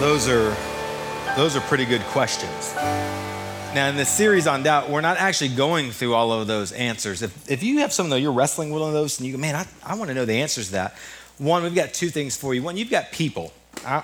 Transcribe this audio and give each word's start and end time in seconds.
Those 0.00 0.28
are 0.28 0.54
those 1.36 1.56
are 1.56 1.60
pretty 1.62 1.86
good 1.86 2.02
questions. 2.02 2.74
Now, 2.74 3.88
in 3.88 3.96
this 3.96 4.10
series 4.10 4.46
on 4.46 4.62
doubt, 4.62 4.90
we're 4.90 5.00
not 5.00 5.16
actually 5.16 5.48
going 5.48 5.90
through 5.90 6.12
all 6.12 6.32
of 6.32 6.46
those 6.46 6.72
answers. 6.72 7.22
If, 7.22 7.50
if 7.50 7.62
you 7.62 7.78
have 7.78 7.94
some 7.94 8.10
that 8.10 8.20
you're 8.20 8.32
wrestling 8.32 8.70
with 8.70 8.82
one 8.82 8.90
of 8.90 8.94
those 8.94 9.18
and 9.18 9.26
you 9.26 9.32
go, 9.32 9.38
man, 9.38 9.54
I, 9.54 9.66
I 9.82 9.94
want 9.96 10.08
to 10.08 10.14
know 10.14 10.26
the 10.26 10.40
answers 10.40 10.66
to 10.66 10.72
that. 10.72 10.96
One, 11.38 11.62
we've 11.62 11.74
got 11.74 11.94
two 11.94 12.10
things 12.10 12.36
for 12.36 12.54
you. 12.54 12.62
One, 12.62 12.76
you've 12.76 12.90
got 12.90 13.10
people. 13.10 13.54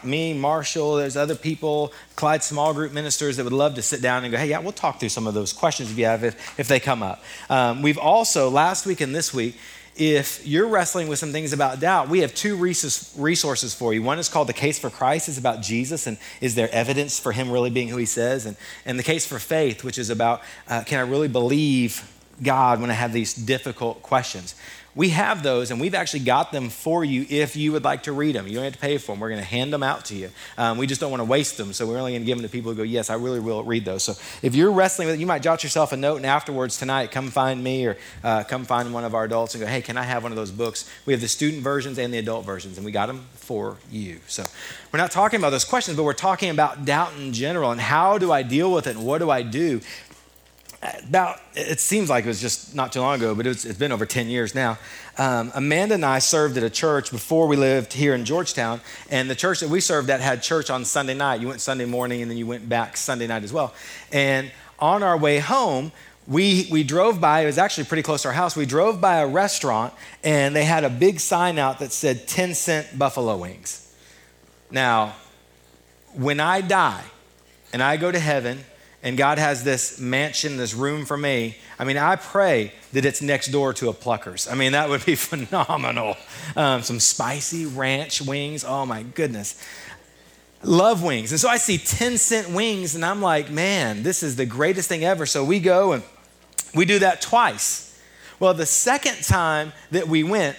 Me, 0.02 0.32
Marshall, 0.32 0.96
there's 0.96 1.16
other 1.16 1.34
people, 1.34 1.92
Clyde 2.16 2.42
small 2.42 2.72
group 2.72 2.92
ministers 2.92 3.36
that 3.36 3.44
would 3.44 3.52
love 3.52 3.74
to 3.74 3.82
sit 3.82 4.00
down 4.00 4.24
and 4.24 4.32
go, 4.32 4.38
hey, 4.38 4.48
yeah, 4.48 4.60
we'll 4.60 4.72
talk 4.72 4.98
through 5.00 5.08
some 5.10 5.26
of 5.26 5.34
those 5.34 5.52
questions 5.52 5.90
if 5.90 5.98
you 5.98 6.04
have, 6.06 6.24
if, 6.24 6.58
if 6.58 6.68
they 6.68 6.80
come 6.80 7.02
up. 7.02 7.22
Um, 7.50 7.82
we've 7.82 7.98
also, 7.98 8.48
last 8.48 8.86
week 8.86 9.00
and 9.00 9.14
this 9.14 9.34
week, 9.34 9.56
if 9.96 10.46
you're 10.46 10.68
wrestling 10.68 11.08
with 11.08 11.18
some 11.18 11.32
things 11.32 11.52
about 11.52 11.80
doubt, 11.80 12.08
we 12.08 12.20
have 12.20 12.34
two 12.34 12.56
resources 12.56 13.74
for 13.74 13.92
you. 13.92 14.02
One 14.02 14.18
is 14.18 14.28
called 14.28 14.48
The 14.48 14.54
Case 14.54 14.78
for 14.78 14.88
Christ, 14.88 15.28
is 15.28 15.36
about 15.36 15.60
Jesus 15.60 16.06
and 16.06 16.16
is 16.40 16.54
there 16.54 16.70
evidence 16.72 17.18
for 17.18 17.32
him 17.32 17.50
really 17.50 17.70
being 17.70 17.88
who 17.88 17.98
he 17.98 18.06
says? 18.06 18.46
And, 18.46 18.56
and 18.86 18.98
The 18.98 19.02
Case 19.02 19.26
for 19.26 19.38
Faith, 19.38 19.84
which 19.84 19.98
is 19.98 20.08
about 20.08 20.40
uh, 20.68 20.82
can 20.84 20.98
I 20.98 21.02
really 21.02 21.28
believe 21.28 22.10
God 22.42 22.80
when 22.80 22.90
I 22.90 22.94
have 22.94 23.12
these 23.12 23.34
difficult 23.34 24.02
questions? 24.02 24.54
We 24.94 25.08
have 25.10 25.42
those, 25.42 25.70
and 25.70 25.80
we've 25.80 25.94
actually 25.94 26.20
got 26.20 26.52
them 26.52 26.68
for 26.68 27.02
you 27.02 27.24
if 27.30 27.56
you 27.56 27.72
would 27.72 27.82
like 27.82 28.02
to 28.02 28.12
read 28.12 28.34
them. 28.34 28.46
You 28.46 28.54
don't 28.54 28.64
have 28.64 28.74
to 28.74 28.78
pay 28.78 28.98
for 28.98 29.12
them. 29.12 29.20
We're 29.20 29.30
going 29.30 29.40
to 29.40 29.46
hand 29.46 29.72
them 29.72 29.82
out 29.82 30.04
to 30.06 30.14
you. 30.14 30.30
Um, 30.58 30.76
we 30.76 30.86
just 30.86 31.00
don't 31.00 31.10
want 31.10 31.22
to 31.22 31.24
waste 31.24 31.56
them, 31.56 31.72
so 31.72 31.86
we're 31.86 31.98
only 31.98 32.12
going 32.12 32.22
to 32.22 32.26
give 32.26 32.36
them 32.36 32.46
to 32.46 32.52
people 32.52 32.72
who 32.72 32.76
go, 32.76 32.82
Yes, 32.82 33.08
I 33.08 33.14
really 33.14 33.40
will 33.40 33.62
read 33.62 33.86
those. 33.86 34.02
So 34.02 34.14
if 34.42 34.54
you're 34.54 34.70
wrestling 34.70 35.06
with 35.06 35.16
it, 35.16 35.20
you 35.20 35.26
might 35.26 35.42
jot 35.42 35.62
yourself 35.62 35.92
a 35.92 35.96
note, 35.96 36.16
and 36.16 36.26
afterwards 36.26 36.76
tonight, 36.76 37.10
come 37.10 37.30
find 37.30 37.64
me 37.64 37.86
or 37.86 37.96
uh, 38.22 38.44
come 38.44 38.64
find 38.64 38.92
one 38.92 39.04
of 39.04 39.14
our 39.14 39.24
adults 39.24 39.54
and 39.54 39.62
go, 39.62 39.66
Hey, 39.66 39.80
can 39.80 39.96
I 39.96 40.02
have 40.02 40.24
one 40.24 40.32
of 40.32 40.36
those 40.36 40.50
books? 40.50 40.90
We 41.06 41.14
have 41.14 41.22
the 41.22 41.28
student 41.28 41.62
versions 41.62 41.98
and 41.98 42.12
the 42.12 42.18
adult 42.18 42.44
versions, 42.44 42.76
and 42.76 42.84
we 42.84 42.92
got 42.92 43.06
them 43.06 43.24
for 43.32 43.78
you. 43.90 44.20
So 44.26 44.44
we're 44.92 44.98
not 44.98 45.10
talking 45.10 45.40
about 45.40 45.50
those 45.50 45.64
questions, 45.64 45.96
but 45.96 46.04
we're 46.04 46.12
talking 46.12 46.50
about 46.50 46.84
doubt 46.84 47.12
in 47.18 47.32
general 47.32 47.70
and 47.70 47.80
how 47.80 48.18
do 48.18 48.30
I 48.30 48.42
deal 48.42 48.72
with 48.72 48.86
it 48.86 48.96
and 48.96 49.06
what 49.06 49.18
do 49.18 49.30
I 49.30 49.42
do? 49.42 49.80
About 50.82 51.40
it 51.54 51.78
seems 51.78 52.10
like 52.10 52.24
it 52.24 52.28
was 52.28 52.40
just 52.40 52.74
not 52.74 52.92
too 52.92 53.00
long 53.00 53.14
ago 53.14 53.34
but 53.34 53.46
it's, 53.46 53.64
it's 53.64 53.78
been 53.78 53.92
over 53.92 54.04
10 54.04 54.28
years 54.28 54.54
now 54.54 54.76
um, 55.16 55.52
amanda 55.54 55.94
and 55.94 56.04
i 56.04 56.18
served 56.18 56.56
at 56.56 56.64
a 56.64 56.70
church 56.70 57.12
before 57.12 57.46
we 57.46 57.56
lived 57.56 57.92
here 57.92 58.14
in 58.14 58.24
georgetown 58.24 58.80
and 59.08 59.30
the 59.30 59.34
church 59.34 59.60
that 59.60 59.68
we 59.68 59.80
served 59.80 60.10
at 60.10 60.20
had 60.20 60.42
church 60.42 60.70
on 60.70 60.84
sunday 60.84 61.14
night 61.14 61.40
you 61.40 61.46
went 61.46 61.60
sunday 61.60 61.84
morning 61.84 62.20
and 62.20 62.30
then 62.30 62.36
you 62.36 62.46
went 62.46 62.68
back 62.68 62.96
sunday 62.96 63.28
night 63.28 63.44
as 63.44 63.52
well 63.52 63.72
and 64.10 64.50
on 64.80 65.02
our 65.04 65.16
way 65.16 65.38
home 65.38 65.92
we, 66.26 66.68
we 66.70 66.84
drove 66.84 67.20
by, 67.20 67.40
it 67.40 67.46
was 67.46 67.58
actually 67.58 67.84
pretty 67.84 68.04
close 68.04 68.22
to 68.22 68.28
our 68.28 68.34
house. 68.34 68.54
We 68.54 68.64
drove 68.64 69.00
by 69.00 69.16
a 69.16 69.26
restaurant 69.26 69.92
and 70.22 70.54
they 70.54 70.64
had 70.64 70.84
a 70.84 70.90
big 70.90 71.18
sign 71.18 71.58
out 71.58 71.80
that 71.80 71.90
said 71.92 72.28
10 72.28 72.54
cent 72.54 72.96
buffalo 72.96 73.36
wings. 73.36 73.92
Now, 74.70 75.16
when 76.14 76.38
I 76.38 76.60
die 76.60 77.02
and 77.72 77.82
I 77.82 77.96
go 77.96 78.12
to 78.12 78.20
heaven 78.20 78.64
and 79.02 79.16
God 79.16 79.38
has 79.38 79.64
this 79.64 79.98
mansion, 79.98 80.56
this 80.56 80.74
room 80.74 81.04
for 81.04 81.16
me. 81.16 81.56
I 81.78 81.84
mean, 81.84 81.96
I 81.96 82.16
pray 82.16 82.72
that 82.92 83.04
it's 83.04 83.20
next 83.20 83.48
door 83.48 83.72
to 83.74 83.88
a 83.88 83.92
Pluckers. 83.92 84.50
I 84.50 84.54
mean, 84.54 84.72
that 84.72 84.88
would 84.88 85.04
be 85.04 85.14
phenomenal. 85.16 86.16
Um, 86.54 86.82
some 86.82 87.00
spicy 87.00 87.66
ranch 87.66 88.22
wings. 88.22 88.64
Oh 88.64 88.86
my 88.86 89.02
goodness. 89.02 89.60
Love 90.62 91.02
wings. 91.02 91.32
And 91.32 91.40
so 91.40 91.48
I 91.48 91.56
see 91.56 91.78
10 91.78 92.18
cent 92.18 92.50
wings, 92.50 92.94
and 92.94 93.04
I'm 93.04 93.20
like, 93.20 93.50
man, 93.50 94.04
this 94.04 94.22
is 94.22 94.36
the 94.36 94.46
greatest 94.46 94.88
thing 94.88 95.04
ever. 95.04 95.26
So 95.26 95.44
we 95.44 95.58
go 95.58 95.92
and 95.92 96.04
we 96.72 96.84
do 96.84 97.00
that 97.00 97.20
twice. 97.20 98.00
Well, 98.38 98.54
the 98.54 98.66
second 98.66 99.24
time 99.24 99.72
that 99.90 100.06
we 100.06 100.22
went, 100.22 100.56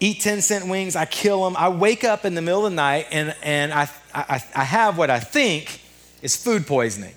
eat 0.00 0.20
10 0.20 0.40
cent 0.40 0.68
wings, 0.68 0.96
I 0.96 1.04
kill 1.04 1.44
them. 1.44 1.56
I 1.58 1.68
wake 1.68 2.04
up 2.04 2.24
in 2.24 2.34
the 2.34 2.42
middle 2.42 2.64
of 2.64 2.72
the 2.72 2.76
night 2.76 3.08
and, 3.10 3.34
and 3.42 3.72
I, 3.72 3.90
I, 4.14 4.42
I 4.54 4.64
have 4.64 4.96
what 4.96 5.10
I 5.10 5.20
think 5.20 5.80
is 6.22 6.36
food 6.36 6.66
poisoning. 6.66 7.14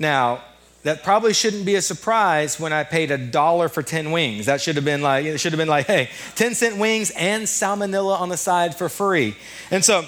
Now, 0.00 0.40
that 0.82 1.04
probably 1.04 1.34
shouldn't 1.34 1.66
be 1.66 1.74
a 1.74 1.82
surprise 1.82 2.58
when 2.58 2.72
I 2.72 2.84
paid 2.84 3.10
a 3.10 3.18
dollar 3.18 3.68
for 3.68 3.82
10 3.82 4.12
wings. 4.12 4.46
That 4.46 4.62
should 4.62 4.76
have 4.76 4.84
been 4.84 5.02
like, 5.02 5.26
it 5.26 5.38
should 5.38 5.52
have 5.52 5.58
been 5.58 5.68
like, 5.68 5.86
hey, 5.86 6.08
10 6.36 6.54
cent 6.54 6.78
wings 6.78 7.10
and 7.10 7.44
salmonella 7.44 8.18
on 8.18 8.30
the 8.30 8.38
side 8.38 8.74
for 8.74 8.88
free. 8.88 9.36
And 9.70 9.84
so 9.84 10.06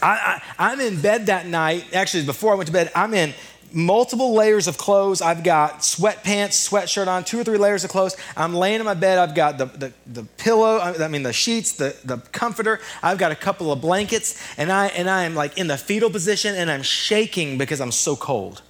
I, 0.00 0.40
am 0.56 0.78
in 0.78 1.00
bed 1.00 1.26
that 1.26 1.46
night. 1.46 1.92
Actually, 1.92 2.26
before 2.26 2.52
I 2.52 2.54
went 2.54 2.68
to 2.68 2.72
bed, 2.72 2.92
I'm 2.94 3.12
in 3.12 3.34
multiple 3.72 4.34
layers 4.34 4.68
of 4.68 4.78
clothes. 4.78 5.20
I've 5.20 5.42
got 5.42 5.80
sweatpants, 5.80 6.68
sweatshirt 6.70 7.08
on, 7.08 7.24
two 7.24 7.40
or 7.40 7.44
three 7.44 7.58
layers 7.58 7.82
of 7.82 7.90
clothes. 7.90 8.16
I'm 8.36 8.54
laying 8.54 8.78
in 8.78 8.86
my 8.86 8.94
bed. 8.94 9.18
I've 9.18 9.34
got 9.34 9.58
the, 9.58 9.64
the, 9.64 9.92
the 10.06 10.22
pillow, 10.36 10.78
I 10.78 11.08
mean, 11.08 11.24
the 11.24 11.32
sheets, 11.32 11.72
the, 11.72 11.96
the 12.04 12.18
comforter. 12.30 12.78
I've 13.02 13.18
got 13.18 13.32
a 13.32 13.36
couple 13.36 13.72
of 13.72 13.80
blankets, 13.80 14.40
and 14.56 14.70
I, 14.70 14.86
and 14.86 15.10
I 15.10 15.24
am 15.24 15.34
like 15.34 15.58
in 15.58 15.66
the 15.66 15.76
fetal 15.76 16.08
position, 16.08 16.54
and 16.54 16.70
I'm 16.70 16.84
shaking 16.84 17.58
because 17.58 17.80
I'm 17.80 17.92
so 17.92 18.14
cold. 18.14 18.62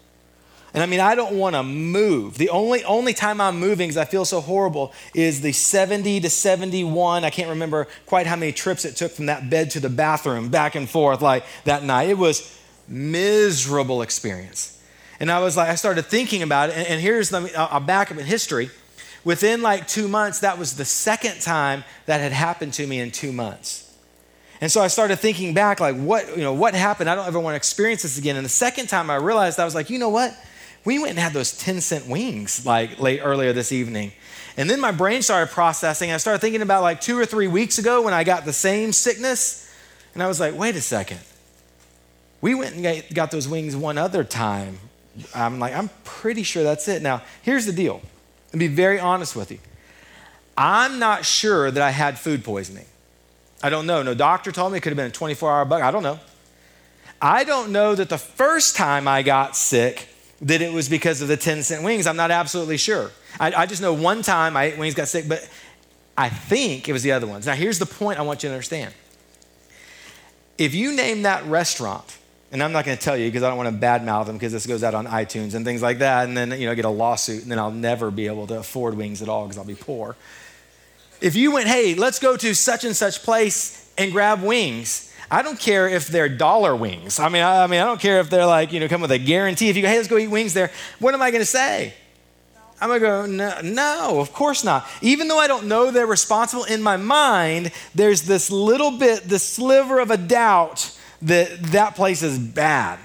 And 0.75 0.83
I 0.83 0.87
mean, 0.87 1.01
I 1.01 1.15
don't 1.15 1.39
want 1.39 1.57
to 1.57 1.63
move. 1.63 2.37
The 2.37 2.51
only, 2.51 2.85
only 2.85 3.15
time 3.15 3.41
I'm 3.41 3.59
moving 3.59 3.89
because 3.89 3.97
I 3.97 4.05
feel 4.05 4.25
so 4.25 4.41
horrible 4.41 4.93
is 5.15 5.41
the 5.41 5.53
70 5.53 6.21
to 6.21 6.31
71. 6.31 7.25
I 7.25 7.31
can't 7.31 7.49
remember 7.49 7.89
quite 8.07 8.27
how 8.27 8.37
many 8.37 8.53
trips 8.53 8.85
it 8.85 8.95
took 8.95 9.13
from 9.13 9.27
that 9.27 9.49
bed 9.49 9.71
to 9.71 9.81
the 9.81 9.89
bathroom, 9.89 10.51
back 10.51 10.75
and 10.75 10.89
forth 10.89 11.23
like 11.23 11.45
that 11.65 11.85
night. 11.85 12.11
It 12.11 12.19
was 12.19 12.59
miserable 12.87 14.03
experience. 14.03 14.83
And 15.21 15.31
I 15.31 15.41
was 15.41 15.57
like, 15.57 15.69
I 15.69 15.75
started 15.75 16.05
thinking 16.05 16.43
about 16.43 16.71
it. 16.71 16.77
And, 16.77 16.87
and 16.87 17.01
here's 17.01 17.31
the, 17.31 17.51
I'll 17.57 17.81
back 17.81 18.13
up 18.13 18.19
in 18.19 18.27
history. 18.27 18.71
Within 19.25 19.63
like 19.63 19.89
two 19.89 20.07
months, 20.07 20.41
that 20.41 20.59
was 20.59 20.77
the 20.77 20.85
second 20.85 21.41
time 21.41 21.85
that 22.07 22.21
had 22.21 22.33
happened 22.33 22.75
to 22.75 22.87
me 22.87 23.01
in 23.01 23.11
two 23.11 23.33
months. 23.33 23.85
And 24.61 24.71
so 24.71 24.81
I 24.81 24.89
started 24.89 25.17
thinking 25.17 25.55
back, 25.55 25.81
like, 25.81 25.97
what, 25.97 26.37
you 26.37 26.43
know, 26.43 26.53
what 26.53 26.75
happened? 26.75 27.09
I 27.09 27.15
don't 27.15 27.27
ever 27.27 27.39
want 27.39 27.53
to 27.53 27.57
experience 27.57 28.03
this 28.03 28.19
again. 28.19 28.37
And 28.37 28.45
the 28.45 28.51
second 28.51 28.89
time 28.89 29.09
I 29.09 29.17
realized, 29.17 29.61
I 29.61 29.65
was 29.65 29.75
like, 29.75 29.89
you 29.89 29.99
know 29.99 30.09
what? 30.09 30.37
We 30.89 30.99
went 30.99 31.11
and 31.11 31.19
had 31.19 31.35
those 31.35 31.53
10 31.53 31.83
cent 31.83 32.07
wings 32.07 32.65
like 32.65 32.99
late 32.99 33.21
earlier 33.23 33.53
this 33.53 33.73
evening. 33.73 34.11
And 34.57 34.71
then 34.71 34.81
my 34.81 34.91
brain 34.91 35.21
started 35.21 35.53
processing. 35.53 36.11
I 36.11 36.17
started 36.17 36.39
thinking 36.39 36.63
about 36.63 36.83
like 36.83 37.03
two 37.03 37.19
or 37.19 37.27
three 37.27 37.47
weeks 37.47 37.77
ago 37.77 38.01
when 38.01 38.15
I 38.15 38.25
got 38.25 38.47
the 38.47 38.55
same 38.55 38.95
sickness. 38.95 39.71
And 40.15 40.23
I 40.23 40.29
was 40.29 40.41
like, 40.41 40.57
wait 40.57 40.77
a 40.77 40.81
second. 40.81 41.21
We 42.41 42.55
went 42.55 42.75
and 42.75 43.05
got 43.15 43.31
those 43.31 43.47
wings 43.47 43.77
one 43.77 43.99
other 43.99 44.25
time. 44.25 44.79
I'm 45.35 45.59
like, 45.59 45.75
I'm 45.75 45.91
pretty 46.05 46.43
sure 46.43 46.63
that's 46.63 46.89
it. 46.89 47.03
Now, 47.03 47.21
here's 47.43 47.67
the 47.67 47.73
deal. 47.75 48.01
I'll 48.55 48.59
be 48.59 48.67
very 48.67 48.99
honest 48.99 49.37
with 49.37 49.51
you. 49.51 49.59
I'm 50.57 50.99
not 50.99 51.27
sure 51.27 51.71
that 51.71 51.83
I 51.83 51.91
had 51.91 52.19
food 52.19 52.45
poisoning. 52.45 52.87
I 53.63 53.69
don't 53.69 53.87
know. 53.87 54.03
No 54.03 54.15
doctor 54.15 54.53
told 54.53 54.73
me 54.73 54.79
it 54.79 54.81
could 54.81 54.93
have 54.93 54.97
been 54.97 55.09
a 55.09 55.11
24 55.11 55.53
hour 55.53 55.65
bug. 55.67 55.83
I 55.83 55.91
don't 55.91 56.03
know. 56.03 56.19
I 57.21 57.45
don't 57.45 57.73
know 57.73 57.95
that 57.95 58.09
the 58.09 58.17
first 58.17 58.75
time 58.75 59.07
I 59.07 59.23
got 59.23 59.55
sick, 59.55 60.09
that 60.43 60.63
it 60.63 60.73
was 60.73 60.89
because 60.89 61.21
of 61.21 61.29
the 61.29 61.37
10 61.37 61.63
cent 61.63 61.83
wings. 61.83 62.07
I'm 62.07 62.17
not 62.17 62.31
absolutely 62.31 62.77
sure. 62.77 63.11
I, 63.41 63.53
I, 63.53 63.67
just 63.67 63.83
know 63.83 63.93
one 63.93 64.23
time 64.23 64.57
I 64.57 64.65
ate 64.65 64.79
wings, 64.79 64.95
got 64.95 65.09
sick, 65.09 65.29
but 65.29 65.49
I 66.17 66.29
think 66.29 66.89
it 66.89 66.93
was 66.93 67.03
the 67.03 67.13
other 67.13 67.27
ones. 67.27 67.47
Now, 67.47 67.55
here's 67.55 67.79
the 67.79 67.87
point 67.87 68.19
I 68.19 68.23
want 68.23 68.43
you 68.43 68.49
to 68.49 68.55
understand. 68.55 68.95
If 70.57 70.75
you 70.75 70.95
name 70.95 71.23
that 71.23 71.45
restaurant, 71.47 72.19
and 72.51 72.63
I'm 72.63 72.73
not 72.73 72.85
going 72.85 72.97
to 72.97 73.03
tell 73.03 73.17
you 73.17 73.29
because 73.29 73.43
I 73.43 73.49
don't 73.49 73.59
want 73.59 73.69
to 73.69 73.87
badmouth 73.87 74.27
them 74.27 74.37
because 74.37 74.53
this 74.53 74.67
goes 74.67 74.83
out 74.83 74.95
on 74.95 75.07
iTunes 75.07 75.55
and 75.55 75.65
things 75.65 75.83
like 75.83 75.99
that, 75.99 76.27
and 76.27 76.37
then 76.37 76.51
you 76.59 76.67
know 76.67 76.75
get 76.75 76.85
a 76.85 76.91
lawsuit, 76.91 77.43
and 77.43 77.51
then 77.51 77.59
I'll 77.59 77.71
never 77.71 78.11
be 78.11 78.27
able 78.27 78.47
to 78.49 78.59
afford 78.59 78.95
wings 78.95 79.23
at 79.23 79.29
all 79.29 79.45
because 79.45 79.59
I'll 79.59 79.65
be 79.65 79.75
poor. 79.75 80.17
If 81.21 81.37
you 81.37 81.53
went, 81.53 81.69
hey, 81.69 81.95
let's 81.95 82.19
go 82.19 82.37
to 82.37 82.55
such 82.55 82.85
and 82.85 82.97
such 82.97 83.23
place 83.23 83.93
and 83.99 84.13
grab 84.13 84.43
wings, 84.43 85.08
I 85.31 85.43
don't 85.43 85.59
care 85.59 85.89
if 85.89 86.09
they're 86.09 86.29
dollar 86.29 86.75
wings. 86.75 87.19
I 87.19 87.29
mean, 87.29 87.43
I, 87.43 87.65
I, 87.65 87.67
mean, 87.67 87.81
I 87.81 87.85
don't 87.85 88.01
care 88.01 88.21
if 88.21 88.31
they're 88.31 88.47
like, 88.47 88.73
you 88.73 88.81
know, 88.81 88.89
come 88.89 89.03
with 89.03 89.13
a 89.13 89.19
guarantee. 89.19 89.69
If 89.69 89.77
you 89.77 89.83
go, 89.83 89.89
hey, 89.89 89.97
let's 89.97 90.09
go 90.09 90.17
eat 90.17 90.29
wings 90.29 90.55
there, 90.55 90.71
what 90.99 91.15
am 91.15 91.21
I 91.21 91.31
going 91.31 91.43
to 91.43 91.47
say? 91.47 91.93
I'm 92.81 92.89
going 92.89 93.01
to 93.01 93.07
go, 93.07 93.27
no, 93.27 93.61
no, 93.63 94.21
of 94.21 94.33
course 94.33 94.65
not. 94.65 94.87
Even 95.03 95.29
though 95.29 95.39
I 95.39 95.49
don't 95.49 95.67
know 95.67 95.91
they're 95.91 96.07
responsible 96.07 96.65
in 96.65 96.81
my 96.81 96.97
mind, 96.97 97.73
there's 97.95 98.23
this 98.23 98.51
little 98.51 98.93
bit, 98.93 99.25
this 99.25 99.43
sliver 99.43 99.99
of 99.99 100.11
a 100.11 100.17
doubt 100.17 100.97
that 101.23 101.63
that 101.73 101.97
place 101.97 102.23
is 102.23 102.39
bad. 102.39 102.99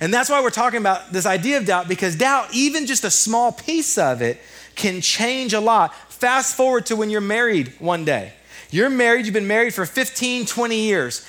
And 0.00 0.14
that's 0.14 0.30
why 0.30 0.42
we're 0.42 0.50
talking 0.50 0.80
about 0.80 1.12
this 1.12 1.26
idea 1.26 1.58
of 1.58 1.66
doubt, 1.66 1.88
because 1.88 2.16
doubt, 2.16 2.48
even 2.52 2.86
just 2.86 3.04
a 3.04 3.10
small 3.10 3.52
piece 3.52 3.98
of 3.98 4.22
it, 4.22 4.38
can 4.76 5.00
change 5.00 5.52
a 5.52 5.60
lot. 5.60 5.94
Fast 6.10 6.56
forward 6.56 6.86
to 6.86 6.96
when 6.96 7.10
you're 7.10 7.20
married 7.20 7.72
one 7.78 8.04
day. 8.04 8.32
You're 8.70 8.90
married, 8.90 9.24
you've 9.24 9.34
been 9.34 9.46
married 9.46 9.72
for 9.72 9.86
15, 9.86 10.46
20 10.46 10.80
years, 10.80 11.24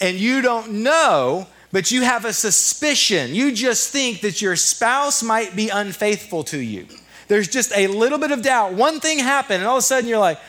and 0.00 0.18
you 0.18 0.42
don't 0.42 0.82
know, 0.82 1.46
but 1.72 1.90
you 1.90 2.02
have 2.02 2.24
a 2.24 2.32
suspicion. 2.32 3.34
You 3.34 3.52
just 3.52 3.90
think 3.90 4.22
that 4.22 4.42
your 4.42 4.56
spouse 4.56 5.22
might 5.22 5.54
be 5.54 5.68
unfaithful 5.68 6.44
to 6.44 6.58
you. 6.58 6.86
There's 7.28 7.48
just 7.48 7.72
a 7.76 7.86
little 7.86 8.18
bit 8.18 8.32
of 8.32 8.42
doubt. 8.42 8.74
One 8.74 8.98
thing 8.98 9.18
happened, 9.18 9.60
and 9.60 9.66
all 9.66 9.76
of 9.76 9.80
a 9.80 9.82
sudden 9.82 10.08
you're 10.08 10.18
like, 10.18 10.40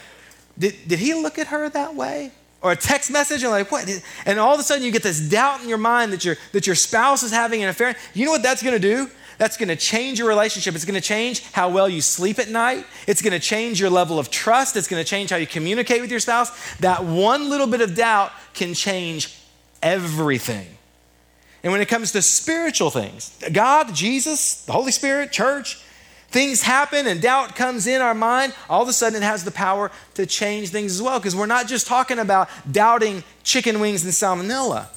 did, 0.57 0.75
did 0.87 0.99
he 0.99 1.13
look 1.13 1.37
at 1.37 1.47
her 1.47 1.69
that 1.69 1.95
way? 1.95 2.31
Or 2.61 2.71
a 2.71 2.75
text 2.75 3.11
message, 3.11 3.43
and 3.43 3.51
like, 3.51 3.71
what? 3.71 3.87
And 4.25 4.39
all 4.39 4.53
of 4.53 4.59
a 4.59 4.63
sudden 4.63 4.83
you 4.83 4.91
get 4.91 5.03
this 5.03 5.19
doubt 5.19 5.61
in 5.61 5.69
your 5.69 5.77
mind 5.77 6.11
that 6.13 6.25
your, 6.25 6.37
that 6.53 6.65
your 6.65 6.75
spouse 6.75 7.23
is 7.23 7.31
having 7.31 7.63
an 7.63 7.69
affair. 7.69 7.95
You 8.13 8.25
know 8.25 8.31
what 8.31 8.43
that's 8.43 8.63
gonna 8.63 8.79
do? 8.79 9.09
That's 9.41 9.57
going 9.57 9.69
to 9.69 9.75
change 9.75 10.19
your 10.19 10.27
relationship. 10.27 10.75
It's 10.75 10.85
going 10.85 10.93
to 10.93 11.01
change 11.01 11.41
how 11.51 11.67
well 11.67 11.89
you 11.89 11.99
sleep 11.99 12.37
at 12.37 12.49
night. 12.49 12.85
It's 13.07 13.23
going 13.23 13.33
to 13.33 13.39
change 13.39 13.79
your 13.79 13.89
level 13.89 14.19
of 14.19 14.29
trust. 14.29 14.75
It's 14.77 14.87
going 14.87 15.03
to 15.03 15.09
change 15.09 15.31
how 15.31 15.37
you 15.37 15.47
communicate 15.47 15.99
with 15.99 16.11
your 16.11 16.19
spouse. 16.19 16.51
That 16.77 17.03
one 17.03 17.49
little 17.49 17.65
bit 17.65 17.81
of 17.81 17.95
doubt 17.95 18.31
can 18.53 18.75
change 18.75 19.40
everything. 19.81 20.67
And 21.63 21.71
when 21.71 21.81
it 21.81 21.87
comes 21.87 22.11
to 22.13 22.21
spiritual 22.21 22.89
things, 22.89 23.37
God, 23.51 23.93
Jesus, 23.93 24.65
the 24.65 24.71
Holy 24.71 24.91
Spirit, 24.91 25.31
church, 25.31 25.83
things 26.29 26.63
happen 26.63 27.05
and 27.05 27.21
doubt 27.21 27.55
comes 27.55 27.85
in 27.85 28.01
our 28.01 28.15
mind, 28.15 28.55
all 28.69 28.81
of 28.81 28.89
a 28.89 28.93
sudden 28.93 29.21
it 29.21 29.25
has 29.25 29.43
the 29.43 29.51
power 29.51 29.91
to 30.15 30.25
change 30.25 30.69
things 30.69 30.93
as 30.93 31.01
well. 31.01 31.19
Because 31.19 31.35
we're 31.35 31.45
not 31.45 31.67
just 31.67 31.85
talking 31.85 32.17
about 32.17 32.49
doubting 32.71 33.23
chicken 33.43 33.79
wings 33.79 34.03
and 34.03 34.13
salmonella, 34.13 34.87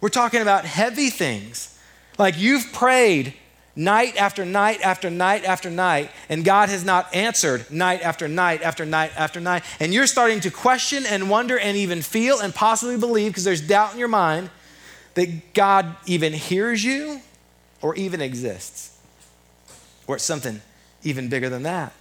we're 0.00 0.08
talking 0.08 0.42
about 0.42 0.64
heavy 0.64 1.10
things. 1.10 1.76
Like 2.18 2.38
you've 2.38 2.72
prayed 2.72 3.34
night 3.76 4.16
after 4.16 4.44
night 4.44 4.80
after 4.80 5.10
night 5.10 5.44
after 5.44 5.70
night, 5.70 6.10
and 6.28 6.44
God 6.44 6.70
has 6.70 6.84
not 6.84 7.14
answered 7.14 7.70
night 7.70 8.00
after 8.00 8.26
night 8.26 8.62
after 8.62 8.86
night 8.86 9.12
after 9.16 9.38
night. 9.38 9.62
And 9.78 9.92
you're 9.92 10.06
starting 10.06 10.40
to 10.40 10.50
question 10.50 11.04
and 11.06 11.30
wonder 11.30 11.58
and 11.58 11.76
even 11.76 12.02
feel 12.02 12.40
and 12.40 12.54
possibly 12.54 12.96
believe 12.96 13.32
because 13.32 13.44
there's 13.44 13.60
doubt 13.60 13.92
in 13.92 13.98
your 13.98 14.08
mind 14.08 14.50
that 15.14 15.54
God 15.54 15.94
even 16.06 16.32
hears 16.32 16.82
you 16.82 17.20
or 17.82 17.94
even 17.94 18.20
exists. 18.20 18.98
Or 20.06 20.16
it's 20.16 20.24
something 20.24 20.62
even 21.02 21.28
bigger 21.28 21.48
than 21.48 21.64
that. 21.64 21.92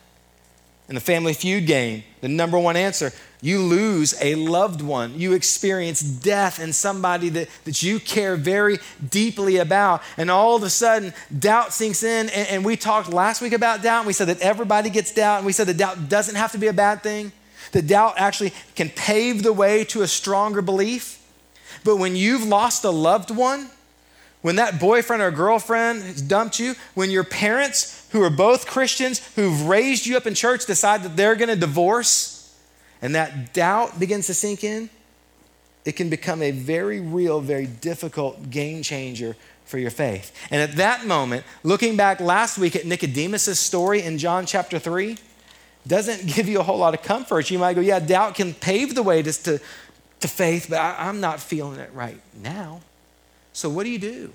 In 0.87 0.95
the 0.95 1.01
family 1.01 1.33
feud 1.33 1.65
game, 1.65 2.03
the 2.21 2.27
number 2.27 2.59
one 2.59 2.75
answer 2.75 3.11
you 3.45 3.59
lose 3.59 4.15
a 4.21 4.33
loved 4.33 4.81
one. 4.81 5.19
You 5.19 5.33
experience 5.33 6.01
death 6.01 6.59
in 6.59 6.73
somebody 6.73 7.29
that, 7.29 7.47
that 7.65 7.83
you 7.83 7.99
care 7.99 8.35
very 8.35 8.79
deeply 9.07 9.57
about. 9.57 10.01
And 10.17 10.31
all 10.31 10.55
of 10.55 10.63
a 10.63 10.69
sudden, 10.71 11.13
doubt 11.37 11.71
sinks 11.71 12.01
in. 12.01 12.29
And, 12.29 12.47
and 12.47 12.65
we 12.65 12.75
talked 12.75 13.13
last 13.13 13.43
week 13.43 13.53
about 13.53 13.83
doubt. 13.83 13.99
And 13.99 14.07
we 14.07 14.13
said 14.13 14.29
that 14.29 14.41
everybody 14.41 14.89
gets 14.89 15.13
doubt. 15.13 15.37
And 15.37 15.45
we 15.45 15.51
said 15.51 15.67
that 15.67 15.77
doubt 15.77 16.09
doesn't 16.09 16.33
have 16.33 16.53
to 16.53 16.57
be 16.57 16.65
a 16.65 16.73
bad 16.73 17.03
thing, 17.03 17.31
that 17.73 17.85
doubt 17.85 18.15
actually 18.17 18.51
can 18.73 18.89
pave 18.89 19.43
the 19.43 19.53
way 19.53 19.83
to 19.85 20.01
a 20.01 20.07
stronger 20.07 20.63
belief. 20.63 21.21
But 21.83 21.97
when 21.97 22.15
you've 22.15 22.47
lost 22.47 22.83
a 22.83 22.89
loved 22.89 23.29
one, 23.29 23.69
when 24.45 24.57
that 24.57 24.79
boyfriend 24.79 25.23
or 25.23 25.31
girlfriend 25.31 26.03
has 26.03 26.21
dumped 26.21 26.59
you, 26.59 26.75
when 26.93 27.09
your 27.09 27.23
parents, 27.23 28.07
who 28.11 28.21
are 28.21 28.29
both 28.29 28.67
Christians, 28.67 29.27
who've 29.33 29.63
raised 29.63 30.05
you 30.05 30.15
up 30.17 30.27
in 30.27 30.35
church, 30.35 30.67
decide 30.67 31.01
that 31.01 31.17
they're 31.17 31.35
going 31.35 31.49
to 31.49 31.55
divorce, 31.55 32.55
and 33.01 33.15
that 33.15 33.55
doubt 33.55 33.99
begins 33.99 34.27
to 34.27 34.35
sink 34.35 34.63
in, 34.63 34.91
it 35.83 35.93
can 35.93 36.11
become 36.11 36.43
a 36.43 36.51
very 36.51 36.99
real, 36.99 37.41
very 37.41 37.65
difficult 37.65 38.51
game 38.51 38.83
changer 38.83 39.35
for 39.65 39.79
your 39.79 39.89
faith. 39.89 40.31
And 40.51 40.61
at 40.61 40.75
that 40.75 41.07
moment, 41.07 41.43
looking 41.63 41.97
back 41.97 42.19
last 42.19 42.59
week 42.59 42.75
at 42.75 42.85
Nicodemus' 42.85 43.59
story 43.59 44.03
in 44.03 44.19
John 44.19 44.45
chapter 44.45 44.77
3, 44.77 45.17
doesn't 45.87 46.27
give 46.35 46.47
you 46.47 46.59
a 46.59 46.63
whole 46.63 46.77
lot 46.77 46.93
of 46.93 47.01
comfort. 47.01 47.49
You 47.49 47.57
might 47.57 47.73
go, 47.73 47.81
yeah, 47.81 47.97
doubt 47.97 48.35
can 48.35 48.53
pave 48.53 48.93
the 48.93 49.01
way 49.01 49.23
to, 49.23 49.33
to, 49.41 49.59
to 50.19 50.27
faith, 50.27 50.67
but 50.69 50.77
I, 50.77 51.07
I'm 51.07 51.19
not 51.19 51.39
feeling 51.39 51.79
it 51.79 51.89
right 51.95 52.21
now. 52.43 52.81
So 53.55 53.69
what 53.69 53.85
do 53.85 53.89
you 53.89 53.99
do? 53.99 54.33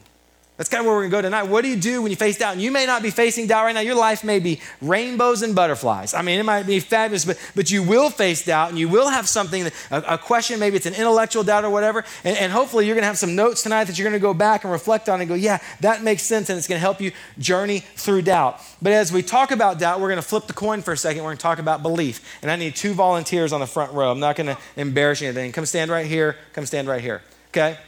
That's 0.56 0.68
kind 0.68 0.80
of 0.80 0.86
where 0.86 0.94
we're 0.94 1.08
going 1.08 1.10
to 1.10 1.16
go 1.16 1.22
tonight. 1.22 1.42
What 1.44 1.62
do 1.62 1.68
you 1.68 1.76
do 1.76 2.02
when 2.02 2.10
you 2.10 2.16
face 2.16 2.38
doubt? 2.38 2.52
And 2.52 2.60
you 2.60 2.70
may 2.70 2.84
not 2.84 3.02
be 3.02 3.10
facing 3.10 3.46
doubt 3.46 3.64
right 3.64 3.74
now. 3.74 3.80
Your 3.80 3.94
life 3.94 4.22
may 4.24 4.40
be 4.40 4.60
rainbows 4.82 5.40
and 5.40 5.54
butterflies. 5.54 6.12
I 6.12 6.20
mean, 6.20 6.38
it 6.38 6.42
might 6.42 6.66
be 6.66 6.80
fabulous, 6.80 7.24
but, 7.24 7.38
but 7.54 7.70
you 7.70 7.82
will 7.82 8.10
face 8.10 8.44
doubt 8.44 8.68
and 8.68 8.78
you 8.78 8.88
will 8.88 9.08
have 9.08 9.26
something, 9.26 9.66
a, 9.90 9.96
a 10.08 10.18
question, 10.18 10.58
maybe 10.58 10.76
it's 10.76 10.86
an 10.86 10.94
intellectual 10.94 11.44
doubt 11.44 11.64
or 11.64 11.70
whatever. 11.70 12.04
And, 12.24 12.36
and 12.36 12.52
hopefully 12.52 12.86
you're 12.86 12.94
going 12.94 13.02
to 13.02 13.08
have 13.08 13.18
some 13.18 13.34
notes 13.34 13.62
tonight 13.62 13.84
that 13.84 13.98
you're 13.98 14.04
going 14.04 14.18
to 14.18 14.22
go 14.22 14.34
back 14.34 14.64
and 14.64 14.72
reflect 14.72 15.08
on 15.08 15.20
and 15.20 15.28
go, 15.28 15.34
yeah, 15.34 15.58
that 15.80 16.02
makes 16.02 16.22
sense. 16.22 16.50
And 16.50 16.58
it's 16.58 16.68
going 16.68 16.76
to 16.76 16.80
help 16.80 17.00
you 17.00 17.12
journey 17.38 17.80
through 17.96 18.22
doubt. 18.22 18.60
But 18.82 18.92
as 18.92 19.12
we 19.12 19.22
talk 19.22 19.50
about 19.50 19.78
doubt, 19.78 20.00
we're 20.00 20.08
going 20.08 20.22
to 20.22 20.28
flip 20.28 20.46
the 20.46 20.52
coin 20.52 20.82
for 20.82 20.92
a 20.92 20.96
second. 20.96 21.22
We're 21.22 21.28
going 21.28 21.38
to 21.38 21.42
talk 21.42 21.58
about 21.58 21.82
belief. 21.82 22.38
And 22.42 22.50
I 22.50 22.56
need 22.56 22.76
two 22.76 22.92
volunteers 22.92 23.52
on 23.54 23.60
the 23.60 23.66
front 23.66 23.92
row. 23.92 24.10
I'm 24.10 24.20
not 24.20 24.36
going 24.36 24.48
to 24.48 24.58
embarrass 24.76 25.22
you 25.22 25.28
anything. 25.28 25.52
Come 25.52 25.64
stand 25.64 25.90
right 25.90 26.06
here. 26.06 26.36
Come 26.52 26.66
stand 26.66 26.86
right 26.86 27.00
here. 27.00 27.22
Okay? 27.48 27.78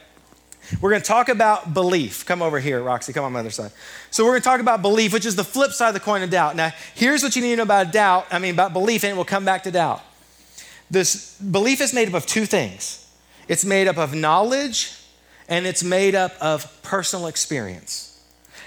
We're 0.81 0.89
going 0.89 1.01
to 1.01 1.07
talk 1.07 1.29
about 1.29 1.73
belief. 1.73 2.25
Come 2.25 2.41
over 2.41 2.59
here, 2.59 2.81
Roxy. 2.81 3.13
Come 3.13 3.25
on 3.25 3.31
my 3.33 3.39
other 3.39 3.49
side. 3.49 3.71
So 4.11 4.23
we're 4.23 4.31
going 4.31 4.41
to 4.41 4.45
talk 4.45 4.59
about 4.59 4.81
belief, 4.81 5.13
which 5.13 5.25
is 5.25 5.35
the 5.35 5.43
flip 5.43 5.71
side 5.71 5.89
of 5.89 5.93
the 5.93 5.99
coin 5.99 6.21
of 6.23 6.29
doubt. 6.29 6.55
Now, 6.55 6.71
here's 6.95 7.23
what 7.23 7.35
you 7.35 7.41
need 7.41 7.51
to 7.51 7.57
know 7.57 7.63
about 7.63 7.91
doubt. 7.91 8.27
I 8.31 8.39
mean, 8.39 8.53
about 8.53 8.73
belief, 8.73 9.03
and 9.03 9.17
we'll 9.17 9.25
come 9.25 9.45
back 9.45 9.63
to 9.63 9.71
doubt. 9.71 10.01
This 10.89 11.37
belief 11.39 11.81
is 11.81 11.93
made 11.93 12.07
up 12.07 12.13
of 12.13 12.25
two 12.25 12.45
things. 12.45 13.09
It's 13.47 13.65
made 13.65 13.87
up 13.87 13.97
of 13.97 14.13
knowledge 14.13 14.93
and 15.49 15.65
it's 15.65 15.83
made 15.83 16.15
up 16.15 16.33
of 16.39 16.81
personal 16.83 17.27
experience. 17.27 18.12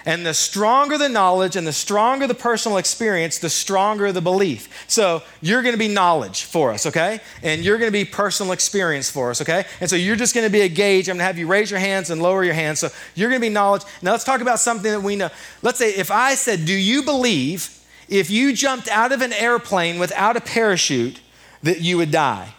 And 0.06 0.24
the 0.24 0.34
stronger 0.34 0.96
the 0.96 1.08
knowledge 1.08 1.56
and 1.56 1.66
the 1.66 1.72
stronger 1.72 2.28
the 2.28 2.34
personal 2.34 2.78
experience, 2.78 3.40
the 3.40 3.50
stronger 3.50 4.12
the 4.12 4.22
belief. 4.22 4.68
So 4.88 5.24
you're 5.40 5.62
going 5.62 5.74
to 5.74 5.78
be 5.78 5.88
knowledge 5.88 6.44
for 6.44 6.70
us, 6.70 6.86
okay? 6.86 7.18
And 7.42 7.64
you're 7.64 7.76
going 7.76 7.88
to 7.88 7.92
be 7.92 8.04
personal 8.04 8.52
experience 8.52 9.10
for 9.10 9.30
us, 9.30 9.42
okay? 9.42 9.64
And 9.80 9.90
so 9.90 9.96
you're 9.96 10.14
just 10.14 10.32
going 10.32 10.46
to 10.46 10.52
be 10.52 10.60
a 10.60 10.68
gauge. 10.68 11.08
I'm 11.08 11.14
going 11.14 11.18
to 11.18 11.24
have 11.24 11.38
you 11.38 11.48
raise 11.48 11.72
your 11.72 11.80
hands 11.80 12.10
and 12.10 12.22
lower 12.22 12.44
your 12.44 12.54
hands. 12.54 12.78
So 12.78 12.88
you're 13.16 13.28
going 13.28 13.40
to 13.40 13.48
be 13.48 13.52
knowledge. 13.52 13.82
Now 14.00 14.12
let's 14.12 14.22
talk 14.22 14.40
about 14.40 14.60
something 14.60 14.92
that 14.92 15.02
we 15.02 15.16
know. 15.16 15.28
Let's 15.60 15.78
say 15.78 15.90
if 15.90 16.12
I 16.12 16.36
said, 16.36 16.66
Do 16.66 16.72
you 16.74 17.02
believe 17.02 17.76
if 18.08 18.30
you 18.30 18.52
jumped 18.54 18.86
out 18.86 19.10
of 19.10 19.22
an 19.22 19.32
airplane 19.32 19.98
without 19.98 20.36
a 20.36 20.40
parachute 20.40 21.18
that 21.64 21.80
you 21.80 21.96
would 21.96 22.12
die? 22.12 22.54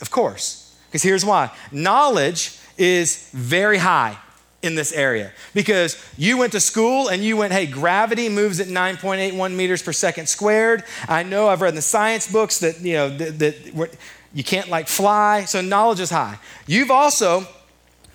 Of 0.00 0.10
course. 0.10 0.76
Because 0.88 1.04
here's 1.04 1.24
why 1.24 1.52
knowledge 1.70 2.58
is 2.76 3.30
very 3.32 3.78
high 3.78 4.18
in 4.64 4.74
this 4.74 4.92
area 4.92 5.30
because 5.52 6.02
you 6.16 6.38
went 6.38 6.52
to 6.52 6.60
school 6.60 7.08
and 7.08 7.22
you 7.22 7.36
went, 7.36 7.52
hey, 7.52 7.66
gravity 7.66 8.28
moves 8.28 8.58
at 8.60 8.66
9.81 8.66 9.54
meters 9.54 9.82
per 9.82 9.92
second 9.92 10.26
squared. 10.26 10.82
I 11.06 11.22
know 11.22 11.48
I've 11.48 11.60
read 11.60 11.70
in 11.70 11.74
the 11.74 11.82
science 11.82 12.30
books 12.30 12.58
that, 12.60 12.80
you 12.80 12.94
know, 12.94 13.16
that, 13.16 13.38
that 13.38 13.96
you 14.32 14.42
can't 14.42 14.68
like 14.68 14.88
fly. 14.88 15.44
So 15.44 15.60
knowledge 15.60 16.00
is 16.00 16.10
high. 16.10 16.38
You've 16.66 16.90
also, 16.90 17.46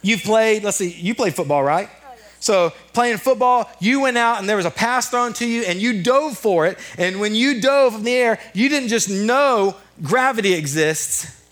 you've 0.02 0.24
played, 0.24 0.64
let's 0.64 0.78
see, 0.78 0.92
you 0.92 1.14
played 1.14 1.36
football, 1.36 1.64
right? 1.64 1.88
Oh, 1.90 2.16
so, 2.40 2.74
playing 2.94 3.18
football, 3.18 3.70
you 3.80 4.02
went 4.02 4.18
out 4.18 4.40
and 4.40 4.50
there 4.50 4.58
was 4.58 4.66
a 4.66 4.72
pass 4.72 5.10
thrown 5.10 5.34
to 5.34 5.48
you 5.48 5.64
and 5.64 5.80
you 5.80 6.02
dove 6.02 6.36
for 6.36 6.66
it. 6.66 6.80
And 6.98 7.20
when 7.20 7.36
you 7.36 7.62
dove 7.62 7.96
in 7.96 8.04
the 8.04 8.14
air, 8.14 8.40
you 8.54 8.70
didn't 8.70 8.90
just 8.90 9.10
know 9.10 9.76
gravity 10.02 10.54
exists. 10.54 11.44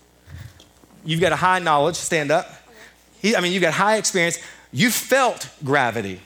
You've 1.04 1.20
got 1.20 1.32
a 1.32 1.36
high 1.36 1.60
knowledge, 1.60 1.96
stand 1.96 2.32
up. 2.32 2.46
Oh, 3.24 3.34
I 3.36 3.40
mean, 3.40 3.52
you've 3.52 3.62
got 3.62 3.74
high 3.74 3.96
experience 3.96 4.38
you 4.72 4.90
felt 4.90 5.48
gravity. 5.64 6.20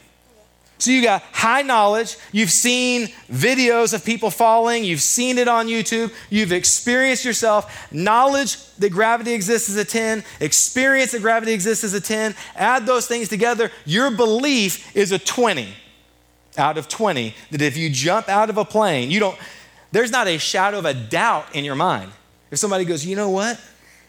So 0.82 0.90
you 0.90 1.00
got 1.00 1.22
high 1.30 1.62
knowledge, 1.62 2.16
you've 2.32 2.50
seen 2.50 3.06
videos 3.30 3.94
of 3.94 4.04
people 4.04 4.30
falling, 4.30 4.82
you've 4.82 5.00
seen 5.00 5.38
it 5.38 5.46
on 5.46 5.68
YouTube, 5.68 6.12
you've 6.28 6.50
experienced 6.50 7.24
yourself. 7.24 7.92
Knowledge 7.92 8.56
that 8.78 8.90
gravity 8.90 9.32
exists 9.32 9.68
as 9.68 9.76
a 9.76 9.84
10, 9.84 10.24
experience 10.40 11.12
that 11.12 11.22
gravity 11.22 11.52
exists 11.52 11.84
as 11.84 11.94
a 11.94 12.00
10. 12.00 12.34
Add 12.56 12.84
those 12.84 13.06
things 13.06 13.28
together, 13.28 13.70
your 13.84 14.10
belief 14.10 14.96
is 14.96 15.12
a 15.12 15.20
20 15.20 15.68
out 16.58 16.76
of 16.76 16.88
20 16.88 17.32
that 17.52 17.62
if 17.62 17.76
you 17.76 17.88
jump 17.88 18.28
out 18.28 18.50
of 18.50 18.58
a 18.58 18.64
plane, 18.64 19.08
you 19.08 19.20
don't, 19.20 19.38
there's 19.92 20.10
not 20.10 20.26
a 20.26 20.36
shadow 20.36 20.78
of 20.78 20.84
a 20.84 20.94
doubt 20.94 21.54
in 21.54 21.64
your 21.64 21.76
mind. 21.76 22.10
If 22.50 22.58
somebody 22.58 22.84
goes, 22.84 23.06
you 23.06 23.14
know 23.14 23.30
what? 23.30 23.60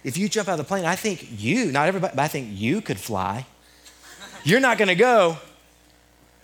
If 0.03 0.17
you 0.17 0.27
jump 0.27 0.49
out 0.49 0.53
of 0.53 0.65
the 0.65 0.67
plane, 0.67 0.85
I 0.85 0.95
think 0.95 1.39
you, 1.39 1.71
not 1.71 1.87
everybody, 1.87 2.15
but 2.15 2.23
I 2.23 2.27
think 2.27 2.49
you 2.51 2.81
could 2.81 2.99
fly. 2.99 3.45
You're 4.43 4.59
not 4.59 4.77
going 4.77 4.89
to 4.89 4.95
go, 4.95 5.37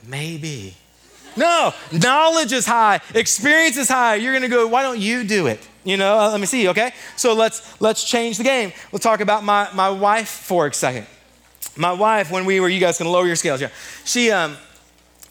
maybe. 0.08 0.76
No, 1.36 1.74
knowledge 1.92 2.52
is 2.52 2.66
high, 2.66 3.02
experience 3.14 3.78
is 3.78 3.88
high. 3.88 4.16
You're 4.16 4.34
going 4.34 4.44
to 4.44 4.50
go, 4.50 4.68
why 4.68 4.84
don't 4.84 5.00
you 5.00 5.24
do 5.24 5.48
it? 5.48 5.60
You 5.84 5.98
know, 5.98 6.18
uh, 6.18 6.32
let 6.32 6.40
me 6.40 6.46
see, 6.46 6.68
okay? 6.70 6.92
So 7.16 7.34
let's 7.34 7.82
let's 7.82 8.04
change 8.04 8.38
the 8.38 8.44
game. 8.44 8.74
We'll 8.92 9.00
talk 9.00 9.22
about 9.22 9.44
my, 9.44 9.70
my 9.74 9.90
wife 9.90 10.30
for 10.30 10.68
a 10.68 10.74
second. 10.74 11.08
My 11.76 11.94
wife, 11.94 12.32
when 12.32 12.46
we 12.46 12.60
were, 12.60 12.68
you 12.68 12.80
guys 12.80 12.98
can 12.98 13.08
lower 13.08 13.26
your 13.26 13.36
scales, 13.36 13.62
yeah. 13.62 13.70
She 14.04 14.32
um 14.32 14.58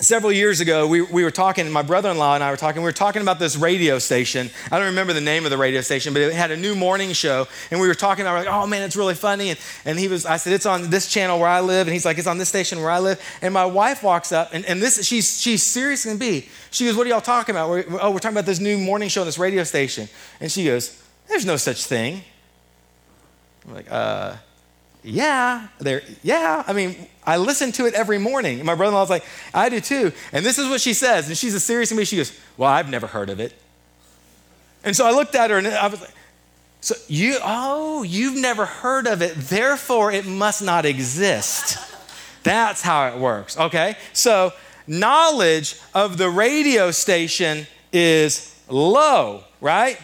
several 0.00 0.32
years 0.32 0.60
ago, 0.60 0.86
we, 0.86 1.02
we 1.02 1.24
were 1.24 1.30
talking, 1.30 1.70
my 1.70 1.82
brother 1.82 2.10
in 2.10 2.18
law 2.18 2.34
and 2.34 2.44
I 2.44 2.50
were 2.50 2.56
talking, 2.56 2.82
we 2.82 2.86
were 2.86 2.92
talking 2.92 3.22
about 3.22 3.38
this 3.38 3.56
radio 3.56 3.98
station. 3.98 4.50
I 4.70 4.78
don't 4.78 4.86
remember 4.86 5.12
the 5.12 5.20
name 5.20 5.44
of 5.44 5.50
the 5.50 5.58
radio 5.58 5.80
station, 5.80 6.12
but 6.12 6.22
it 6.22 6.32
had 6.32 6.50
a 6.50 6.56
new 6.56 6.74
morning 6.74 7.12
show. 7.12 7.48
And 7.70 7.80
we 7.80 7.88
were 7.88 7.94
talking 7.94 8.22
about, 8.22 8.44
like, 8.44 8.52
oh 8.52 8.66
man, 8.66 8.82
it's 8.82 8.96
really 8.96 9.14
funny. 9.14 9.50
And, 9.50 9.58
and 9.84 9.98
he 9.98 10.08
was, 10.08 10.24
I 10.24 10.36
said, 10.36 10.52
it's 10.52 10.66
on 10.66 10.90
this 10.90 11.08
channel 11.08 11.38
where 11.38 11.48
I 11.48 11.60
live. 11.60 11.86
And 11.86 11.92
he's 11.92 12.04
like, 12.04 12.18
it's 12.18 12.26
on 12.26 12.38
this 12.38 12.48
station 12.48 12.80
where 12.80 12.90
I 12.90 13.00
live. 13.00 13.20
And 13.42 13.52
my 13.52 13.66
wife 13.66 14.02
walks 14.02 14.30
up, 14.32 14.50
and, 14.52 14.64
and 14.66 14.80
this, 14.80 15.04
she's, 15.04 15.40
she's 15.40 15.62
serious 15.62 16.06
and 16.06 16.18
be. 16.18 16.48
She 16.70 16.84
goes, 16.86 16.96
what 16.96 17.06
are 17.06 17.10
y'all 17.10 17.20
talking 17.20 17.54
about? 17.54 17.70
We're, 17.70 17.84
oh, 18.00 18.10
we're 18.10 18.18
talking 18.18 18.36
about 18.36 18.46
this 18.46 18.60
new 18.60 18.78
morning 18.78 19.08
show 19.08 19.22
on 19.22 19.26
this 19.26 19.38
radio 19.38 19.64
station. 19.64 20.08
And 20.40 20.50
she 20.50 20.64
goes, 20.64 21.02
there's 21.28 21.44
no 21.44 21.56
such 21.56 21.84
thing. 21.84 22.22
I'm 23.66 23.74
like, 23.74 23.90
uh, 23.90 24.36
yeah, 25.08 25.68
there, 25.78 26.02
yeah. 26.22 26.62
I 26.66 26.72
mean, 26.72 26.94
I 27.24 27.38
listen 27.38 27.72
to 27.72 27.86
it 27.86 27.94
every 27.94 28.18
morning. 28.18 28.58
And 28.58 28.66
my 28.66 28.74
brother 28.74 28.90
in 28.90 28.94
law's 28.94 29.08
like, 29.08 29.24
I 29.54 29.68
do 29.70 29.80
too. 29.80 30.12
And 30.32 30.44
this 30.44 30.58
is 30.58 30.68
what 30.68 30.80
she 30.80 30.92
says. 30.92 31.28
And 31.28 31.36
she's 31.36 31.54
a 31.54 31.60
serious 31.60 31.90
me. 31.92 32.04
She 32.04 32.16
goes, 32.16 32.38
Well, 32.56 32.70
I've 32.70 32.90
never 32.90 33.06
heard 33.06 33.30
of 33.30 33.40
it. 33.40 33.54
And 34.84 34.94
so 34.94 35.06
I 35.06 35.12
looked 35.12 35.34
at 35.34 35.50
her 35.50 35.58
and 35.58 35.66
I 35.66 35.86
was 35.86 36.00
like, 36.00 36.12
So 36.82 36.94
you, 37.08 37.38
oh, 37.42 38.02
you've 38.02 38.36
never 38.36 38.66
heard 38.66 39.06
of 39.06 39.22
it. 39.22 39.34
Therefore, 39.34 40.12
it 40.12 40.26
must 40.26 40.62
not 40.62 40.84
exist. 40.84 41.78
That's 42.42 42.82
how 42.82 43.08
it 43.08 43.18
works. 43.18 43.58
Okay? 43.58 43.96
So 44.12 44.52
knowledge 44.86 45.76
of 45.94 46.18
the 46.18 46.28
radio 46.28 46.90
station 46.90 47.66
is 47.94 48.54
low, 48.68 49.44
right? 49.62 49.98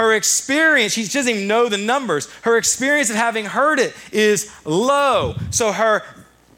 Her 0.00 0.14
experience, 0.14 0.94
she 0.94 1.04
doesn't 1.06 1.28
even 1.28 1.46
know 1.46 1.68
the 1.68 1.76
numbers. 1.76 2.26
Her 2.40 2.56
experience 2.56 3.10
of 3.10 3.16
having 3.16 3.44
heard 3.44 3.78
it 3.78 3.94
is 4.12 4.50
low. 4.64 5.34
So 5.50 5.72
her, 5.72 6.02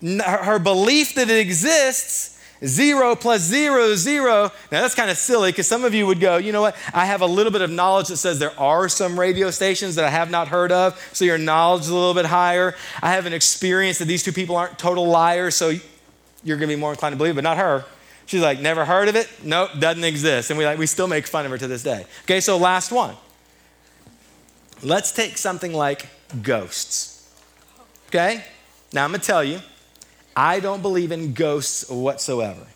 her 0.00 0.60
belief 0.60 1.16
that 1.16 1.28
it 1.28 1.40
exists 1.40 2.32
Zero 2.64 3.16
plus 3.16 3.40
zero, 3.40 3.96
zero. 3.96 4.52
Now 4.70 4.82
that's 4.82 4.94
kind 4.94 5.10
of 5.10 5.18
silly 5.18 5.50
because 5.50 5.66
some 5.66 5.84
of 5.84 5.94
you 5.94 6.06
would 6.06 6.20
go, 6.20 6.36
you 6.36 6.52
know 6.52 6.60
what? 6.60 6.76
I 6.94 7.06
have 7.06 7.20
a 7.20 7.26
little 7.26 7.50
bit 7.50 7.60
of 7.60 7.70
knowledge 7.72 8.06
that 8.06 8.18
says 8.18 8.38
there 8.38 8.56
are 8.56 8.88
some 8.88 9.18
radio 9.18 9.50
stations 9.50 9.96
that 9.96 10.04
I 10.04 10.10
have 10.10 10.30
not 10.30 10.46
heard 10.46 10.70
of, 10.70 10.96
so 11.12 11.24
your 11.24 11.38
knowledge 11.38 11.82
is 11.82 11.88
a 11.88 11.94
little 11.94 12.14
bit 12.14 12.26
higher. 12.26 12.76
I 13.02 13.14
have 13.14 13.26
an 13.26 13.32
experience 13.32 13.98
that 13.98 14.04
these 14.04 14.22
two 14.22 14.30
people 14.30 14.54
aren't 14.54 14.78
total 14.78 15.08
liars, 15.08 15.56
so 15.56 15.70
you're 16.44 16.56
going 16.56 16.68
to 16.68 16.76
be 16.76 16.80
more 16.80 16.92
inclined 16.92 17.14
to 17.14 17.16
believe, 17.16 17.34
but 17.34 17.42
not 17.42 17.56
her. 17.56 17.84
She's 18.26 18.42
like, 18.42 18.60
never 18.60 18.84
heard 18.84 19.08
of 19.08 19.16
it? 19.16 19.28
Nope, 19.42 19.70
doesn't 19.80 20.04
exist. 20.04 20.50
And 20.50 20.56
we, 20.56 20.64
like, 20.64 20.78
we 20.78 20.86
still 20.86 21.08
make 21.08 21.26
fun 21.26 21.44
of 21.44 21.50
her 21.50 21.58
to 21.58 21.66
this 21.66 21.82
day. 21.82 22.06
Okay, 22.22 22.38
so 22.38 22.58
last 22.58 22.92
one. 22.92 23.16
Let's 24.82 25.12
take 25.12 25.38
something 25.38 25.72
like 25.72 26.08
ghosts. 26.42 27.30
Okay? 28.08 28.44
Now 28.92 29.04
I'm 29.04 29.10
going 29.10 29.20
to 29.20 29.26
tell 29.26 29.44
you, 29.44 29.60
I 30.36 30.60
don't 30.60 30.82
believe 30.82 31.12
in 31.12 31.34
ghosts 31.34 31.88
whatsoever. 31.88 32.66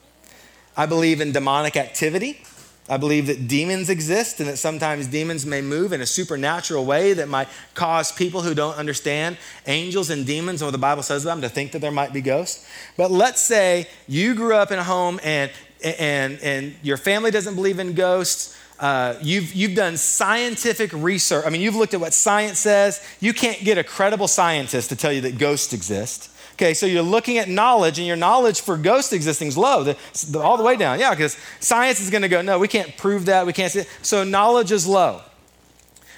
I 0.76 0.86
believe 0.86 1.20
in 1.20 1.32
demonic 1.32 1.76
activity. 1.76 2.42
I 2.88 2.98
believe 2.98 3.26
that 3.26 3.48
demons 3.48 3.90
exist 3.90 4.38
and 4.38 4.48
that 4.48 4.58
sometimes 4.58 5.08
demons 5.08 5.44
may 5.44 5.60
move 5.60 5.92
in 5.92 6.00
a 6.00 6.06
supernatural 6.06 6.84
way 6.84 7.14
that 7.14 7.28
might 7.28 7.48
cause 7.74 8.12
people 8.12 8.42
who 8.42 8.54
don't 8.54 8.76
understand 8.76 9.38
angels 9.66 10.10
and 10.10 10.24
demons 10.24 10.62
what 10.62 10.70
the 10.70 10.78
Bible 10.78 11.02
says 11.02 11.24
about 11.24 11.40
them 11.40 11.42
to 11.42 11.48
think 11.48 11.72
that 11.72 11.80
there 11.80 11.90
might 11.90 12.12
be 12.12 12.20
ghosts. 12.20 12.68
But 12.96 13.10
let's 13.10 13.42
say 13.42 13.88
you 14.06 14.36
grew 14.36 14.54
up 14.54 14.70
in 14.70 14.78
a 14.78 14.84
home 14.84 15.18
and, 15.24 15.50
and, 15.82 16.38
and 16.40 16.76
your 16.82 16.96
family 16.96 17.32
doesn't 17.32 17.56
believe 17.56 17.80
in 17.80 17.94
ghosts. 17.94 18.56
Uh, 18.78 19.14
you've, 19.22 19.54
you've 19.54 19.74
done 19.74 19.96
scientific 19.96 20.92
research. 20.92 21.44
I 21.46 21.50
mean, 21.50 21.62
you've 21.62 21.76
looked 21.76 21.94
at 21.94 22.00
what 22.00 22.12
science 22.12 22.58
says. 22.58 23.02
You 23.20 23.32
can't 23.32 23.60
get 23.64 23.78
a 23.78 23.84
credible 23.84 24.28
scientist 24.28 24.90
to 24.90 24.96
tell 24.96 25.12
you 25.12 25.22
that 25.22 25.38
ghosts 25.38 25.72
exist. 25.72 26.30
Okay, 26.54 26.72
so 26.72 26.86
you're 26.86 27.02
looking 27.02 27.36
at 27.36 27.48
knowledge, 27.50 27.98
and 27.98 28.06
your 28.06 28.16
knowledge 28.16 28.62
for 28.62 28.78
ghost 28.78 29.12
existing 29.12 29.48
is 29.48 29.58
low, 29.58 29.82
the, 29.82 29.96
the, 30.30 30.40
all 30.40 30.56
the 30.56 30.62
way 30.62 30.74
down. 30.76 30.98
Yeah, 30.98 31.10
because 31.10 31.36
science 31.60 32.00
is 32.00 32.08
going 32.08 32.22
to 32.22 32.28
go, 32.28 32.40
no, 32.40 32.58
we 32.58 32.66
can't 32.66 32.96
prove 32.96 33.26
that, 33.26 33.46
we 33.46 33.52
can't 33.52 33.70
see 33.70 33.80
it. 33.80 33.88
So 34.00 34.24
knowledge 34.24 34.72
is 34.72 34.86
low. 34.86 35.20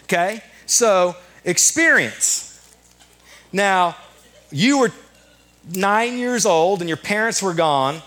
Okay, 0.04 0.42
so 0.64 1.16
experience. 1.44 2.44
Now, 3.52 3.96
you 4.52 4.78
were 4.78 4.92
nine 5.74 6.18
years 6.18 6.46
old, 6.46 6.80
and 6.80 6.88
your 6.88 6.96
parents 6.96 7.42
were 7.42 7.54
gone, 7.54 8.02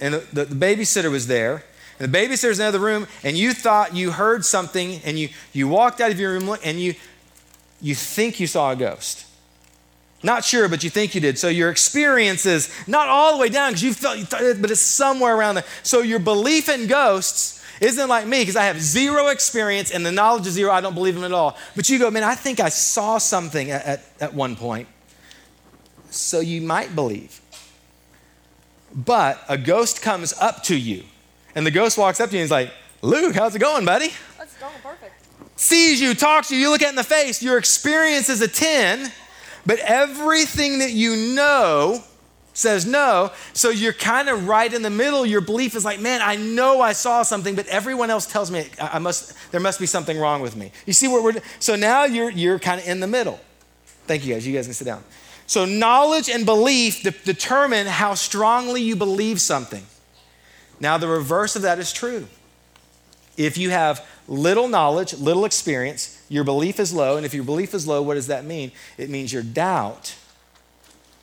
and 0.00 0.14
the, 0.14 0.44
the 0.44 0.54
babysitter 0.56 1.10
was 1.10 1.28
there. 1.28 1.64
The 2.02 2.08
babysitter's 2.08 2.58
in 2.58 2.64
the 2.64 2.66
other 2.66 2.80
room, 2.80 3.06
and 3.22 3.38
you 3.38 3.54
thought 3.54 3.94
you 3.94 4.10
heard 4.10 4.44
something, 4.44 5.00
and 5.04 5.16
you, 5.16 5.28
you 5.52 5.68
walked 5.68 6.00
out 6.00 6.10
of 6.10 6.18
your 6.18 6.32
room, 6.32 6.56
and 6.64 6.80
you, 6.80 6.96
you 7.80 7.94
think 7.94 8.40
you 8.40 8.48
saw 8.48 8.72
a 8.72 8.76
ghost. 8.76 9.24
Not 10.20 10.44
sure, 10.44 10.68
but 10.68 10.82
you 10.82 10.90
think 10.90 11.14
you 11.14 11.20
did. 11.20 11.38
So 11.38 11.46
your 11.46 11.70
experience 11.70 12.44
is 12.44 12.74
not 12.88 13.08
all 13.08 13.36
the 13.36 13.38
way 13.38 13.48
down 13.48 13.70
because 13.70 13.84
you 13.84 13.94
felt, 13.94 14.30
but 14.60 14.72
it's 14.72 14.80
somewhere 14.80 15.36
around 15.36 15.54
there. 15.54 15.64
So 15.84 16.00
your 16.00 16.18
belief 16.18 16.68
in 16.68 16.88
ghosts 16.88 17.64
isn't 17.80 18.08
like 18.08 18.26
me 18.26 18.40
because 18.40 18.56
I 18.56 18.64
have 18.64 18.80
zero 18.80 19.28
experience 19.28 19.92
and 19.92 20.04
the 20.04 20.10
knowledge 20.10 20.48
is 20.48 20.54
zero. 20.54 20.72
I 20.72 20.80
don't 20.80 20.94
believe 20.94 21.14
them 21.14 21.22
at 21.22 21.30
all. 21.30 21.56
But 21.76 21.88
you 21.88 22.00
go, 22.00 22.10
man, 22.10 22.24
I 22.24 22.34
think 22.34 22.58
I 22.58 22.68
saw 22.68 23.18
something 23.18 23.70
at, 23.70 23.84
at, 23.84 24.00
at 24.20 24.34
one 24.34 24.56
point. 24.56 24.88
So 26.10 26.40
you 26.40 26.62
might 26.62 26.96
believe. 26.96 27.40
But 28.92 29.40
a 29.48 29.56
ghost 29.56 30.02
comes 30.02 30.32
up 30.40 30.64
to 30.64 30.76
you 30.76 31.04
and 31.54 31.66
the 31.66 31.70
ghost 31.70 31.98
walks 31.98 32.20
up 32.20 32.30
to 32.30 32.36
you 32.36 32.40
and 32.40 32.44
he's 32.44 32.50
like, 32.50 32.72
Luke, 33.02 33.34
how's 33.34 33.54
it 33.54 33.58
going, 33.58 33.84
buddy? 33.84 34.10
That's 34.38 34.56
going 34.58 34.74
perfect. 34.82 35.12
Sees 35.56 36.00
you, 36.00 36.14
talks 36.14 36.48
to 36.48 36.56
you, 36.56 36.62
you 36.62 36.70
look 36.70 36.82
at 36.82 36.90
in 36.90 36.96
the 36.96 37.04
face. 37.04 37.42
Your 37.42 37.58
experience 37.58 38.28
is 38.28 38.40
a 38.40 38.48
10 38.48 39.12
but 39.66 39.78
everything 39.80 40.80
that 40.80 40.90
you 40.90 41.34
know 41.34 42.02
says 42.54 42.84
no. 42.84 43.30
So 43.54 43.70
you're 43.70 43.92
kind 43.92 44.28
of 44.28 44.46
right 44.46 44.72
in 44.72 44.82
the 44.82 44.90
middle. 44.90 45.24
Your 45.24 45.40
belief 45.40 45.74
is 45.74 45.84
like, 45.84 46.00
man, 46.00 46.20
I 46.22 46.36
know 46.36 46.80
I 46.80 46.92
saw 46.92 47.22
something, 47.22 47.54
but 47.54 47.66
everyone 47.68 48.10
else 48.10 48.26
tells 48.26 48.50
me 48.50 48.68
I 48.78 48.98
must, 48.98 49.34
there 49.52 49.60
must 49.60 49.80
be 49.80 49.86
something 49.86 50.18
wrong 50.18 50.42
with 50.42 50.56
me. 50.56 50.72
You 50.84 50.92
see 50.92 51.08
where 51.08 51.22
we're, 51.22 51.40
so 51.60 51.76
now 51.76 52.04
you're, 52.04 52.30
you're 52.30 52.58
kind 52.58 52.80
of 52.80 52.86
in 52.86 53.00
the 53.00 53.06
middle. 53.06 53.40
Thank 54.06 54.26
you 54.26 54.34
guys. 54.34 54.46
You 54.46 54.54
guys 54.54 54.66
can 54.66 54.74
sit 54.74 54.84
down. 54.84 55.02
So 55.46 55.64
knowledge 55.64 56.28
and 56.28 56.44
belief 56.44 57.02
de- 57.02 57.10
determine 57.10 57.86
how 57.86 58.14
strongly 58.14 58.82
you 58.82 58.96
believe 58.96 59.40
something. 59.40 59.84
Now, 60.82 60.98
the 60.98 61.06
reverse 61.06 61.54
of 61.54 61.62
that 61.62 61.78
is 61.78 61.92
true. 61.92 62.26
If 63.36 63.56
you 63.56 63.70
have 63.70 64.04
little 64.26 64.66
knowledge, 64.66 65.14
little 65.14 65.44
experience, 65.44 66.20
your 66.28 66.42
belief 66.42 66.80
is 66.80 66.92
low. 66.92 67.16
And 67.16 67.24
if 67.24 67.32
your 67.32 67.44
belief 67.44 67.72
is 67.72 67.86
low, 67.86 68.02
what 68.02 68.14
does 68.14 68.26
that 68.26 68.44
mean? 68.44 68.72
It 68.98 69.08
means 69.08 69.32
your 69.32 69.44
doubt 69.44 70.16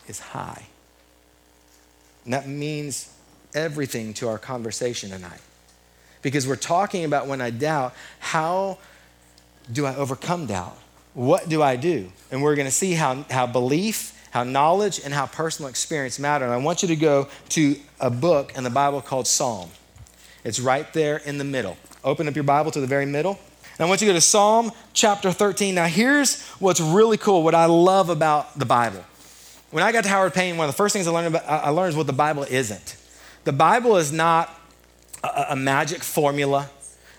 is 0.08 0.22
high. 0.22 0.68
And 2.24 2.34
that 2.34 2.48
means 2.48 3.14
everything 3.54 4.14
to 4.16 4.30
our 4.30 4.38
conversation 4.38 5.10
tonight. 5.10 5.42
Because 6.22 6.48
we're 6.48 6.56
talking 6.56 7.04
about 7.04 7.28
when 7.28 7.42
I 7.42 7.50
doubt, 7.50 7.94
how 8.20 8.78
do 9.70 9.86
I 9.86 9.94
overcome 9.94 10.46
doubt? 10.46 10.78
What 11.14 11.50
do 11.50 11.62
I 11.62 11.76
do? 11.76 12.14
And 12.32 12.42
we're 12.42 12.56
going 12.56 12.68
to 12.68 12.72
see 12.72 12.94
how, 12.94 13.26
how 13.30 13.46
belief, 13.46 14.19
how 14.32 14.44
knowledge, 14.44 15.02
and 15.04 15.14
how 15.14 15.26
personal 15.26 15.70
experience 15.70 16.20
matter. 16.20 16.46
And 16.46 16.54
I 16.54 16.58
want 16.58 16.82
you 16.82 16.88
to 16.90 16.96
go 16.96 17.28
to 17.50 17.76
a 18.00 18.10
book 18.10 18.54
in 18.56 18.64
the 18.64 18.70
Bible 18.70 19.02
called 19.02 19.28
Psalm. 19.28 19.70
It's 20.44 20.60
right 20.60 20.92
there 20.94 21.18
in 21.18 21.38
the 21.38 21.44
middle. 21.44 21.78
Open 22.04 22.28
up 22.28 22.36
your 22.36 22.44
Bible 22.44 22.72
to 22.72 22.80
the 22.80 22.88
very 22.88 23.06
middle. 23.06 23.40
And 23.78 23.86
I 23.86 23.90
want 23.90 24.02
you 24.02 24.08
to 24.08 24.14
go 24.14 24.18
to 24.18 24.22
Psalm 24.22 24.72
chapter 24.94 25.32
13. 25.32 25.76
Now, 25.76 25.86
here's 25.86 26.44
what's 26.60 26.82
really 26.82 27.18
cool, 27.18 27.44
what 27.44 27.56
I 27.56 27.66
love 27.66 28.10
about 28.10 28.58
the 28.58 28.66
Bible. 28.66 29.04
When 29.72 29.84
I 29.84 29.92
got 29.92 30.04
to 30.04 30.10
Howard 30.10 30.34
Payne, 30.34 30.58
one 30.58 30.68
of 30.68 30.74
the 30.74 30.78
first 30.78 30.94
things 30.94 31.08
I 31.08 31.12
learned, 31.12 31.36
about, 31.36 31.46
I 31.48 31.70
learned 31.70 31.92
is 31.92 31.96
what 31.96 32.08
the 32.08 32.14
Bible 32.14 32.44
isn't. 32.50 32.98
The 33.44 33.54
Bible 33.54 33.98
is 33.98 34.12
not 34.12 34.50
a, 35.24 35.48
a 35.50 35.56
magic 35.56 36.04
formula. 36.04 36.70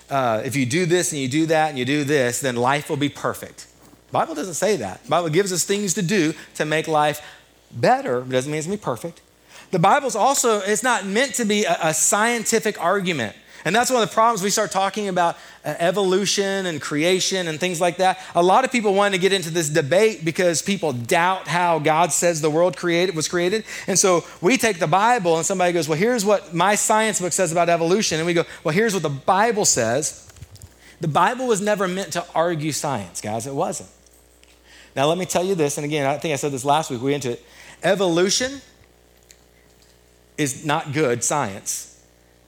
Uh, 0.09 0.41
if 0.43 0.55
you 0.55 0.65
do 0.65 0.85
this 0.85 1.13
and 1.13 1.21
you 1.21 1.27
do 1.27 1.45
that 1.47 1.69
and 1.69 1.79
you 1.79 1.85
do 1.85 2.03
this, 2.03 2.41
then 2.41 2.55
life 2.55 2.89
will 2.89 2.97
be 2.97 3.09
perfect. 3.09 3.67
Bible 4.11 4.35
doesn't 4.35 4.55
say 4.55 4.75
that. 4.77 5.03
The 5.03 5.09
Bible 5.09 5.29
gives 5.29 5.53
us 5.53 5.63
things 5.63 5.93
to 5.95 6.01
do 6.01 6.33
to 6.55 6.65
make 6.65 6.87
life 6.87 7.21
better, 7.71 8.21
but 8.21 8.31
doesn't 8.31 8.51
mean 8.51 8.59
it's 8.59 8.67
going 8.67 8.77
to 8.77 8.81
be 8.81 8.85
perfect. 8.85 9.21
The 9.71 9.79
Bible's 9.79 10.15
also, 10.15 10.59
it's 10.59 10.83
not 10.83 11.05
meant 11.05 11.35
to 11.35 11.45
be 11.45 11.63
a, 11.63 11.77
a 11.81 11.93
scientific 11.93 12.79
argument. 12.81 13.35
And 13.63 13.75
that's 13.75 13.91
one 13.91 14.01
of 14.01 14.09
the 14.09 14.13
problems 14.13 14.41
we 14.41 14.49
start 14.49 14.71
talking 14.71 15.07
about 15.07 15.37
uh, 15.63 15.75
evolution 15.77 16.65
and 16.65 16.81
creation 16.81 17.47
and 17.47 17.59
things 17.59 17.79
like 17.79 17.97
that. 17.97 18.19
A 18.33 18.41
lot 18.41 18.65
of 18.65 18.71
people 18.71 18.93
want 18.93 19.13
to 19.13 19.19
get 19.19 19.33
into 19.33 19.51
this 19.51 19.69
debate 19.69 20.25
because 20.25 20.61
people 20.61 20.93
doubt 20.93 21.47
how 21.47 21.77
God 21.79 22.11
says 22.11 22.41
the 22.41 22.49
world 22.49 22.75
created 22.75 23.15
was 23.15 23.27
created. 23.27 23.63
And 23.85 23.99
so 23.99 24.25
we 24.41 24.57
take 24.57 24.79
the 24.79 24.87
Bible 24.87 25.37
and 25.37 25.45
somebody 25.45 25.73
goes, 25.73 25.87
"Well, 25.87 25.97
here's 25.97 26.25
what 26.25 26.55
my 26.55 26.73
science 26.73 27.21
book 27.21 27.33
says 27.33 27.51
about 27.51 27.69
evolution." 27.69 28.17
And 28.17 28.25
we 28.25 28.33
go, 28.33 28.45
"Well, 28.63 28.73
here's 28.73 28.93
what 28.95 29.03
the 29.03 29.09
Bible 29.09 29.65
says." 29.65 30.27
The 30.99 31.07
Bible 31.07 31.47
was 31.47 31.61
never 31.61 31.87
meant 31.87 32.13
to 32.13 32.25
argue 32.33 32.71
science, 32.71 33.21
guys. 33.21 33.45
It 33.45 33.53
wasn't. 33.53 33.89
Now, 34.95 35.07
let 35.07 35.17
me 35.17 35.25
tell 35.25 35.43
you 35.43 35.55
this, 35.55 35.77
and 35.77 35.85
again, 35.85 36.05
I 36.05 36.17
think 36.17 36.33
I 36.33 36.35
said 36.35 36.51
this 36.51 36.65
last 36.65 36.89
week, 36.89 37.01
we 37.01 37.13
into 37.13 37.31
it. 37.31 37.45
Evolution 37.83 38.61
is 40.37 40.65
not 40.65 40.93
good 40.93 41.23
science 41.23 41.91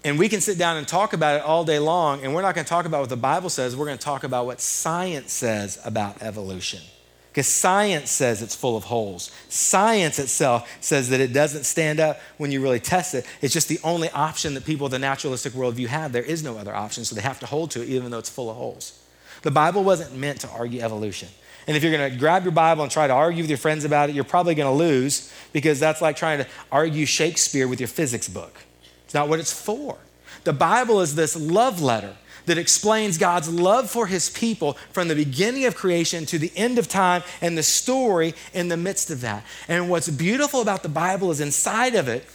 and 0.06 0.20
we 0.20 0.28
can 0.28 0.42
sit 0.42 0.58
down 0.58 0.78
and 0.78 0.88
talk 0.88 1.14
about 1.14 1.38
it 1.38 1.42
all 1.44 1.64
day 1.64 1.80
long, 1.80 2.24
and 2.24 2.34
we're 2.34 2.42
not 2.42 2.56
going 2.56 2.66
to 2.66 2.70
talk 2.70 2.86
about 2.86 3.00
what 3.00 3.10
the 3.10 3.16
Bible 3.16 3.50
says. 3.50 3.76
We're 3.76 3.86
going 3.86 3.98
to 3.98 4.04
talk 4.04 4.24
about 4.24 4.46
what 4.46 4.60
science 4.60 5.32
says 5.32 5.80
about 5.86 6.22
evolution. 6.22 6.82
Because 7.32 7.48
science 7.48 8.12
says 8.12 8.44
it's 8.44 8.54
full 8.54 8.78
of 8.78 8.84
holes. 8.84 9.32
Science 9.50 10.20
itself 10.20 10.70
says 10.82 11.10
that 11.10 11.20
it 11.20 11.34
doesn't 11.34 11.64
stand 11.64 12.00
up 12.00 12.20
when 12.38 12.52
you 12.52 12.62
really 12.62 12.80
test 12.80 13.16
it. 13.16 13.26
It's 13.42 13.54
just 13.54 13.70
the 13.70 13.80
only 13.84 14.10
option 14.12 14.54
that 14.54 14.66
people 14.66 14.84
with 14.84 14.94
a 14.94 15.00
naturalistic 15.00 15.54
worldview 15.54 15.88
have. 15.88 16.12
There 16.12 16.22
is 16.22 16.44
no 16.44 16.58
other 16.58 16.76
option, 16.76 17.06
so 17.06 17.16
they 17.16 17.22
have 17.22 17.40
to 17.40 17.48
hold 17.48 17.72
to 17.72 17.82
it, 17.82 17.90
even 17.90 18.12
though 18.12 18.20
it's 18.20 18.30
full 18.30 18.52
of 18.52 18.58
holes. 18.58 19.02
The 19.42 19.52
Bible 19.52 19.84
wasn't 19.84 20.16
meant 20.16 20.42
to 20.42 20.50
argue 20.50 20.82
evolution. 20.82 21.30
And 21.68 21.78
if 21.78 21.84
you're 21.84 21.92
going 21.92 22.12
to 22.12 22.18
grab 22.18 22.44
your 22.44 22.52
Bible 22.52 22.84
and 22.84 22.92
try 22.92 23.08
to 23.08 23.14
argue 23.14 23.44
with 23.44 23.50
your 23.50 23.58
friends 23.58 23.86
about 23.86 24.10
it, 24.10 24.16
you're 24.16 24.24
probably 24.24 24.56
going 24.56 24.72
to 24.72 24.78
lose 24.78 25.32
because 25.54 25.80
that's 25.80 26.02
like 26.02 26.16
trying 26.16 26.40
to 26.40 26.48
argue 26.72 27.06
Shakespeare 27.06 27.68
with 27.68 27.80
your 27.80 27.88
physics 27.88 28.28
book. 28.28 28.60
It's 29.06 29.14
not 29.14 29.30
what 29.30 29.40
it's 29.40 29.54
for. 29.54 29.98
The 30.44 30.54
Bible 30.54 31.02
is 31.02 31.16
this 31.16 31.36
love 31.36 31.82
letter 31.82 32.16
that 32.46 32.58
explains 32.58 33.18
God's 33.18 33.50
love 33.50 33.90
for 33.90 34.08
his 34.08 34.30
people 34.30 34.74
from 34.92 35.08
the 35.08 35.16
beginning 35.16 35.66
of 35.66 35.76
creation 35.76 36.26
to 36.26 36.38
the 36.38 36.52
end 36.56 36.78
of 36.78 36.88
time 36.88 37.24
and 37.42 37.58
the 37.58 37.64
story 37.64 38.34
in 38.54 38.68
the 38.68 38.78
midst 38.78 39.10
of 39.10 39.22
that. 39.22 39.46
And 39.68 39.90
what's 39.90 40.10
beautiful 40.10 40.62
about 40.62 40.84
the 40.84 40.90
Bible 40.90 41.32
is 41.32 41.40
inside 41.40 41.96
of 41.96 42.08
it, 42.08 42.26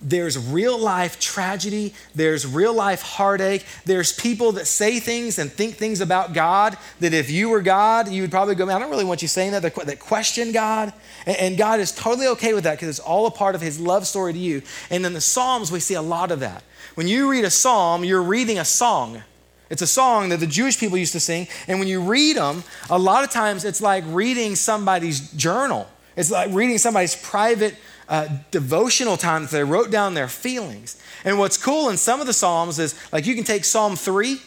there's 0.00 0.38
real 0.38 0.78
life 0.78 1.18
tragedy, 1.18 1.94
there's 2.14 2.46
real 2.46 2.72
life 2.72 3.02
heartache, 3.02 3.66
there's 3.84 4.12
people 4.12 4.52
that 4.52 4.66
say 4.66 5.00
things 5.00 5.38
and 5.38 5.50
think 5.50 5.74
things 5.74 6.00
about 6.00 6.34
God 6.34 6.76
that 7.00 7.12
if 7.12 7.30
you 7.30 7.48
were 7.48 7.62
God, 7.62 8.08
you 8.08 8.22
would 8.22 8.30
probably 8.30 8.54
go, 8.54 8.66
man, 8.66 8.76
I 8.76 8.78
don't 8.80 8.90
really 8.90 9.04
want 9.04 9.22
you 9.22 9.28
saying 9.28 9.52
that, 9.52 9.62
that 9.62 10.00
question 10.00 10.52
God. 10.52 10.92
And 11.26 11.58
God 11.58 11.80
is 11.80 11.90
totally 11.92 12.28
okay 12.28 12.54
with 12.54 12.64
that 12.64 12.74
because 12.74 12.88
it's 12.88 13.00
all 13.00 13.26
a 13.26 13.30
part 13.30 13.54
of 13.54 13.60
his 13.60 13.80
love 13.80 14.06
story 14.06 14.32
to 14.32 14.38
you. 14.38 14.62
And 14.90 15.04
in 15.04 15.12
the 15.12 15.20
Psalms, 15.20 15.72
we 15.72 15.80
see 15.80 15.94
a 15.94 16.02
lot 16.02 16.30
of 16.30 16.40
that. 16.40 16.62
When 16.94 17.08
you 17.08 17.30
read 17.30 17.44
a 17.44 17.50
psalm, 17.50 18.04
you're 18.04 18.22
reading 18.22 18.58
a 18.58 18.64
song. 18.64 19.22
It's 19.70 19.82
a 19.82 19.86
song 19.86 20.30
that 20.30 20.40
the 20.40 20.46
Jewish 20.46 20.78
people 20.78 20.96
used 20.96 21.12
to 21.12 21.20
sing. 21.20 21.46
And 21.66 21.78
when 21.78 21.88
you 21.88 22.00
read 22.00 22.36
them, 22.36 22.64
a 22.88 22.98
lot 22.98 23.22
of 23.24 23.30
times 23.30 23.64
it's 23.64 23.80
like 23.80 24.04
reading 24.06 24.56
somebody's 24.56 25.30
journal. 25.32 25.86
It's 26.16 26.30
like 26.30 26.50
reading 26.52 26.78
somebody's 26.78 27.14
private 27.14 27.76
uh, 28.08 28.28
devotional 28.50 29.16
time 29.16 29.42
that 29.42 29.50
they 29.50 29.64
wrote 29.64 29.90
down 29.90 30.14
their 30.14 30.28
feelings. 30.28 31.00
And 31.24 31.38
what's 31.38 31.56
cool 31.56 31.88
in 31.88 31.96
some 31.96 32.20
of 32.20 32.26
the 32.26 32.32
Psalms 32.32 32.78
is 32.78 32.94
like 33.12 33.26
you 33.26 33.34
can 33.34 33.44
take 33.44 33.64
Psalm 33.64 33.96
3 33.96 34.40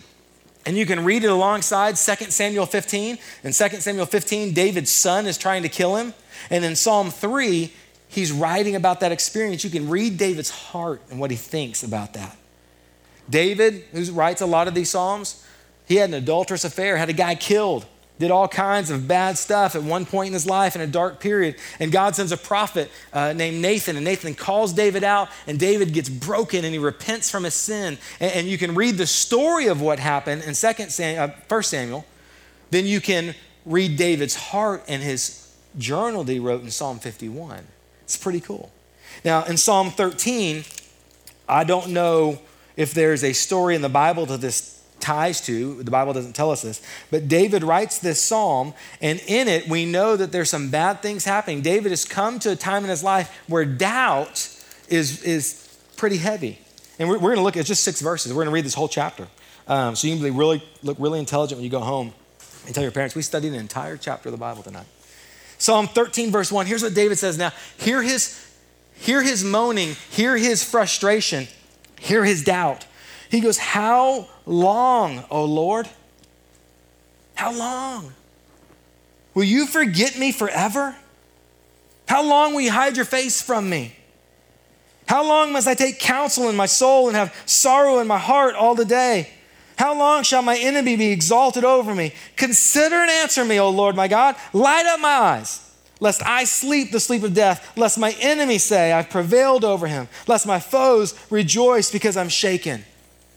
and 0.66 0.78
you 0.78 0.86
can 0.86 1.04
read 1.04 1.24
it 1.24 1.30
alongside 1.30 1.96
2 1.96 2.32
Samuel 2.32 2.66
15. 2.66 3.18
In 3.44 3.52
2 3.52 3.52
Samuel 3.52 4.06
15, 4.06 4.54
David's 4.54 4.92
son 4.92 5.26
is 5.26 5.38
trying 5.38 5.64
to 5.64 5.70
kill 5.70 5.96
him. 5.96 6.14
And 6.50 6.66
in 6.66 6.76
Psalm 6.76 7.12
3, 7.12 7.72
he's 8.08 8.32
writing 8.32 8.76
about 8.76 9.00
that 9.00 9.12
experience. 9.12 9.64
You 9.64 9.70
can 9.70 9.90
read 9.90 10.18
David's 10.18 10.50
heart 10.50 11.02
and 11.10 11.20
what 11.20 11.32
he 11.32 11.38
thinks 11.38 11.84
about 11.84 12.14
that. 12.14 12.36
David, 13.30 13.84
who 13.92 14.04
writes 14.12 14.42
a 14.42 14.46
lot 14.46 14.68
of 14.68 14.74
these 14.74 14.90
Psalms, 14.90 15.46
he 15.88 15.96
had 15.96 16.10
an 16.10 16.16
adulterous 16.16 16.64
affair, 16.64 16.98
had 16.98 17.10
a 17.10 17.14
guy 17.14 17.36
killed, 17.36 17.86
did 18.22 18.32
all 18.32 18.48
kinds 18.48 18.92
of 18.92 19.08
bad 19.08 19.36
stuff 19.38 19.76
at 19.76 19.82
one 19.82 20.06
point 20.06 20.28
in 20.28 20.34
his 20.34 20.46
life 20.46 20.76
in 20.76 20.82
a 20.82 20.88
dark 20.88 21.20
period. 21.20 21.56
And 21.80 21.92
God 21.92 22.16
sends 22.16 22.32
a 22.32 22.38
prophet 22.38 22.90
uh, 23.12 23.34
named 23.34 23.62
Nathan, 23.62 23.96
and 23.96 24.06
Nathan 24.06 24.36
calls 24.36 24.74
David 24.74 25.04
out, 25.04 25.28
and 25.48 25.60
David 25.60 25.92
gets 25.92 26.08
broken 26.08 26.64
and 26.64 26.72
he 26.72 26.80
repents 26.80 27.32
from 27.32 27.44
his 27.44 27.56
sin. 27.56 27.98
And, 28.20 28.32
and 28.34 28.48
you 28.48 28.60
can 28.60 28.76
read 28.76 28.98
the 28.98 29.08
story 29.08 29.68
of 29.68 29.82
what 29.82 30.00
happened 30.00 30.44
in 30.44 30.54
Second 30.54 30.92
Sam, 30.92 31.32
uh, 31.32 31.34
1 31.48 31.64
Samuel. 31.64 32.06
Then 32.70 32.86
you 32.86 33.02
can 33.02 33.34
read 33.66 33.98
David's 33.98 34.36
heart 34.36 34.84
and 34.88 35.02
his 35.02 35.54
journal 35.78 36.24
that 36.24 36.32
he 36.32 36.40
wrote 36.40 36.62
in 36.62 36.70
Psalm 36.70 37.00
51. 37.00 37.66
It's 38.04 38.18
pretty 38.18 38.40
cool. 38.40 38.72
Now, 39.26 39.44
in 39.46 39.58
Psalm 39.58 39.90
13, 39.90 40.64
I 41.50 41.64
don't 41.64 41.90
know 41.90 42.40
if 42.78 42.94
there's 42.94 43.24
a 43.24 43.34
story 43.34 43.76
in 43.76 43.82
the 43.82 43.90
Bible 43.90 44.28
to 44.28 44.38
this 44.38 44.81
ties 45.02 45.42
to. 45.42 45.82
The 45.84 45.92
Bible 45.92 46.14
doesn't 46.14 46.34
tell 46.34 46.52
us 46.52 46.62
this. 46.62 46.82
But 47.10 47.28
David 47.28 47.64
writes 47.64 48.00
this 48.00 48.22
psalm, 48.22 48.74
and 49.02 49.22
in 49.28 49.48
it, 49.48 49.68
we 49.68 49.86
know 49.86 50.16
that 50.16 50.32
there's 50.32 50.50
some 50.50 50.70
bad 50.70 51.02
things 51.02 51.26
happening. 51.26 51.62
David 51.62 51.92
has 51.92 52.06
come 52.06 52.40
to 52.40 52.52
a 52.52 52.56
time 52.56 52.84
in 52.84 52.90
his 52.90 53.04
life 53.04 53.36
where 53.48 53.66
doubt 53.66 54.50
is, 54.90 55.24
is 55.24 55.80
pretty 55.98 56.18
heavy. 56.18 56.60
And 57.00 57.10
we're, 57.10 57.16
we're 57.16 57.30
going 57.30 57.38
to 57.38 57.44
look 57.44 57.58
at 57.58 57.66
just 57.66 57.84
six 57.84 58.02
verses. 58.02 58.32
We're 58.32 58.44
going 58.44 58.52
to 58.52 58.54
read 58.54 58.66
this 58.66 58.74
whole 58.74 58.88
chapter. 58.88 59.28
Um, 59.68 59.96
so 59.96 60.08
you 60.08 60.16
can 60.16 60.24
be 60.24 60.32
really, 60.32 60.64
look 60.84 60.98
really 61.00 61.20
intelligent 61.20 61.58
when 61.58 61.64
you 61.64 61.70
go 61.70 61.80
home 61.80 62.14
and 62.66 62.76
tell 62.76 62.84
your 62.84 62.92
parents, 62.92 63.16
we 63.16 63.22
studied 63.22 63.50
an 63.50 63.60
entire 63.60 63.98
chapter 63.98 64.30
of 64.30 64.34
the 64.34 64.38
Bible 64.38 64.64
tonight. 64.64 64.86
Psalm 65.58 65.88
13, 65.88 66.32
verse 66.32 66.52
1. 66.52 66.66
Here's 66.66 66.84
what 66.84 66.94
David 66.94 67.18
says 67.18 67.38
now. 67.38 67.52
Hear 67.78 68.02
his, 68.02 68.44
hear 68.94 69.22
his 69.22 69.44
moaning, 69.44 69.96
hear 70.10 70.38
his 70.38 70.64
frustration, 70.64 71.48
hear 72.00 72.24
his 72.24 72.44
doubt. 72.44 72.86
He 73.32 73.40
goes, 73.40 73.58
How 73.58 74.28
long, 74.46 75.24
O 75.32 75.46
Lord? 75.46 75.90
How 77.34 77.54
long? 77.54 78.14
Will 79.34 79.46
you 79.46 79.66
forget 79.66 80.20
me 80.20 80.34
forever? 80.34 80.96
How 82.08 82.24
long 82.24 82.54
will 82.54 82.62
you 82.62 82.72
hide 82.72 82.98
your 82.98 83.06
face 83.06 83.42
from 83.42 83.70
me? 83.70 83.96
How 85.08 85.26
long 85.26 85.54
must 85.54 85.68
I 85.68 85.74
take 85.74 85.98
counsel 85.98 86.50
in 86.50 86.58
my 86.58 86.66
soul 86.66 87.08
and 87.08 87.16
have 87.16 87.34
sorrow 87.46 88.00
in 88.00 88.08
my 88.08 88.20
heart 88.20 88.54
all 88.54 88.76
the 88.76 88.86
day? 88.86 89.30
How 89.78 89.98
long 89.98 90.24
shall 90.24 90.42
my 90.42 90.58
enemy 90.58 90.98
be 90.98 91.12
exalted 91.12 91.64
over 91.64 91.96
me? 91.96 92.14
Consider 92.36 92.98
and 92.98 93.10
answer 93.10 93.46
me, 93.46 93.60
O 93.60 93.70
Lord 93.70 93.96
my 93.96 94.10
God. 94.10 94.36
Light 94.52 94.86
up 94.86 95.00
my 95.00 95.10
eyes, 95.10 95.74
lest 96.02 96.22
I 96.26 96.44
sleep 96.44 96.92
the 96.92 97.00
sleep 97.00 97.24
of 97.24 97.34
death, 97.34 97.76
lest 97.78 97.98
my 97.98 98.14
enemy 98.20 98.58
say, 98.58 98.92
I've 98.92 99.10
prevailed 99.10 99.64
over 99.64 99.88
him, 99.88 100.10
lest 100.28 100.46
my 100.46 100.60
foes 100.60 101.18
rejoice 101.30 101.90
because 101.90 102.18
I'm 102.18 102.30
shaken. 102.30 102.84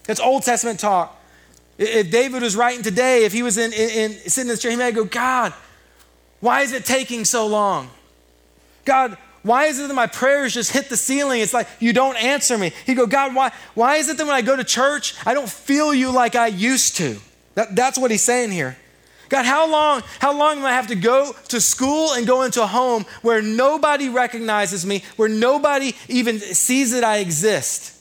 That's 0.07 0.19
Old 0.19 0.43
Testament 0.43 0.79
talk. 0.79 1.21
If 1.77 2.09
David 2.09 2.41
was 2.41 2.55
writing 2.55 2.83
today, 2.83 3.25
if 3.25 3.33
he 3.33 3.43
was 3.43 3.57
in, 3.57 3.73
in, 3.73 3.89
in 3.89 4.11
sitting 4.29 4.43
in 4.43 4.47
this 4.47 4.61
chair, 4.61 4.71
he 4.71 4.77
might 4.77 4.95
go, 4.95 5.03
God, 5.03 5.53
why 6.39 6.61
is 6.61 6.71
it 6.71 6.85
taking 6.85 7.25
so 7.25 7.47
long? 7.47 7.89
God, 8.85 9.17
why 9.41 9.65
is 9.65 9.79
it 9.79 9.87
that 9.87 9.93
my 9.93 10.07
prayers 10.07 10.53
just 10.53 10.71
hit 10.71 10.89
the 10.89 10.97
ceiling? 10.97 11.41
It's 11.41 11.53
like 11.53 11.67
you 11.79 11.91
don't 11.91 12.15
answer 12.15 12.57
me. 12.57 12.71
He 12.85 12.93
go, 12.93 13.05
God, 13.05 13.35
why, 13.35 13.51
why 13.73 13.97
is 13.97 14.09
it 14.09 14.17
that 14.17 14.25
when 14.25 14.35
I 14.35 14.41
go 14.41 14.55
to 14.55 14.63
church, 14.63 15.15
I 15.25 15.33
don't 15.33 15.49
feel 15.49 15.93
you 15.93 16.11
like 16.11 16.35
I 16.35 16.47
used 16.47 16.97
to? 16.97 17.17
That, 17.55 17.75
that's 17.75 17.97
what 17.97 18.11
he's 18.11 18.23
saying 18.23 18.51
here. 18.51 18.77
God, 19.29 19.45
how 19.45 19.69
long, 19.69 20.03
how 20.19 20.37
long 20.37 20.59
do 20.59 20.65
I 20.65 20.71
have 20.71 20.87
to 20.87 20.95
go 20.95 21.33
to 21.49 21.59
school 21.59 22.13
and 22.13 22.27
go 22.27 22.43
into 22.43 22.61
a 22.61 22.67
home 22.67 23.05
where 23.21 23.41
nobody 23.41 24.07
recognizes 24.09 24.85
me, 24.85 25.03
where 25.15 25.29
nobody 25.29 25.93
even 26.07 26.39
sees 26.39 26.91
that 26.91 27.03
I 27.03 27.17
exist? 27.17 27.94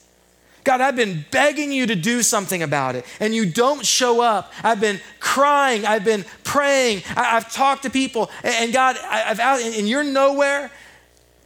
God, 0.64 0.80
I've 0.80 0.96
been 0.96 1.26
begging 1.30 1.72
you 1.72 1.86
to 1.86 1.94
do 1.94 2.22
something 2.22 2.62
about 2.62 2.96
it, 2.96 3.04
and 3.20 3.34
you 3.34 3.44
don't 3.44 3.84
show 3.84 4.22
up. 4.22 4.50
I've 4.62 4.80
been 4.80 4.98
crying, 5.20 5.84
I've 5.84 6.04
been 6.04 6.24
praying, 6.42 7.02
I, 7.14 7.24
have 7.24 7.52
talked 7.52 7.82
to 7.82 7.90
people, 7.90 8.30
and, 8.42 8.54
and 8.54 8.72
God, 8.72 8.96
I, 8.96 9.18
have 9.18 9.40
out, 9.40 9.60
and 9.60 9.86
you're 9.86 10.02
nowhere. 10.02 10.70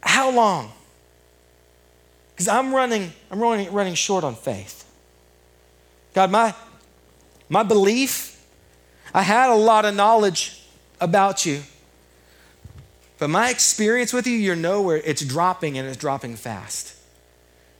How 0.01 0.31
long? 0.31 0.71
Because 2.31 2.47
I'm 2.47 2.73
running, 2.73 3.11
I'm 3.29 3.41
running, 3.41 3.71
running 3.73 3.95
short 3.95 4.23
on 4.23 4.35
faith. 4.35 4.89
God, 6.13 6.31
my, 6.31 6.55
my 7.49 7.63
belief, 7.63 8.41
I 9.13 9.23
had 9.23 9.49
a 9.49 9.55
lot 9.55 9.83
of 9.83 9.93
knowledge 9.93 10.63
about 11.01 11.45
you. 11.45 11.61
But 13.17 13.29
my 13.29 13.49
experience 13.49 14.13
with 14.13 14.25
you, 14.25 14.33
you're 14.37 14.55
nowhere. 14.55 15.01
It's 15.03 15.23
dropping 15.25 15.77
and 15.77 15.85
it's 15.85 15.97
dropping 15.97 16.37
fast. 16.37 16.95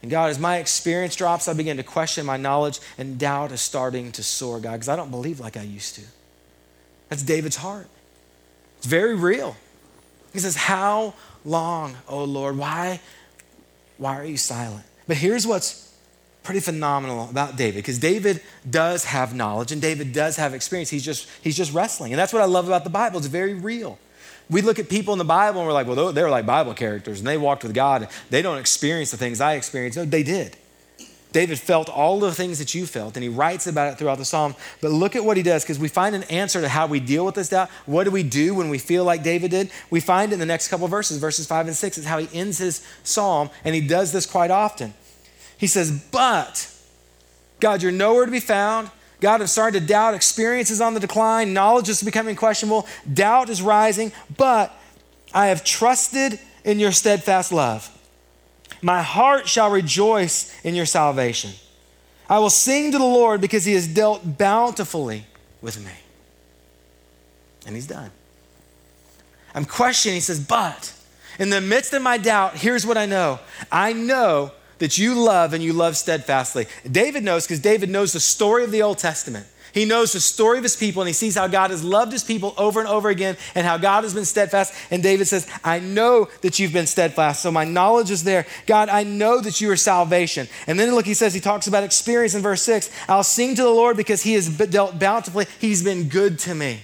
And 0.02 0.10
God, 0.10 0.30
as 0.30 0.40
my 0.40 0.58
experience 0.58 1.16
drops, 1.16 1.48
I 1.48 1.54
begin 1.54 1.78
to 1.78 1.84
question 1.84 2.26
my 2.26 2.38
knowledge, 2.38 2.80
and 2.98 3.20
doubt 3.20 3.52
is 3.52 3.62
starting 3.62 4.12
to 4.14 4.24
soar, 4.24 4.60
God, 4.60 4.74
because 4.74 4.90
I 4.90 4.96
don't 4.96 5.12
believe 5.12 5.40
like 5.40 5.58
I 5.58 5.64
used 5.64 5.96
to. 5.96 6.02
That's 7.10 7.24
David's 7.24 7.58
heart. 7.58 7.88
It's 8.78 8.88
very 8.88 9.16
real. 9.16 9.58
He 10.32 10.40
says, 10.40 10.56
How 10.56 11.16
long, 11.44 11.96
oh 12.08 12.24
Lord? 12.24 12.58
Why, 12.58 13.02
why 13.98 14.16
are 14.18 14.26
you 14.26 14.38
silent? 14.38 14.86
But 15.08 15.18
here's 15.18 15.46
what's 15.46 15.94
pretty 16.44 16.62
phenomenal 16.62 17.30
about 17.30 17.58
David, 17.58 17.80
because 17.80 18.00
David 18.00 18.42
does 18.70 19.06
have 19.06 19.36
knowledge 19.36 19.72
and 19.72 19.82
David 19.82 20.14
does 20.14 20.38
have 20.38 20.54
experience. 20.54 20.90
He's 20.90 21.04
just, 21.04 21.28
he's 21.42 21.58
just 21.58 21.74
wrestling. 21.74 22.14
And 22.14 22.20
that's 22.20 22.32
what 22.32 22.42
I 22.42 22.46
love 22.46 22.68
about 22.68 22.84
the 22.84 22.90
Bible. 22.90 23.18
It's 23.18 23.28
very 23.28 23.54
real. 23.54 24.00
We 24.50 24.62
look 24.62 24.80
at 24.80 24.90
people 24.90 25.14
in 25.14 25.20
the 25.20 25.26
Bible 25.26 25.60
and 25.60 25.68
we're 25.68 25.74
like, 25.74 25.88
well, 25.88 26.12
they're 26.12 26.30
like 26.30 26.46
Bible 26.46 26.74
characters 26.74 27.20
and 27.20 27.28
they 27.28 27.38
walked 27.38 27.64
with 27.64 27.74
God. 27.74 28.08
They 28.30 28.42
don't 28.42 28.58
experience 28.58 29.12
the 29.12 29.18
things 29.18 29.42
I 29.42 29.54
experienced. 29.54 29.98
No, 29.98 30.06
they 30.06 30.24
did. 30.24 30.58
David 31.32 31.60
felt 31.60 31.90
all 31.90 32.20
the 32.20 32.34
things 32.34 32.58
that 32.58 32.74
you 32.74 32.88
felt, 32.88 33.16
and 33.16 33.22
he 33.22 33.30
writes 33.30 33.68
about 33.68 33.94
it 33.94 34.00
throughout 34.00 34.18
the 34.18 34.26
psalm. 34.26 34.56
But 34.82 34.90
look 34.90 35.16
at 35.16 35.24
what 35.24 35.38
he 35.38 35.44
does, 35.44 35.64
because 35.64 35.78
we 35.78 35.88
find 35.88 36.16
an 36.16 36.24
answer 36.24 36.60
to 36.60 36.68
how 36.68 36.88
we 36.88 37.00
deal 37.00 37.24
with 37.24 37.36
this 37.36 37.50
doubt. 37.50 37.70
What 37.86 38.06
do 38.06 38.12
we 38.12 38.24
do 38.24 38.56
when 38.56 38.70
we 38.70 38.80
feel 38.80 39.04
like 39.04 39.22
David 39.22 39.52
did? 39.52 39.70
We 39.92 40.00
find 40.00 40.34
in 40.34 40.40
the 40.40 40.46
next 40.48 40.70
couple 40.70 40.88
verses, 40.88 41.20
verses 41.20 41.46
five 41.46 41.68
and 41.68 41.76
six, 41.76 42.00
is 42.00 42.06
how 42.06 42.18
he 42.18 42.36
ends 42.36 42.58
his 42.58 42.84
psalm, 43.04 43.52
and 43.64 43.76
he 43.76 43.82
does 43.82 44.12
this 44.12 44.26
quite 44.26 44.50
often. 44.50 44.96
He 45.56 45.68
says, 45.68 45.92
But, 46.12 46.74
God, 47.60 47.84
you're 47.84 47.92
nowhere 47.92 48.26
to 48.26 48.32
be 48.32 48.40
found. 48.40 48.90
God, 49.22 49.42
I'm 49.42 49.48
starting 49.48 49.80
to 49.82 49.86
doubt. 49.86 50.14
Experience 50.14 50.72
is 50.72 50.82
on 50.82 50.94
the 50.94 51.00
decline. 51.00 51.54
Knowledge 51.54 51.90
is 51.90 52.02
becoming 52.02 52.36
questionable. 52.36 52.88
Doubt 53.12 53.50
is 53.50 53.62
rising. 53.62 54.12
But 54.38 54.74
I 55.34 55.48
have 55.48 55.64
trusted 55.64 56.40
in 56.64 56.80
your 56.80 56.92
steadfast 56.92 57.52
love. 57.52 57.90
My 58.82 59.02
heart 59.02 59.48
shall 59.48 59.70
rejoice 59.70 60.54
in 60.64 60.74
your 60.74 60.86
salvation. 60.86 61.52
I 62.30 62.40
will 62.40 62.50
sing 62.50 62.92
to 62.92 62.98
the 62.98 63.04
Lord 63.04 63.42
because 63.42 63.66
he 63.66 63.74
has 63.74 63.88
dealt 63.88 64.38
bountifully 64.38 65.26
with 65.62 65.84
me. 65.84 65.92
And 67.66 67.76
he's 67.76 67.88
done. 67.88 68.12
I'm 69.54 69.66
questioning. 69.66 70.16
He 70.16 70.22
says, 70.22 70.40
But 70.40 70.94
in 71.40 71.50
the 71.50 71.60
midst 71.60 71.94
of 71.94 72.02
my 72.02 72.18
doubt, 72.18 72.56
here's 72.56 72.86
what 72.86 72.98
I 72.98 73.06
know 73.06 73.40
I 73.72 73.94
know 73.94 74.52
that 74.80 74.98
you 74.98 75.13
love 75.13 75.54
and 75.54 75.63
you 75.63 75.74
love 75.74 75.96
steadfastly. 75.96 76.68
David 76.89 77.24
knows 77.24 77.46
because 77.46 77.60
David 77.60 77.89
knows 77.89 78.13
the 78.13 78.20
story 78.20 78.63
of 78.63 78.72
the 78.72 78.82
Old 78.82 78.98
Testament. 78.98 79.46
He 79.72 79.86
knows 79.86 80.13
the 80.13 80.20
story 80.20 80.58
of 80.58 80.63
his 80.63 80.76
people 80.76 81.04
and 81.04 81.08
he 81.08 81.13
sees 81.13 81.36
how 81.36 81.48
God 81.48 81.70
has 81.70 81.84
loved 81.84 82.12
his 82.12 82.24
people 82.24 82.56
over 82.58 82.80
and 82.80 82.89
over 82.89 83.10
again 83.10 83.38
and 83.54 83.68
how 83.68 83.78
God 83.78 84.04
has 84.04 84.15
been 84.15 84.26
steadfast. 84.26 84.74
And 84.89 85.04
David 85.04 85.28
says, 85.28 85.48
I 85.63 85.80
know 85.80 86.28
that 86.42 86.58
you've 86.58 86.74
been 86.74 86.88
steadfast. 86.88 87.44
So 87.44 87.52
my 87.52 87.65
knowledge 87.65 88.10
is 88.10 88.24
there. 88.24 88.48
God, 88.65 88.89
I 88.89 89.04
know 89.04 89.39
that 89.42 89.62
you 89.62 89.70
are 89.70 89.76
salvation. 89.76 90.48
And 90.65 90.80
then 90.80 90.96
look, 90.96 91.06
he 91.06 91.13
says, 91.13 91.36
he 91.36 91.39
talks 91.39 91.68
about 91.68 91.84
experience 91.84 92.34
in 92.34 92.42
verse 92.42 92.63
six. 92.63 92.89
I'll 93.08 93.24
sing 93.24 93.54
to 93.56 93.62
the 93.62 93.70
Lord 93.70 93.96
because 93.96 94.24
he 94.24 94.34
has 94.34 94.50
dealt 94.50 94.98
bountifully. 94.98 95.46
He's 95.60 95.84
been 95.84 96.10
good 96.10 96.39
to 96.39 96.56
me. 96.56 96.80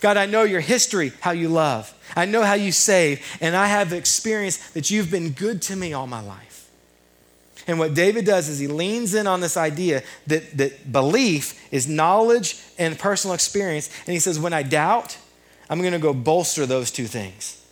God, 0.00 0.16
I 0.16 0.26
know 0.26 0.42
your 0.42 0.60
history, 0.60 1.12
how 1.20 1.30
you 1.32 1.48
love. 1.48 1.94
I 2.16 2.24
know 2.24 2.42
how 2.42 2.54
you 2.54 2.72
save. 2.72 3.24
And 3.40 3.54
I 3.54 3.66
have 3.66 3.92
experienced 3.92 4.74
that 4.74 4.90
you've 4.90 5.10
been 5.10 5.30
good 5.30 5.62
to 5.62 5.76
me 5.76 5.92
all 5.92 6.08
my 6.08 6.20
life. 6.20 6.47
And 7.68 7.78
what 7.78 7.92
David 7.92 8.24
does 8.24 8.48
is 8.48 8.58
he 8.58 8.66
leans 8.66 9.14
in 9.14 9.26
on 9.26 9.40
this 9.40 9.58
idea 9.58 10.02
that, 10.26 10.56
that 10.56 10.90
belief 10.90 11.70
is 11.70 11.86
knowledge 11.86 12.58
and 12.78 12.98
personal 12.98 13.34
experience. 13.34 13.90
And 14.06 14.14
he 14.14 14.18
says, 14.18 14.40
when 14.40 14.54
I 14.54 14.62
doubt, 14.62 15.18
I'm 15.68 15.80
going 15.80 15.92
to 15.92 15.98
go 15.98 16.14
bolster 16.14 16.64
those 16.64 16.90
two 16.90 17.06
things. 17.06 17.62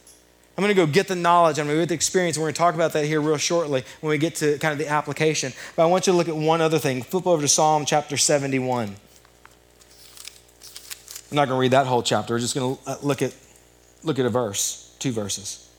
I'm 0.56 0.62
going 0.62 0.74
to 0.74 0.86
go 0.86 0.86
get 0.86 1.08
the 1.08 1.16
knowledge. 1.16 1.58
I'm 1.58 1.66
going 1.66 1.78
to 1.78 1.82
get 1.82 1.88
the 1.88 1.94
experience. 1.94 2.36
We're 2.36 2.44
going 2.44 2.54
to 2.54 2.58
talk 2.58 2.74
about 2.74 2.92
that 2.92 3.06
here 3.06 3.22
real 3.22 3.38
shortly 3.38 3.84
when 4.00 4.10
we 4.10 4.18
get 4.18 4.34
to 4.36 4.58
kind 4.58 4.72
of 4.72 4.78
the 4.78 4.88
application. 4.88 5.54
But 5.74 5.84
I 5.84 5.86
want 5.86 6.06
you 6.06 6.12
to 6.12 6.16
look 6.16 6.28
at 6.28 6.36
one 6.36 6.60
other 6.60 6.78
thing. 6.78 7.02
Flip 7.02 7.26
over 7.26 7.40
to 7.40 7.48
Psalm 7.48 7.86
chapter 7.86 8.18
71. 8.18 8.96
I'm 11.30 11.34
not 11.34 11.48
going 11.48 11.56
to 11.56 11.60
read 11.60 11.72
that 11.72 11.86
whole 11.86 12.02
chapter. 12.02 12.34
We're 12.34 12.40
just 12.40 12.54
going 12.54 12.76
to 12.76 12.82
uh, 12.86 12.96
look 13.02 13.22
at, 13.22 13.34
look 14.02 14.18
at 14.18 14.26
a 14.26 14.30
verse, 14.30 14.94
two 14.98 15.12
verses. 15.12 15.70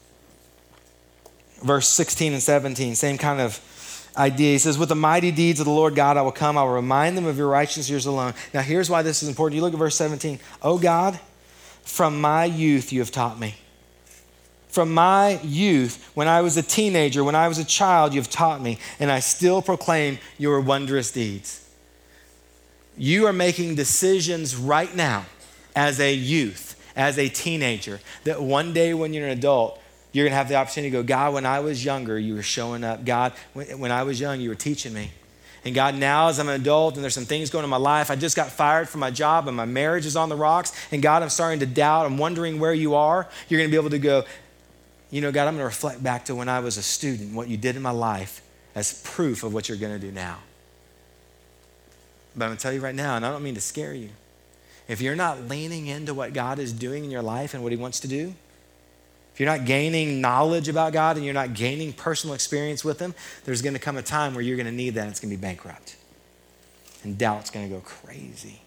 Verse 1.63 1.87
16 1.87 2.33
and 2.33 2.41
17, 2.41 2.95
same 2.95 3.17
kind 3.17 3.41
of 3.41 3.59
idea. 4.17 4.53
He 4.53 4.57
says, 4.57 4.77
With 4.77 4.89
the 4.89 4.95
mighty 4.95 5.31
deeds 5.31 5.59
of 5.59 5.65
the 5.65 5.71
Lord 5.71 5.95
God 5.95 6.17
I 6.17 6.21
will 6.21 6.31
come. 6.31 6.57
I 6.57 6.63
will 6.63 6.73
remind 6.73 7.17
them 7.17 7.25
of 7.25 7.37
your 7.37 7.47
righteous 7.47 7.89
years 7.89 8.05
alone. 8.05 8.33
Now, 8.53 8.61
here's 8.61 8.89
why 8.89 9.01
this 9.01 9.23
is 9.23 9.29
important. 9.29 9.55
You 9.55 9.61
look 9.61 9.73
at 9.73 9.79
verse 9.79 9.95
17. 9.95 10.39
Oh 10.61 10.77
God, 10.77 11.19
from 11.83 12.19
my 12.19 12.45
youth 12.45 12.91
you 12.91 12.99
have 12.99 13.11
taught 13.11 13.39
me. 13.39 13.55
From 14.67 14.93
my 14.93 15.39
youth, 15.43 16.11
when 16.13 16.27
I 16.27 16.41
was 16.41 16.57
a 16.57 16.61
teenager, 16.61 17.23
when 17.23 17.35
I 17.35 17.47
was 17.47 17.57
a 17.57 17.65
child, 17.65 18.13
you 18.13 18.19
have 18.19 18.29
taught 18.29 18.61
me, 18.61 18.77
and 18.99 19.09
I 19.09 19.21
still 19.21 19.61
proclaim 19.61 20.19
your 20.37 20.59
wondrous 20.61 21.11
deeds. 21.11 21.67
You 22.97 23.25
are 23.27 23.33
making 23.33 23.75
decisions 23.75 24.55
right 24.55 24.93
now 24.93 25.25
as 25.75 25.99
a 25.99 26.13
youth, 26.13 26.75
as 26.95 27.17
a 27.17 27.29
teenager, 27.29 27.99
that 28.23 28.41
one 28.41 28.73
day 28.73 28.93
when 28.93 29.13
you're 29.13 29.25
an 29.25 29.37
adult, 29.37 29.81
you're 30.11 30.25
going 30.25 30.31
to 30.31 30.37
have 30.37 30.49
the 30.49 30.55
opportunity 30.55 30.91
to 30.91 30.97
go, 30.97 31.03
God, 31.03 31.33
when 31.33 31.45
I 31.45 31.59
was 31.59 31.83
younger, 31.83 32.17
you 32.17 32.35
were 32.35 32.41
showing 32.41 32.83
up. 32.83 33.05
God, 33.05 33.33
when 33.53 33.91
I 33.91 34.03
was 34.03 34.19
young, 34.19 34.39
you 34.39 34.49
were 34.49 34.55
teaching 34.55 34.93
me. 34.93 35.11
And 35.65 35.75
God, 35.75 35.95
now 35.95 36.29
as 36.29 36.39
I'm 36.39 36.47
an 36.47 36.59
adult 36.59 36.95
and 36.95 37.03
there's 37.03 37.13
some 37.13 37.25
things 37.25 37.49
going 37.49 37.63
on 37.63 37.65
in 37.65 37.69
my 37.69 37.77
life, 37.77 38.09
I 38.09 38.15
just 38.15 38.35
got 38.35 38.49
fired 38.49 38.87
from 38.87 39.01
my 39.01 39.11
job 39.11 39.47
and 39.47 39.57
my 39.57 39.65
marriage 39.65 40.05
is 40.05 40.15
on 40.15 40.29
the 40.29 40.35
rocks. 40.35 40.71
And 40.91 41.01
God, 41.01 41.23
I'm 41.23 41.29
starting 41.29 41.59
to 41.59 41.65
doubt. 41.65 42.05
I'm 42.05 42.17
wondering 42.17 42.59
where 42.59 42.73
you 42.73 42.95
are. 42.95 43.27
You're 43.49 43.59
going 43.59 43.69
to 43.69 43.71
be 43.71 43.77
able 43.77 43.89
to 43.89 43.99
go, 43.99 44.23
you 45.11 45.21
know, 45.21 45.31
God, 45.31 45.47
I'm 45.47 45.55
going 45.55 45.61
to 45.61 45.65
reflect 45.65 46.01
back 46.01 46.25
to 46.25 46.35
when 46.35 46.47
I 46.47 46.59
was 46.61 46.77
a 46.77 46.81
student, 46.81 47.33
what 47.33 47.49
you 47.49 47.57
did 47.57 47.75
in 47.75 47.81
my 47.81 47.91
life 47.91 48.41
as 48.75 49.01
proof 49.03 49.43
of 49.43 49.53
what 49.53 49.67
you're 49.67 49.77
going 49.77 49.93
to 49.93 49.99
do 49.99 50.11
now. 50.11 50.37
But 52.35 52.45
I'm 52.45 52.49
going 52.49 52.57
to 52.57 52.63
tell 52.63 52.73
you 52.73 52.81
right 52.81 52.95
now, 52.95 53.15
and 53.15 53.25
I 53.25 53.31
don't 53.31 53.43
mean 53.43 53.55
to 53.55 53.61
scare 53.61 53.93
you. 53.93 54.09
If 54.87 55.01
you're 55.01 55.15
not 55.15 55.49
leaning 55.49 55.87
into 55.87 56.13
what 56.13 56.33
God 56.33 56.59
is 56.59 56.71
doing 56.71 57.03
in 57.03 57.11
your 57.11 57.23
life 57.23 57.53
and 57.53 57.63
what 57.63 57.71
He 57.71 57.77
wants 57.77 57.99
to 58.01 58.07
do, 58.07 58.35
if 59.37 59.41
you're 59.41 59.55
not 59.55 59.67
gaining 59.67 60.19
knowledge 60.19 60.67
about 60.67 60.93
God 60.93 61.15
and 61.15 61.23
you're 61.23 61.31
not 61.31 61.53
gaining 61.53 61.93
personal 61.93 62.33
experience 62.33 62.83
with 62.83 62.99
Him, 62.99 63.13
there's 63.45 63.61
going 63.61 63.75
to 63.75 63.79
come 63.79 63.95
a 63.95 64.01
time 64.01 64.33
where 64.33 64.41
you're 64.41 64.55
going 64.55 64.65
to 64.65 64.71
need 64.71 64.95
that 64.95 65.01
and 65.01 65.11
it's 65.11 65.19
going 65.19 65.29
to 65.29 65.37
be 65.37 65.39
bankrupt. 65.39 65.95
And 67.03 67.19
doubt's 67.19 67.51
going 67.51 67.69
to 67.69 67.75
go 67.75 67.79
crazy. 67.81 68.61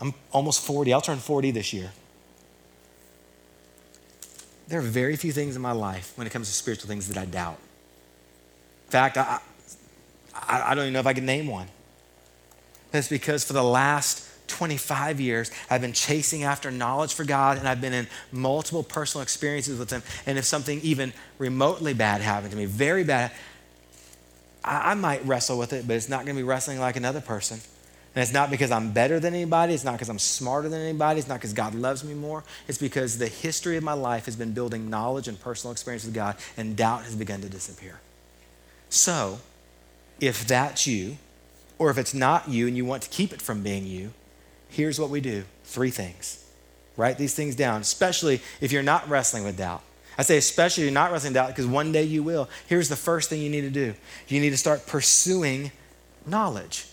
I'm 0.00 0.14
almost 0.32 0.64
40. 0.64 0.94
I'll 0.94 1.02
turn 1.02 1.18
40 1.18 1.50
this 1.50 1.74
year. 1.74 1.92
There 4.68 4.78
are 4.78 4.82
very 4.82 5.16
few 5.16 5.30
things 5.30 5.56
in 5.56 5.60
my 5.60 5.72
life 5.72 6.14
when 6.16 6.26
it 6.26 6.30
comes 6.30 6.48
to 6.48 6.54
spiritual 6.54 6.88
things 6.88 7.06
that 7.08 7.18
I 7.18 7.26
doubt. 7.26 7.58
In 8.86 8.92
fact, 8.92 9.18
I, 9.18 9.40
I, 10.34 10.70
I 10.70 10.74
don't 10.74 10.84
even 10.84 10.94
know 10.94 11.00
if 11.00 11.06
I 11.06 11.12
can 11.12 11.26
name 11.26 11.48
one. 11.48 11.68
That's 12.92 13.08
because 13.08 13.44
for 13.44 13.52
the 13.52 13.62
last 13.62 14.26
25 14.52 15.20
years, 15.20 15.50
I've 15.70 15.80
been 15.80 15.94
chasing 15.94 16.44
after 16.44 16.70
knowledge 16.70 17.14
for 17.14 17.24
God 17.24 17.56
and 17.56 17.66
I've 17.66 17.80
been 17.80 17.94
in 17.94 18.06
multiple 18.30 18.82
personal 18.82 19.22
experiences 19.22 19.78
with 19.78 19.90
Him. 19.90 20.02
And 20.26 20.38
if 20.38 20.44
something 20.44 20.80
even 20.82 21.12
remotely 21.38 21.94
bad 21.94 22.20
happened 22.20 22.50
to 22.52 22.56
me, 22.56 22.66
very 22.66 23.02
bad, 23.02 23.32
I, 24.62 24.92
I 24.92 24.94
might 24.94 25.24
wrestle 25.24 25.58
with 25.58 25.72
it, 25.72 25.86
but 25.88 25.96
it's 25.96 26.08
not 26.08 26.26
going 26.26 26.36
to 26.36 26.42
be 26.42 26.46
wrestling 26.46 26.78
like 26.78 26.96
another 26.96 27.22
person. 27.22 27.60
And 28.14 28.22
it's 28.22 28.32
not 28.32 28.50
because 28.50 28.70
I'm 28.70 28.92
better 28.92 29.18
than 29.18 29.34
anybody. 29.34 29.72
It's 29.72 29.84
not 29.84 29.92
because 29.92 30.10
I'm 30.10 30.18
smarter 30.18 30.68
than 30.68 30.82
anybody. 30.82 31.18
It's 31.18 31.28
not 31.28 31.36
because 31.38 31.54
God 31.54 31.74
loves 31.74 32.04
me 32.04 32.12
more. 32.12 32.44
It's 32.68 32.76
because 32.76 33.16
the 33.16 33.28
history 33.28 33.78
of 33.78 33.82
my 33.82 33.94
life 33.94 34.26
has 34.26 34.36
been 34.36 34.52
building 34.52 34.90
knowledge 34.90 35.28
and 35.28 35.40
personal 35.40 35.72
experience 35.72 36.04
with 36.04 36.14
God, 36.14 36.36
and 36.58 36.76
doubt 36.76 37.04
has 37.04 37.16
begun 37.16 37.40
to 37.40 37.48
disappear. 37.48 38.00
So, 38.90 39.38
if 40.20 40.46
that's 40.46 40.86
you, 40.86 41.16
or 41.78 41.88
if 41.90 41.96
it's 41.96 42.12
not 42.12 42.50
you 42.50 42.66
and 42.66 42.76
you 42.76 42.84
want 42.84 43.02
to 43.04 43.08
keep 43.08 43.32
it 43.32 43.40
from 43.40 43.62
being 43.62 43.86
you, 43.86 44.12
here's 44.72 44.98
what 44.98 45.10
we 45.10 45.20
do 45.20 45.44
three 45.64 45.90
things. 45.90 46.44
Write 46.96 47.16
these 47.16 47.34
things 47.34 47.56
down, 47.56 47.80
especially 47.80 48.40
if 48.60 48.72
you're 48.72 48.82
not 48.82 49.08
wrestling 49.08 49.44
with 49.44 49.56
doubt. 49.56 49.82
I 50.18 50.22
say, 50.22 50.36
especially 50.36 50.82
if 50.84 50.86
you're 50.86 50.94
not 50.94 51.10
wrestling 51.10 51.32
doubt, 51.32 51.48
because 51.48 51.66
one 51.66 51.90
day 51.90 52.02
you 52.02 52.22
will. 52.22 52.50
Here's 52.66 52.88
the 52.90 52.96
first 52.96 53.30
thing 53.30 53.40
you 53.40 53.48
need 53.48 53.62
to 53.62 53.70
do 53.70 53.94
you 54.28 54.40
need 54.40 54.50
to 54.50 54.58
start 54.58 54.86
pursuing 54.86 55.72
knowledge. 56.26 56.86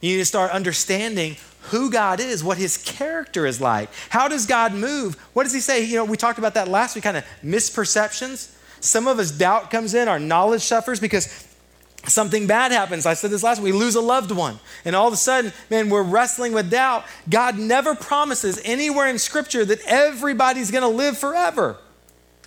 You 0.00 0.12
need 0.12 0.18
to 0.18 0.26
start 0.26 0.52
understanding 0.52 1.36
who 1.70 1.90
God 1.90 2.20
is, 2.20 2.44
what 2.44 2.56
his 2.56 2.76
character 2.76 3.46
is 3.46 3.60
like. 3.60 3.90
How 4.10 4.28
does 4.28 4.46
God 4.46 4.72
move? 4.72 5.16
What 5.32 5.42
does 5.42 5.52
he 5.52 5.60
say? 5.60 5.84
You 5.84 5.96
know, 5.96 6.04
we 6.04 6.16
talked 6.16 6.38
about 6.38 6.54
that 6.54 6.68
last 6.68 6.94
week, 6.94 7.04
kind 7.04 7.16
of 7.16 7.24
misperceptions. 7.42 8.54
Some 8.80 9.08
of 9.08 9.18
us 9.18 9.32
doubt 9.32 9.70
comes 9.70 9.94
in, 9.94 10.06
our 10.06 10.20
knowledge 10.20 10.62
suffers 10.62 11.00
because 11.00 11.47
something 12.08 12.46
bad 12.46 12.72
happens. 12.72 13.06
I 13.06 13.14
said 13.14 13.30
this 13.30 13.42
last 13.42 13.60
week, 13.60 13.72
we 13.72 13.78
lose 13.78 13.94
a 13.94 14.00
loved 14.00 14.30
one. 14.30 14.58
And 14.84 14.96
all 14.96 15.06
of 15.06 15.12
a 15.12 15.16
sudden, 15.16 15.52
man, 15.70 15.90
we're 15.90 16.02
wrestling 16.02 16.52
with 16.52 16.70
doubt. 16.70 17.04
God 17.28 17.58
never 17.58 17.94
promises 17.94 18.60
anywhere 18.64 19.08
in 19.08 19.18
scripture 19.18 19.64
that 19.64 19.80
everybody's 19.86 20.70
going 20.70 20.82
to 20.82 20.88
live 20.88 21.18
forever. 21.18 21.76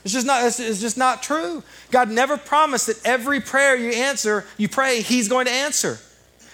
It's 0.03 0.13
just 0.13 0.25
not 0.25 0.43
it's 0.43 0.81
just 0.81 0.97
not 0.97 1.21
true. 1.21 1.63
God 1.91 2.09
never 2.09 2.37
promised 2.37 2.87
that 2.87 2.99
every 3.05 3.39
prayer 3.39 3.75
you 3.75 3.91
answer, 3.91 4.45
you 4.57 4.67
pray, 4.67 5.01
he's 5.01 5.27
going 5.27 5.45
to 5.45 5.51
answer. 5.51 5.99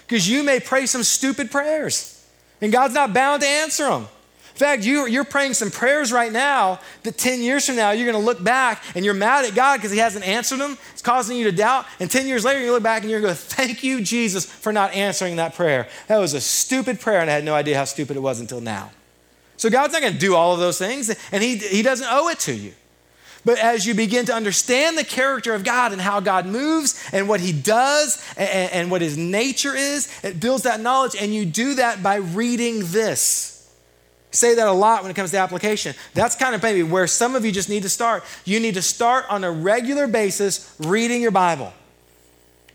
Because 0.06 0.28
you 0.28 0.42
may 0.42 0.60
pray 0.60 0.86
some 0.86 1.02
stupid 1.02 1.50
prayers. 1.50 2.14
And 2.60 2.72
God's 2.72 2.94
not 2.94 3.14
bound 3.14 3.42
to 3.42 3.48
answer 3.48 3.88
them. 3.88 4.08
In 4.58 4.66
fact, 4.66 4.82
you, 4.82 5.06
you're 5.06 5.22
praying 5.22 5.54
some 5.54 5.70
prayers 5.70 6.10
right 6.10 6.32
now 6.32 6.80
that 7.04 7.16
10 7.16 7.42
years 7.42 7.64
from 7.64 7.76
now, 7.76 7.92
you're 7.92 8.10
going 8.10 8.20
to 8.20 8.26
look 8.26 8.42
back 8.42 8.82
and 8.96 9.04
you're 9.04 9.14
mad 9.14 9.44
at 9.44 9.54
God 9.54 9.76
because 9.76 9.92
He 9.92 9.98
hasn't 9.98 10.26
answered 10.26 10.58
them. 10.58 10.76
It's 10.92 11.00
causing 11.00 11.36
you 11.36 11.44
to 11.44 11.52
doubt. 11.52 11.86
And 12.00 12.10
10 12.10 12.26
years 12.26 12.44
later, 12.44 12.60
you 12.60 12.72
look 12.72 12.82
back 12.82 13.02
and 13.02 13.10
you're 13.10 13.20
going 13.20 13.36
to 13.36 13.40
go, 13.40 13.44
Thank 13.54 13.84
you, 13.84 14.02
Jesus, 14.02 14.44
for 14.46 14.72
not 14.72 14.92
answering 14.94 15.36
that 15.36 15.54
prayer. 15.54 15.86
That 16.08 16.18
was 16.18 16.34
a 16.34 16.40
stupid 16.40 16.98
prayer, 16.98 17.20
and 17.20 17.30
I 17.30 17.34
had 17.34 17.44
no 17.44 17.54
idea 17.54 17.76
how 17.76 17.84
stupid 17.84 18.16
it 18.16 18.20
was 18.20 18.40
until 18.40 18.60
now. 18.60 18.90
So 19.58 19.70
God's 19.70 19.92
not 19.92 20.02
going 20.02 20.14
to 20.14 20.18
do 20.18 20.34
all 20.34 20.54
of 20.54 20.58
those 20.58 20.76
things, 20.76 21.08
and 21.30 21.40
He, 21.40 21.58
he 21.58 21.82
doesn't 21.82 22.08
owe 22.10 22.28
it 22.28 22.40
to 22.40 22.52
you. 22.52 22.72
But 23.44 23.58
as 23.60 23.86
you 23.86 23.94
begin 23.94 24.26
to 24.26 24.34
understand 24.34 24.98
the 24.98 25.04
character 25.04 25.54
of 25.54 25.62
God 25.62 25.92
and 25.92 26.00
how 26.00 26.18
God 26.18 26.46
moves 26.46 27.00
and 27.12 27.28
what 27.28 27.38
He 27.38 27.52
does 27.52 28.20
and, 28.36 28.72
and 28.72 28.90
what 28.90 29.02
His 29.02 29.16
nature 29.16 29.76
is, 29.76 30.12
it 30.24 30.40
builds 30.40 30.64
that 30.64 30.80
knowledge, 30.80 31.14
and 31.14 31.32
you 31.32 31.46
do 31.46 31.74
that 31.74 32.02
by 32.02 32.16
reading 32.16 32.80
this 32.86 33.54
say 34.30 34.54
that 34.54 34.66
a 34.66 34.72
lot 34.72 35.02
when 35.02 35.10
it 35.10 35.14
comes 35.14 35.30
to 35.32 35.38
application. 35.38 35.94
That's 36.14 36.36
kind 36.36 36.54
of 36.54 36.62
maybe 36.62 36.82
where 36.82 37.06
some 37.06 37.34
of 37.34 37.44
you 37.44 37.52
just 37.52 37.68
need 37.68 37.82
to 37.82 37.88
start. 37.88 38.24
You 38.44 38.60
need 38.60 38.74
to 38.74 38.82
start 38.82 39.24
on 39.28 39.44
a 39.44 39.50
regular 39.50 40.06
basis 40.06 40.74
reading 40.78 41.22
your 41.22 41.30
Bible. 41.30 41.72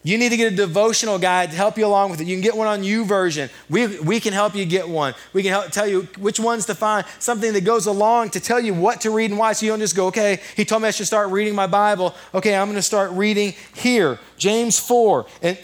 You 0.06 0.18
need 0.18 0.30
to 0.30 0.38
get 0.38 0.52
a 0.52 0.56
devotional 0.56 1.18
guide 1.18 1.52
to 1.52 1.56
help 1.56 1.78
you 1.78 1.86
along 1.86 2.12
with 2.12 2.20
it. 2.20 2.28
You 2.28 2.36
can 2.36 2.42
get 2.42 2.58
one 2.58 2.68
on 2.68 2.82
YouVersion. 2.82 3.50
We, 3.70 4.00
we 4.00 4.20
can 4.20 4.34
help 4.34 4.54
you 4.54 4.66
get 4.66 4.88
one. 4.88 5.14
We 5.32 5.44
can 5.44 5.52
help 5.52 5.72
tell 5.72 5.88
you 5.88 6.02
which 6.20 6.42
ones 6.42 6.66
to 6.66 6.76
find, 6.76 7.06
something 7.20 7.54
that 7.54 7.64
goes 7.64 7.86
along 7.86 8.32
to 8.32 8.42
tell 8.42 8.60
you 8.60 8.74
what 8.74 9.00
to 9.02 9.12
read 9.12 9.32
and 9.32 9.40
why. 9.40 9.54
So 9.54 9.66
you 9.66 9.72
don't 9.72 9.80
just 9.80 9.96
go, 9.96 10.08
okay, 10.08 10.42
he 10.58 10.66
told 10.66 10.82
me 10.82 10.90
I 10.90 10.92
should 10.92 11.08
start 11.08 11.30
reading 11.30 11.56
my 11.56 11.68
Bible. 11.68 12.14
Okay, 12.34 12.54
I'm 12.54 12.68
going 12.68 12.76
to 12.76 12.82
start 12.82 13.12
reading 13.12 13.54
here, 13.76 14.20
James 14.38 14.78
4. 14.78 15.26
And 15.42 15.58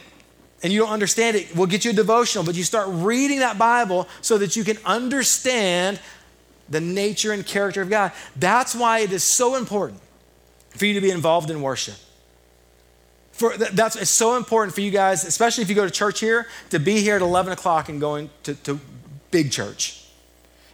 and 0.62 0.74
you 0.74 0.80
don't 0.80 0.92
understand 0.92 1.38
it, 1.38 1.56
we'll 1.56 1.68
get 1.68 1.86
you 1.86 1.92
a 1.92 1.94
devotional, 1.94 2.44
but 2.44 2.56
you 2.56 2.64
start 2.64 2.88
reading 2.90 3.40
that 3.40 3.58
Bible 3.58 4.08
so 4.22 4.38
that 4.38 4.56
you 4.56 4.64
can 4.64 4.78
understand 4.86 6.00
the 6.70 6.82
nature 6.82 7.32
and 7.32 7.46
character 7.46 7.82
of 7.82 7.90
God. 7.90 8.12
That's 8.36 8.76
why 8.76 9.00
it 9.00 9.12
is 9.12 9.24
so 9.24 9.56
important 9.56 10.02
for 10.72 10.86
you 10.86 10.94
to 10.94 11.02
be 11.02 11.12
involved 11.12 11.50
in 11.50 11.62
worship. 11.62 11.96
For, 13.32 13.56
that's 13.58 13.96
it's 13.96 14.10
so 14.10 14.36
important 14.36 14.76
for 14.76 14.82
you 14.82 14.92
guys, 14.92 15.24
especially 15.24 15.62
if 15.64 15.70
you 15.70 15.76
go 15.76 15.86
to 15.86 15.92
church 15.92 16.20
here, 16.20 16.48
to 16.72 16.80
be 16.80 17.00
here 17.00 17.16
at 17.16 17.22
11 17.22 17.54
o'clock 17.54 17.88
and 17.88 18.00
going 18.00 18.30
to, 18.44 18.54
to 18.56 18.80
big 19.32 19.52
church. 19.52 19.99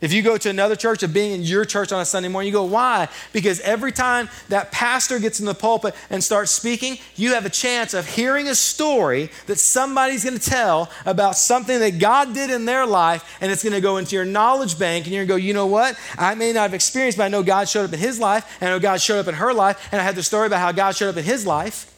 If 0.01 0.11
you 0.11 0.21
go 0.21 0.37
to 0.37 0.49
another 0.49 0.75
church 0.75 1.03
of 1.03 1.13
being 1.13 1.31
in 1.31 1.41
your 1.43 1.63
church 1.63 1.91
on 1.93 2.01
a 2.01 2.05
Sunday 2.05 2.27
morning, 2.27 2.47
you 2.47 2.53
go, 2.53 2.65
why? 2.65 3.07
Because 3.31 3.61
every 3.61 3.93
time 3.93 4.29
that 4.49 4.71
pastor 4.71 5.19
gets 5.19 5.39
in 5.39 5.45
the 5.45 5.53
pulpit 5.53 5.95
and 6.09 6.23
starts 6.23 6.51
speaking, 6.51 6.97
you 7.15 7.33
have 7.33 7.45
a 7.45 7.49
chance 7.49 7.93
of 7.93 8.05
hearing 8.05 8.49
a 8.49 8.55
story 8.55 9.29
that 9.47 9.57
somebody's 9.57 10.25
going 10.25 10.37
to 10.37 10.49
tell 10.49 10.91
about 11.05 11.37
something 11.37 11.79
that 11.79 11.97
God 11.97 12.33
did 12.33 12.49
in 12.49 12.65
their 12.65 12.85
life, 12.85 13.37
and 13.39 13.51
it's 13.51 13.63
going 13.63 13.73
to 13.73 13.81
go 13.81 13.95
into 13.97 14.15
your 14.15 14.25
knowledge 14.25 14.77
bank, 14.77 15.05
and 15.05 15.13
you're 15.13 15.25
going 15.25 15.39
to 15.39 15.43
go, 15.43 15.47
you 15.47 15.53
know 15.53 15.67
what? 15.67 15.97
I 16.17 16.35
may 16.35 16.51
not 16.51 16.63
have 16.63 16.73
experienced, 16.73 17.17
but 17.17 17.23
I 17.23 17.29
know 17.29 17.41
God 17.41 17.69
showed 17.69 17.85
up 17.85 17.93
in 17.93 17.99
his 17.99 18.19
life, 18.19 18.57
and 18.59 18.69
I 18.69 18.73
know 18.73 18.79
God 18.79 18.99
showed 18.99 19.19
up 19.19 19.27
in 19.27 19.35
her 19.35 19.53
life, 19.53 19.87
and 19.93 20.01
I 20.01 20.03
had 20.03 20.15
the 20.15 20.23
story 20.23 20.47
about 20.47 20.59
how 20.59 20.73
God 20.73 20.95
showed 20.95 21.09
up 21.09 21.17
in 21.17 21.23
his 21.23 21.45
life. 21.45 21.94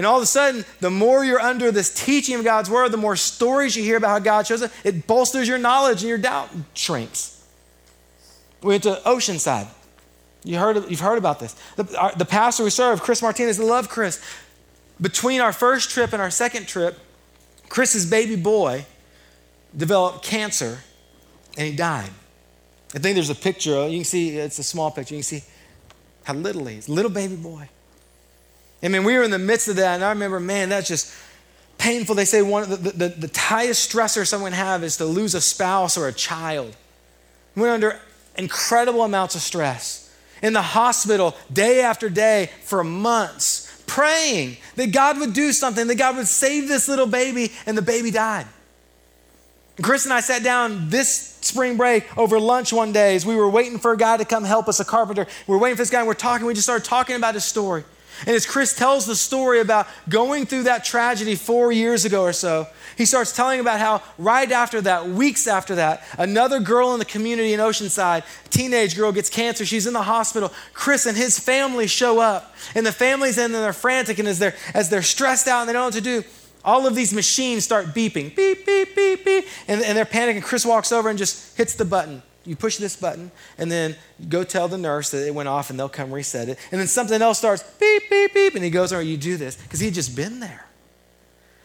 And 0.00 0.06
all 0.06 0.16
of 0.16 0.22
a 0.22 0.26
sudden, 0.26 0.64
the 0.80 0.88
more 0.88 1.26
you're 1.26 1.42
under 1.42 1.70
this 1.70 1.92
teaching 1.92 2.36
of 2.36 2.42
God's 2.42 2.70
word, 2.70 2.90
the 2.90 2.96
more 2.96 3.16
stories 3.16 3.76
you 3.76 3.84
hear 3.84 3.98
about 3.98 4.08
how 4.08 4.18
God 4.18 4.46
shows 4.46 4.62
up, 4.62 4.70
it 4.82 5.06
bolsters 5.06 5.46
your 5.46 5.58
knowledge 5.58 6.00
and 6.00 6.08
your 6.08 6.16
doubt 6.16 6.48
shrinks. 6.72 7.44
We 8.62 8.68
went 8.68 8.84
to 8.84 8.98
Oceanside. 9.04 9.68
You 10.42 10.56
heard, 10.58 10.90
you've 10.90 11.00
heard 11.00 11.18
about 11.18 11.38
this. 11.38 11.54
The, 11.76 11.98
our, 11.98 12.14
the 12.14 12.24
pastor 12.24 12.64
we 12.64 12.70
serve, 12.70 13.02
Chris 13.02 13.20
Martinez, 13.20 13.60
I 13.60 13.64
love 13.64 13.90
Chris. 13.90 14.24
Between 14.98 15.42
our 15.42 15.52
first 15.52 15.90
trip 15.90 16.14
and 16.14 16.22
our 16.22 16.30
second 16.30 16.66
trip, 16.66 16.98
Chris's 17.68 18.10
baby 18.10 18.36
boy 18.36 18.86
developed 19.76 20.24
cancer 20.24 20.78
and 21.58 21.68
he 21.68 21.76
died. 21.76 22.08
I 22.94 23.00
think 23.00 23.16
there's 23.16 23.28
a 23.28 23.34
picture, 23.34 23.86
you 23.86 23.98
can 23.98 24.04
see, 24.06 24.30
it's 24.30 24.58
a 24.58 24.62
small 24.62 24.90
picture, 24.90 25.14
you 25.14 25.18
can 25.18 25.24
see 25.24 25.44
how 26.24 26.32
little 26.32 26.64
he 26.64 26.78
is, 26.78 26.88
little 26.88 27.10
baby 27.10 27.36
boy. 27.36 27.68
I 28.82 28.88
mean, 28.88 29.04
we 29.04 29.16
were 29.16 29.22
in 29.22 29.30
the 29.30 29.38
midst 29.38 29.68
of 29.68 29.76
that, 29.76 29.96
and 29.96 30.04
I 30.04 30.10
remember, 30.10 30.40
man, 30.40 30.70
that's 30.70 30.88
just 30.88 31.14
painful. 31.78 32.14
They 32.14 32.24
say 32.24 32.42
one 32.42 32.62
of 32.62 32.82
the, 32.82 32.90
the, 32.90 33.08
the 33.26 33.38
highest 33.38 33.92
stressor 33.92 34.26
someone 34.26 34.52
have 34.52 34.82
is 34.82 34.96
to 34.98 35.04
lose 35.04 35.34
a 35.34 35.40
spouse 35.40 35.96
or 35.98 36.08
a 36.08 36.12
child. 36.12 36.74
We 37.54 37.62
went 37.62 37.74
under 37.74 38.00
incredible 38.36 39.02
amounts 39.02 39.34
of 39.34 39.42
stress. 39.42 40.06
In 40.42 40.54
the 40.54 40.62
hospital, 40.62 41.36
day 41.52 41.82
after 41.82 42.08
day, 42.08 42.50
for 42.62 42.82
months, 42.82 43.82
praying 43.86 44.56
that 44.76 44.92
God 44.92 45.18
would 45.18 45.34
do 45.34 45.52
something, 45.52 45.86
that 45.86 45.96
God 45.96 46.16
would 46.16 46.28
save 46.28 46.68
this 46.68 46.88
little 46.88 47.06
baby, 47.06 47.52
and 47.66 47.76
the 47.76 47.82
baby 47.82 48.10
died. 48.10 48.46
Chris 49.82 50.04
and 50.04 50.12
I 50.12 50.20
sat 50.20 50.42
down 50.42 50.90
this 50.90 51.38
spring 51.40 51.76
break 51.76 52.16
over 52.18 52.38
lunch 52.38 52.72
one 52.72 52.92
day 52.92 53.16
as 53.16 53.24
we 53.24 53.34
were 53.34 53.48
waiting 53.48 53.78
for 53.78 53.92
a 53.92 53.96
guy 53.96 54.16
to 54.16 54.24
come 54.24 54.44
help 54.44 54.68
us, 54.68 54.80
a 54.80 54.84
carpenter. 54.84 55.26
We 55.46 55.52
were 55.52 55.58
waiting 55.58 55.76
for 55.76 55.82
this 55.82 55.90
guy, 55.90 56.00
and 56.00 56.08
we're 56.08 56.14
talking. 56.14 56.46
We 56.46 56.54
just 56.54 56.66
started 56.66 56.84
talking 56.84 57.16
about 57.16 57.34
his 57.34 57.44
story. 57.44 57.84
And 58.26 58.36
as 58.36 58.46
Chris 58.46 58.74
tells 58.74 59.06
the 59.06 59.16
story 59.16 59.60
about 59.60 59.86
going 60.08 60.46
through 60.46 60.64
that 60.64 60.84
tragedy 60.84 61.34
four 61.34 61.72
years 61.72 62.04
ago 62.04 62.22
or 62.22 62.32
so, 62.32 62.66
he 62.96 63.04
starts 63.04 63.34
telling 63.34 63.60
about 63.60 63.80
how 63.80 64.02
right 64.18 64.50
after 64.50 64.80
that, 64.82 65.08
weeks 65.08 65.46
after 65.46 65.76
that, 65.76 66.04
another 66.18 66.60
girl 66.60 66.92
in 66.92 66.98
the 66.98 67.04
community 67.04 67.54
in 67.54 67.60
Oceanside, 67.60 68.24
teenage 68.50 68.96
girl, 68.96 69.12
gets 69.12 69.30
cancer. 69.30 69.64
She's 69.64 69.86
in 69.86 69.94
the 69.94 70.02
hospital. 70.02 70.52
Chris 70.72 71.06
and 71.06 71.16
his 71.16 71.38
family 71.38 71.86
show 71.86 72.20
up, 72.20 72.54
and 72.74 72.84
the 72.84 72.92
family's 72.92 73.38
in 73.38 73.46
and 73.46 73.54
they're 73.54 73.72
frantic, 73.72 74.18
and 74.18 74.28
as 74.28 74.38
they're, 74.38 74.54
as 74.74 74.90
they're 74.90 75.02
stressed 75.02 75.48
out 75.48 75.60
and 75.60 75.68
they 75.68 75.72
don't 75.72 75.82
know 75.82 75.86
what 75.86 75.94
to 75.94 76.00
do, 76.00 76.24
all 76.64 76.86
of 76.86 76.94
these 76.94 77.14
machines 77.14 77.64
start 77.64 77.86
beeping, 77.86 78.34
beep, 78.36 78.66
beep, 78.66 78.94
beep, 78.94 79.24
beep, 79.24 79.46
and, 79.66 79.82
and 79.82 79.96
they're 79.96 80.04
panicking. 80.04 80.42
Chris 80.42 80.66
walks 80.66 80.92
over 80.92 81.08
and 81.08 81.18
just 81.18 81.56
hits 81.56 81.74
the 81.74 81.84
button 81.84 82.22
you 82.44 82.56
push 82.56 82.76
this 82.76 82.96
button, 82.96 83.30
and 83.58 83.70
then 83.70 83.96
go 84.28 84.44
tell 84.44 84.68
the 84.68 84.78
nurse 84.78 85.10
that 85.10 85.26
it 85.26 85.34
went 85.34 85.48
off, 85.48 85.70
and 85.70 85.78
they'll 85.78 85.88
come 85.88 86.12
reset 86.12 86.48
it. 86.48 86.58
And 86.70 86.80
then 86.80 86.88
something 86.88 87.20
else 87.20 87.38
starts 87.38 87.62
beep, 87.62 88.08
beep, 88.08 88.34
beep, 88.34 88.54
and 88.54 88.64
he 88.64 88.70
goes, 88.70 88.92
"Oh, 88.92 89.00
you 89.00 89.16
do 89.16 89.36
this 89.36 89.56
because 89.56 89.80
he'd 89.80 89.94
just 89.94 90.16
been 90.16 90.40
there." 90.40 90.66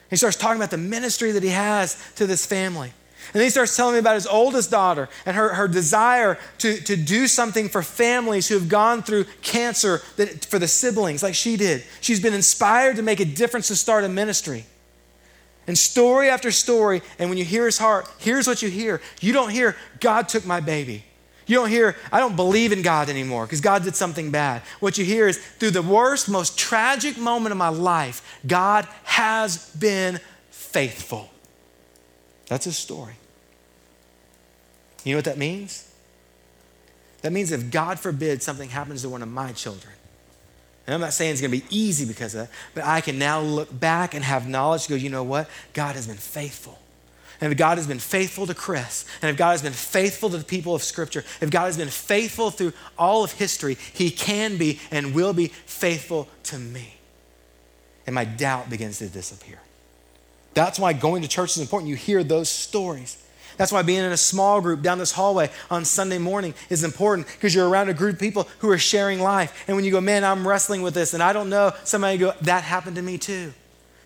He 0.09 0.15
starts 0.15 0.37
talking 0.37 0.57
about 0.57 0.71
the 0.71 0.77
ministry 0.77 1.31
that 1.31 1.43
he 1.43 1.49
has 1.49 1.97
to 2.15 2.27
this 2.27 2.45
family. 2.45 2.93
And 3.33 3.39
then 3.39 3.43
he 3.43 3.49
starts 3.49 3.75
telling 3.75 3.93
me 3.93 3.99
about 3.99 4.15
his 4.15 4.27
oldest 4.27 4.69
daughter 4.69 5.09
and 5.25 5.35
her, 5.35 5.53
her 5.55 5.67
desire 5.67 6.37
to, 6.59 6.79
to 6.81 6.95
do 6.95 7.27
something 7.27 7.69
for 7.69 7.81
families 7.81 8.47
who 8.47 8.53
have 8.53 8.69
gone 8.69 9.01
through 9.01 9.25
cancer 9.41 10.01
that, 10.17 10.45
for 10.45 10.59
the 10.59 10.67
siblings, 10.67 11.23
like 11.23 11.33
she 11.33 11.57
did. 11.57 11.83
She's 12.01 12.19
been 12.19 12.35
inspired 12.35 12.97
to 12.97 13.01
make 13.01 13.19
a 13.19 13.25
difference 13.25 13.67
to 13.69 13.75
start 13.75 14.03
a 14.03 14.09
ministry. 14.09 14.65
And 15.67 15.77
story 15.77 16.29
after 16.29 16.51
story, 16.51 17.01
and 17.17 17.29
when 17.29 17.37
you 17.37 17.45
hear 17.45 17.65
his 17.65 17.77
heart, 17.77 18.07
here's 18.19 18.47
what 18.47 18.61
you 18.61 18.69
hear. 18.69 19.01
You 19.19 19.33
don't 19.33 19.49
hear, 19.49 19.75
God 19.99 20.29
took 20.29 20.45
my 20.45 20.59
baby. 20.59 21.03
You 21.47 21.55
don't 21.55 21.69
hear, 21.69 21.95
I 22.11 22.19
don't 22.19 22.35
believe 22.35 22.71
in 22.71 22.81
God 22.81 23.09
anymore 23.09 23.45
because 23.45 23.61
God 23.61 23.83
did 23.83 23.95
something 23.95 24.31
bad. 24.31 24.61
What 24.79 24.97
you 24.97 25.05
hear 25.05 25.27
is, 25.27 25.37
through 25.37 25.71
the 25.71 25.81
worst, 25.81 26.27
most 26.29 26.57
tragic 26.57 27.17
moment 27.17 27.51
of 27.51 27.57
my 27.57 27.69
life, 27.69 28.39
God 28.45 28.87
has 29.03 29.69
been 29.75 30.19
faithful. 30.49 31.29
That's 32.47 32.65
his 32.65 32.77
story. 32.77 33.15
You 35.03 35.13
know 35.13 35.17
what 35.19 35.25
that 35.25 35.37
means? 35.37 35.91
That 37.21 37.31
means 37.31 37.51
if 37.51 37.71
God 37.71 37.99
forbid 37.99 38.43
something 38.43 38.69
happens 38.69 39.03
to 39.03 39.09
one 39.09 39.21
of 39.21 39.29
my 39.29 39.51
children, 39.51 39.93
and 40.87 40.93
I'm 40.93 41.01
not 41.01 41.13
saying 41.13 41.31
it's 41.31 41.41
going 41.41 41.51
to 41.51 41.57
be 41.57 41.75
easy 41.75 42.05
because 42.05 42.35
of 42.35 42.41
that, 42.41 42.55
but 42.73 42.83
I 42.83 43.01
can 43.01 43.17
now 43.17 43.41
look 43.41 43.77
back 43.77 44.13
and 44.13 44.23
have 44.23 44.47
knowledge 44.47 44.83
to 44.83 44.89
go, 44.89 44.95
you 44.95 45.09
know 45.09 45.23
what? 45.23 45.49
God 45.73 45.95
has 45.95 46.07
been 46.07 46.17
faithful. 46.17 46.79
And 47.41 47.51
if 47.51 47.57
God 47.57 47.77
has 47.77 47.87
been 47.87 47.99
faithful 47.99 48.47
to 48.47 48.53
Chris, 48.53 49.05
and 49.21 49.29
if 49.29 49.35
God 49.35 49.51
has 49.51 49.61
been 49.61 49.73
faithful 49.73 50.29
to 50.29 50.37
the 50.37 50.43
people 50.43 50.75
of 50.75 50.83
Scripture, 50.83 51.23
if 51.41 51.49
God 51.49 51.65
has 51.65 51.77
been 51.77 51.89
faithful 51.89 52.51
through 52.51 52.73
all 52.97 53.23
of 53.23 53.31
history, 53.33 53.77
He 53.93 54.09
can 54.09 54.57
be 54.57 54.79
and 54.91 55.13
will 55.13 55.33
be 55.33 55.47
faithful 55.47 56.29
to 56.43 56.57
me. 56.57 56.95
And 58.05 58.13
my 58.13 58.23
doubt 58.23 58.69
begins 58.69 58.99
to 58.99 59.09
disappear. 59.09 59.59
That's 60.53 60.79
why 60.79 60.93
going 60.93 61.23
to 61.23 61.27
church 61.27 61.57
is 61.57 61.61
important. 61.61 61.89
You 61.89 61.95
hear 61.95 62.23
those 62.23 62.49
stories. 62.49 63.21
That's 63.57 63.71
why 63.71 63.81
being 63.81 64.03
in 64.03 64.11
a 64.11 64.17
small 64.17 64.61
group 64.61 64.81
down 64.81 64.97
this 64.97 65.11
hallway 65.11 65.49
on 65.69 65.85
Sunday 65.85 66.17
morning 66.17 66.53
is 66.69 66.83
important 66.83 67.27
because 67.27 67.55
you're 67.55 67.69
around 67.69 67.89
a 67.89 67.93
group 67.93 68.15
of 68.15 68.19
people 68.19 68.47
who 68.59 68.69
are 68.69 68.77
sharing 68.77 69.19
life. 69.19 69.65
And 69.67 69.75
when 69.75 69.85
you 69.85 69.91
go, 69.91 70.01
man, 70.01 70.23
I'm 70.23 70.47
wrestling 70.47 70.81
with 70.81 70.93
this 70.93 71.13
and 71.13 71.23
I 71.23 71.33
don't 71.33 71.49
know, 71.49 71.73
somebody 71.83 72.17
go, 72.17 72.33
that 72.41 72.63
happened 72.63 72.95
to 72.97 73.01
me 73.01 73.17
too. 73.17 73.53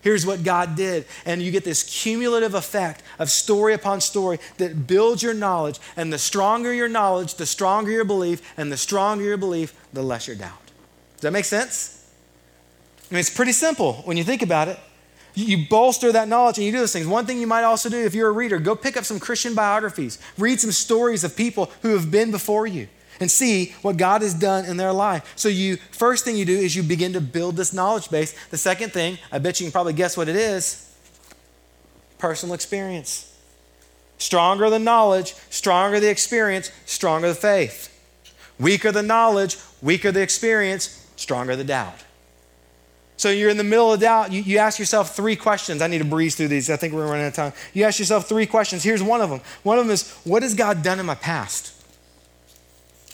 Here's 0.02 0.26
what 0.26 0.44
God 0.44 0.76
did. 0.76 1.06
And 1.26 1.42
you 1.42 1.52
get 1.52 1.66
this 1.66 1.84
cumulative 1.84 2.54
effect 2.54 3.04
of 3.18 3.30
story 3.30 3.74
upon 3.74 4.00
story 4.02 4.40
that 4.58 4.88
builds 4.88 5.22
your 5.22 5.34
knowledge. 5.34 5.80
And 5.98 6.14
the 6.14 6.18
stronger 6.18 6.74
your 6.74 6.88
knowledge, 6.88 7.36
the 7.36 7.46
stronger 7.46 7.92
your 7.92 8.06
belief. 8.06 8.42
And 8.58 8.72
the 8.72 8.78
stronger 8.78 9.24
your 9.26 9.38
belief, 9.38 9.74
the 9.92 10.02
less 10.02 10.28
your 10.28 10.38
doubt. 10.38 10.66
Does 11.16 11.22
that 11.24 11.32
make 11.32 11.46
sense? 11.46 12.10
I 13.12 13.14
mean, 13.14 13.20
it's 13.20 13.30
pretty 13.30 13.52
simple 13.52 13.96
when 14.06 14.16
you 14.16 14.24
think 14.24 14.42
about 14.42 14.70
it. 14.70 14.80
You 15.46 15.68
bolster 15.70 16.12
that 16.12 16.28
knowledge 16.28 16.58
and 16.58 16.66
you 16.66 16.72
do 16.72 16.80
those 16.80 16.94
things. 16.94 17.08
One 17.08 17.26
thing 17.26 17.40
you 17.40 17.48
might 17.48 17.64
also 17.64 17.90
do 17.90 17.98
if 17.98 18.14
you're 18.14 18.30
a 18.30 18.34
reader, 18.34 18.60
go 18.60 18.76
pick 18.76 18.98
up 18.98 19.06
some 19.06 19.20
Christian 19.20 19.56
biographies, 19.56 20.20
read 20.38 20.60
some 20.60 20.72
stories 20.72 21.24
of 21.24 21.36
people 21.36 21.72
who 21.82 21.94
have 21.94 22.12
been 22.12 22.32
before 22.32 22.68
you 22.68 22.88
and 23.20 23.30
see 23.30 23.74
what 23.82 23.98
God 23.98 24.22
has 24.22 24.34
done 24.34 24.66
in 24.66 24.78
their 24.78 24.94
life. 24.94 25.34
So 25.36 25.50
you 25.50 25.78
first 25.92 26.26
thing 26.26 26.36
you 26.36 26.46
do 26.46 26.58
is 26.58 26.76
you 26.76 26.84
begin 26.84 27.14
to 27.14 27.22
build 27.22 27.56
this 27.56 27.74
knowledge 27.74 28.10
base. 28.10 28.36
The 28.50 28.58
second 28.58 28.92
thing, 28.92 29.18
I 29.32 29.40
bet 29.40 29.60
you 29.60 29.66
can 29.66 29.72
probably 29.72 29.94
guess 29.94 30.18
what 30.18 30.28
it 30.28 30.36
is. 30.36 30.86
Personal 32.18 32.56
experience. 32.56 33.26
Stronger 34.18 34.70
the 34.70 34.80
knowledge, 34.80 35.34
stronger 35.50 36.00
the 36.00 36.10
experience, 36.10 36.72
stronger 36.86 37.30
the 37.30 37.36
faith. 37.36 37.96
Weaker 38.60 38.92
the 38.92 39.04
knowledge, 39.04 39.58
weaker 39.82 40.12
the 40.12 40.22
experience, 40.22 41.08
stronger 41.16 41.56
the 41.56 41.64
doubt. 41.64 42.04
So 43.20 43.30
you're 43.30 43.50
in 43.50 43.58
the 43.58 43.66
middle 43.66 43.92
of 43.92 44.00
doubt. 44.00 44.32
You, 44.32 44.42
you 44.42 44.60
ask 44.60 44.80
yourself 44.80 45.14
three 45.14 45.36
questions. 45.36 45.82
I 45.82 45.88
need 45.88 45.98
to 45.98 46.06
breeze 46.06 46.36
through 46.36 46.48
these. 46.48 46.70
I 46.70 46.78
think 46.78 46.94
we're 46.94 47.06
running 47.06 47.26
out 47.26 47.28
of 47.28 47.34
time. 47.34 47.54
You 47.74 47.84
ask 47.84 48.00
yourself 48.00 48.30
three 48.30 48.46
questions. 48.46 48.82
Here's 48.82 49.04
one 49.04 49.20
of 49.20 49.30
them. 49.30 49.42
One 49.64 49.78
of 49.78 49.84
them 49.84 49.92
is, 49.92 50.10
What 50.24 50.42
has 50.42 50.56
God 50.56 50.84
done 50.84 51.02
in 51.02 51.06
my 51.06 51.16
past? 51.16 51.74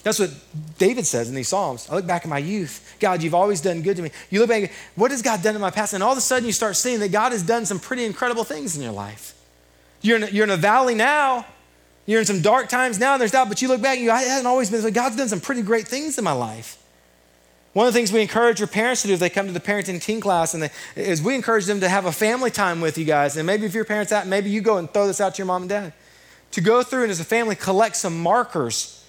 That's 0.04 0.20
what 0.20 0.30
David 0.78 1.08
says 1.08 1.28
in 1.28 1.34
these 1.34 1.48
Psalms. 1.48 1.90
I 1.90 1.96
look 1.96 2.06
back 2.06 2.22
at 2.22 2.30
my 2.30 2.38
youth. 2.38 2.98
God, 3.00 3.24
you've 3.24 3.34
always 3.34 3.62
done 3.62 3.82
good 3.82 3.98
to 3.98 4.04
me. 4.04 4.12
You 4.30 4.42
look 4.42 4.50
back, 4.50 4.72
what 4.94 5.10
has 5.10 5.24
God 5.24 5.42
done 5.42 5.56
in 5.56 5.62
my 5.62 5.72
past? 5.72 5.94
And 5.94 6.04
all 6.04 6.12
of 6.12 6.20
a 6.20 6.22
sudden 6.22 6.46
you 6.46 6.54
start 6.54 6.76
seeing 6.76 7.00
that 7.00 7.12
God 7.12 7.32
has 7.32 7.42
done 7.42 7.66
some 7.66 7.80
pretty 7.80 8.06
incredible 8.06 8.44
things 8.44 8.78
in 8.78 8.84
your 8.84 8.92
life. 8.92 9.34
You're 10.02 10.18
in 10.18 10.24
a, 10.24 10.28
you're 10.28 10.44
in 10.44 10.52
a 10.52 10.58
valley 10.58 10.94
now. 10.94 11.48
You're 12.06 12.20
in 12.20 12.28
some 12.28 12.42
dark 12.42 12.70
times 12.70 13.00
now, 13.00 13.14
and 13.14 13.22
there's 13.22 13.32
doubt, 13.32 13.50
but 13.50 13.64
you 13.64 13.68
look 13.68 13.82
back 13.82 13.96
and 13.96 14.06
you, 14.06 14.12
I 14.12 14.22
haven't 14.22 14.46
always 14.46 14.70
been, 14.70 14.88
God's 14.94 15.16
done 15.16 15.30
some 15.30 15.42
pretty 15.42 15.64
great 15.64 15.88
things 15.88 16.20
in 16.20 16.24
my 16.24 16.34
life. 16.34 16.78
One 17.76 17.88
of 17.88 17.94
the 17.94 18.00
things 18.00 18.14
we 18.14 18.22
encourage 18.22 18.62
your 18.62 18.70
parents 18.70 19.02
to 19.02 19.10
do 19.10 19.16
if 19.16 19.20
they 19.20 19.30
come 19.30 19.48
to 19.48 19.52
the 19.52 19.60
parenting 19.60 20.02
teen 20.02 20.22
class 20.22 20.54
and 20.54 20.64
they, 20.64 20.70
is 20.96 21.22
we 21.22 21.36
encourage 21.36 21.66
them 21.66 21.82
to 21.82 21.90
have 21.90 22.06
a 22.06 22.12
family 22.14 22.50
time 22.50 22.80
with 22.80 22.98
you 22.98 23.04
guys. 23.04 23.36
And 23.36 23.46
maybe 23.46 23.66
if 23.66 23.74
your 23.74 23.84
parents 23.84 24.14
are 24.14 24.22
out, 24.22 24.28
maybe 24.28 24.50
you 24.50 24.62
go 24.62 24.78
and 24.78 24.90
throw 24.90 25.08
this 25.08 25.20
out 25.20 25.36
to 25.36 25.40
your 25.40 25.48
mom 25.48 25.64
and 25.64 25.70
dad. 25.70 25.94
To 26.52 26.62
go 26.62 26.84
through 26.84 27.02
and 27.02 27.12
as 27.12 27.20
a 27.20 27.26
family 27.26 27.54
collect 27.54 27.98
some 27.98 28.18
markers 28.18 29.06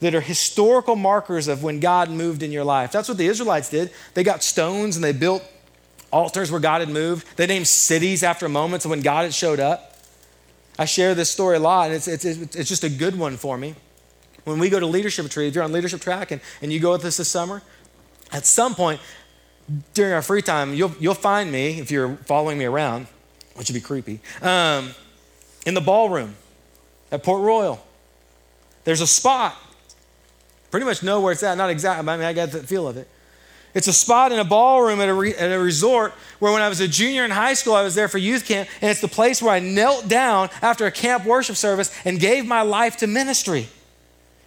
that 0.00 0.12
are 0.12 0.20
historical 0.20 0.96
markers 0.96 1.46
of 1.46 1.62
when 1.62 1.78
God 1.78 2.10
moved 2.10 2.42
in 2.42 2.50
your 2.50 2.64
life. 2.64 2.90
That's 2.90 3.08
what 3.08 3.16
the 3.16 3.28
Israelites 3.28 3.70
did. 3.70 3.92
They 4.14 4.24
got 4.24 4.42
stones 4.42 4.96
and 4.96 5.04
they 5.04 5.12
built 5.12 5.44
altars 6.10 6.50
where 6.50 6.60
God 6.60 6.80
had 6.80 6.88
moved. 6.88 7.28
They 7.36 7.46
named 7.46 7.68
cities 7.68 8.24
after 8.24 8.48
moments 8.48 8.84
when 8.84 9.02
God 9.02 9.22
had 9.22 9.34
showed 9.34 9.60
up. 9.60 9.96
I 10.80 10.84
share 10.84 11.14
this 11.14 11.30
story 11.30 11.58
a 11.58 11.60
lot, 11.60 11.92
and 11.92 11.94
it's, 11.94 12.08
it's, 12.08 12.24
it's 12.24 12.68
just 12.68 12.82
a 12.82 12.88
good 12.88 13.16
one 13.16 13.36
for 13.36 13.56
me. 13.56 13.76
When 14.44 14.58
we 14.58 14.68
go 14.68 14.80
to 14.80 14.86
leadership 14.86 15.24
retreat, 15.24 15.48
if 15.48 15.54
you're 15.54 15.62
on 15.62 15.70
leadership 15.70 16.00
track 16.00 16.32
and, 16.32 16.40
and 16.60 16.72
you 16.72 16.80
go 16.80 16.92
with 16.92 17.04
us 17.04 17.18
this 17.18 17.28
summer, 17.28 17.62
at 18.32 18.46
some 18.46 18.74
point 18.74 19.00
during 19.94 20.12
our 20.12 20.22
free 20.22 20.42
time, 20.42 20.74
you'll, 20.74 20.94
you'll 20.98 21.14
find 21.14 21.50
me, 21.50 21.78
if 21.78 21.90
you're 21.90 22.16
following 22.16 22.58
me 22.58 22.64
around, 22.64 23.06
which 23.54 23.68
would 23.68 23.74
be 23.74 23.80
creepy, 23.80 24.20
um, 24.42 24.90
in 25.66 25.74
the 25.74 25.80
ballroom 25.80 26.34
at 27.12 27.22
Port 27.22 27.42
Royal. 27.42 27.84
There's 28.84 29.00
a 29.00 29.06
spot. 29.06 29.56
Pretty 30.70 30.86
much 30.86 31.02
know 31.02 31.20
where 31.20 31.32
it's 31.32 31.42
at. 31.42 31.56
Not 31.56 31.70
exactly, 31.70 32.04
but 32.04 32.12
I 32.12 32.16
mean, 32.16 32.26
I 32.26 32.32
got 32.32 32.50
the 32.50 32.62
feel 32.62 32.88
of 32.88 32.96
it. 32.96 33.08
It's 33.72 33.86
a 33.86 33.92
spot 33.92 34.32
in 34.32 34.38
a 34.40 34.44
ballroom 34.44 35.00
at 35.00 35.08
a, 35.08 35.14
re, 35.14 35.34
at 35.34 35.52
a 35.52 35.58
resort 35.58 36.12
where 36.40 36.52
when 36.52 36.62
I 36.62 36.68
was 36.68 36.80
a 36.80 36.88
junior 36.88 37.24
in 37.24 37.30
high 37.30 37.54
school, 37.54 37.74
I 37.74 37.82
was 37.82 37.94
there 37.94 38.08
for 38.08 38.18
youth 38.18 38.46
camp, 38.46 38.68
and 38.80 38.90
it's 38.90 39.00
the 39.00 39.08
place 39.08 39.40
where 39.40 39.52
I 39.52 39.60
knelt 39.60 40.08
down 40.08 40.48
after 40.60 40.86
a 40.86 40.90
camp 40.90 41.24
worship 41.24 41.56
service 41.56 41.94
and 42.04 42.18
gave 42.18 42.46
my 42.46 42.62
life 42.62 42.96
to 42.98 43.06
ministry. 43.06 43.68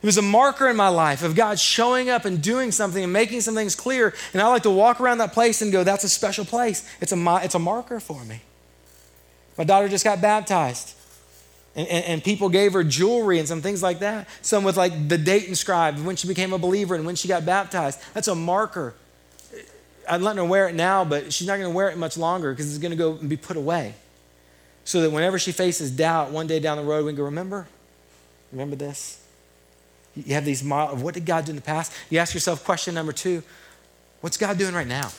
It 0.04 0.06
was 0.06 0.18
a 0.18 0.22
marker 0.22 0.68
in 0.68 0.76
my 0.76 0.90
life 0.90 1.24
of 1.24 1.34
God 1.34 1.58
showing 1.58 2.10
up 2.10 2.26
and 2.26 2.42
doing 2.42 2.74
something 2.74 3.02
and 3.02 3.14
making 3.14 3.40
some 3.40 3.56
things 3.56 3.74
clear. 3.74 4.14
And 4.34 4.42
I 4.42 4.48
like 4.50 4.64
to 4.64 4.70
walk 4.70 5.00
around 5.00 5.20
that 5.20 5.32
place 5.32 5.62
and 5.62 5.72
go, 5.72 5.86
that's 5.86 6.04
a 6.04 6.10
special 6.10 6.44
place. 6.44 6.86
It's 7.00 7.14
a, 7.14 7.40
it's 7.42 7.56
a 7.56 7.60
marker 7.60 8.02
for 8.02 8.22
me. 8.26 8.42
My 9.58 9.64
daughter 9.64 9.88
just 9.88 10.04
got 10.04 10.20
baptized. 10.20 10.94
And, 11.74 11.88
and, 11.88 12.06
and, 12.06 12.24
people 12.24 12.50
gave 12.50 12.74
her 12.74 12.84
jewelry 12.84 13.40
and 13.40 13.48
some 13.48 13.62
things 13.62 13.82
like 13.82 14.00
that. 14.00 14.28
Some 14.42 14.66
with 14.66 14.76
like 14.76 15.08
the 15.08 15.18
date 15.18 15.48
inscribed 15.48 16.06
when 16.06 16.18
she 16.18 16.28
became 16.28 16.52
a 16.52 16.60
believer 16.60 16.96
and 16.96 17.06
when 17.06 17.16
she 17.16 17.30
got 17.30 17.46
baptized. 17.46 18.00
That's 18.14 18.28
a 18.28 18.36
marker. 18.36 18.94
I'm 20.08 20.22
letting 20.22 20.38
her 20.38 20.46
wear 20.46 20.68
it 20.68 20.76
now, 20.76 21.06
but 21.06 21.32
she's 21.32 21.48
not 21.48 21.58
going 21.58 21.72
to 21.72 21.76
wear 21.76 21.90
it 21.90 21.98
much 21.98 22.18
longer 22.18 22.52
because 22.52 22.70
it's 22.70 22.78
going 22.78 22.92
to 22.92 22.98
go 22.98 23.14
and 23.14 23.30
be 23.30 23.38
put 23.38 23.56
away. 23.56 23.96
So 24.84 25.02
that 25.02 25.12
whenever 25.12 25.40
she 25.40 25.54
faces 25.54 25.90
doubt 25.92 26.30
one 26.32 26.46
day 26.46 26.60
down 26.60 26.78
the 26.78 26.84
road, 26.84 27.06
we 27.06 27.12
can 27.12 27.18
go, 27.18 27.24
remember? 27.24 27.68
Remember 28.52 28.76
this? 28.76 29.23
You 30.16 30.36
have 30.36 30.46
these 30.46 30.64
models 30.64 30.98
of 30.98 31.04
what 31.04 31.14
did 31.14 31.26
God 31.26 31.46
do 31.46 31.52
in 31.52 31.56
the 31.56 31.62
past? 31.62 31.92
You 32.10 32.20
ask 32.20 32.34
yourself 32.34 32.64
question 32.64 32.94
number 32.94 33.12
two 33.12 33.44
what's 34.22 34.38
God 34.38 34.58
doing 34.58 34.74
right 34.74 34.88
now? 34.88 35.12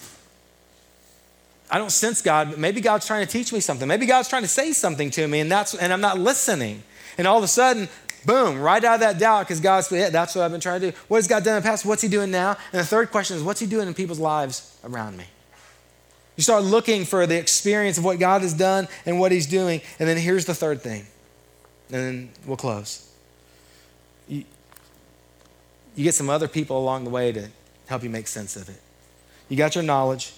I 1.70 1.78
don't 1.78 1.90
sense 1.90 2.22
God, 2.22 2.50
but 2.50 2.58
maybe 2.58 2.80
God's 2.80 3.06
trying 3.06 3.26
to 3.26 3.30
teach 3.30 3.52
me 3.52 3.60
something. 3.60 3.88
Maybe 3.88 4.06
God's 4.06 4.28
trying 4.28 4.42
to 4.42 4.48
say 4.48 4.72
something 4.72 5.10
to 5.10 5.26
me, 5.26 5.40
and 5.40 5.50
that's 5.50 5.74
and 5.74 5.92
I'm 5.92 6.00
not 6.00 6.18
listening. 6.18 6.82
And 7.18 7.26
all 7.26 7.38
of 7.38 7.44
a 7.44 7.48
sudden, 7.48 7.88
boom, 8.24 8.60
right 8.60 8.82
out 8.84 8.94
of 8.94 9.00
that 9.00 9.18
doubt, 9.18 9.40
because 9.46 9.60
God's 9.60 9.90
yeah, 9.90 10.10
that's 10.10 10.34
what 10.34 10.44
I've 10.44 10.50
been 10.50 10.60
trying 10.60 10.80
to 10.80 10.90
do. 10.90 10.96
What 11.08 11.18
has 11.18 11.26
God 11.26 11.42
done 11.44 11.56
in 11.56 11.62
the 11.62 11.68
past? 11.68 11.84
What's 11.84 12.02
He 12.02 12.08
doing 12.08 12.30
now? 12.30 12.56
And 12.72 12.80
the 12.80 12.84
third 12.84 13.10
question 13.10 13.36
is, 13.36 13.42
what's 13.42 13.60
He 13.60 13.66
doing 13.66 13.88
in 13.88 13.94
people's 13.94 14.18
lives 14.18 14.76
around 14.84 15.16
me? 15.16 15.24
You 16.36 16.42
start 16.42 16.64
looking 16.64 17.04
for 17.04 17.26
the 17.26 17.38
experience 17.38 17.96
of 17.96 18.04
what 18.04 18.18
God 18.18 18.42
has 18.42 18.54
done 18.54 18.88
and 19.06 19.20
what 19.20 19.32
He's 19.32 19.46
doing. 19.46 19.80
And 19.98 20.08
then 20.08 20.16
here's 20.16 20.44
the 20.44 20.54
third 20.54 20.82
thing, 20.82 21.06
and 21.88 21.96
then 21.96 22.28
we'll 22.46 22.56
close. 22.56 23.10
You 25.94 26.04
get 26.04 26.14
some 26.14 26.30
other 26.30 26.48
people 26.48 26.78
along 26.78 27.04
the 27.04 27.10
way 27.10 27.32
to 27.32 27.48
help 27.86 28.02
you 28.02 28.10
make 28.10 28.26
sense 28.26 28.56
of 28.56 28.68
it. 28.68 28.80
You 29.48 29.56
got 29.56 29.74
your 29.74 29.84
knowledge, 29.84 30.32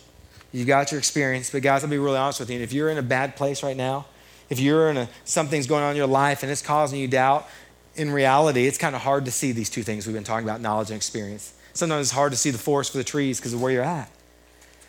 you 0.53 0.65
got 0.65 0.91
your 0.91 0.99
experience, 0.99 1.51
but 1.51 1.63
guys, 1.63 1.85
I'll 1.85 1.91
be 1.91 1.99
really 1.99 2.19
honest 2.19 2.41
with 2.41 2.51
you. 2.51 2.57
And 2.57 2.65
If 2.65 2.73
you're 2.73 2.91
in 2.91 2.99
a 2.99 3.03
bad 3.03 3.37
place 3.37 3.63
right 3.63 3.77
now, 3.77 4.07
if 4.49 4.61
you're 4.61 4.91
in 4.91 4.97
a 4.97 5.09
something's 5.25 5.67
going 5.67 5.83
on 5.83 5.91
in 5.91 5.97
your 5.97 6.07
life 6.07 6.43
and 6.43 6.53
it's 6.53 6.63
causing 6.63 7.01
you 7.01 7.09
doubt, 7.09 7.49
in 7.97 8.11
reality, 8.11 8.67
it's 8.67 8.79
kind 8.79 8.95
of 8.95 9.03
hard 9.03 9.25
to 9.25 9.31
see 9.31 9.53
these 9.53 9.71
two 9.71 9.83
things 9.83 10.07
we've 10.07 10.15
been 10.15 10.25
talking 10.25 10.47
about 10.47 10.61
knowledge 10.61 10.91
and 10.91 10.97
experience. 10.97 11.53
Sometimes 11.73 12.07
it's 12.07 12.13
hard 12.13 12.33
to 12.33 12.39
see 12.39 12.51
the 12.51 12.59
forest 12.59 12.93
for 12.93 12.99
the 12.99 13.05
trees 13.05 13.39
because 13.39 13.53
of 13.53 13.61
where 13.61 13.73
you're 13.73 13.83
at. 13.83 14.11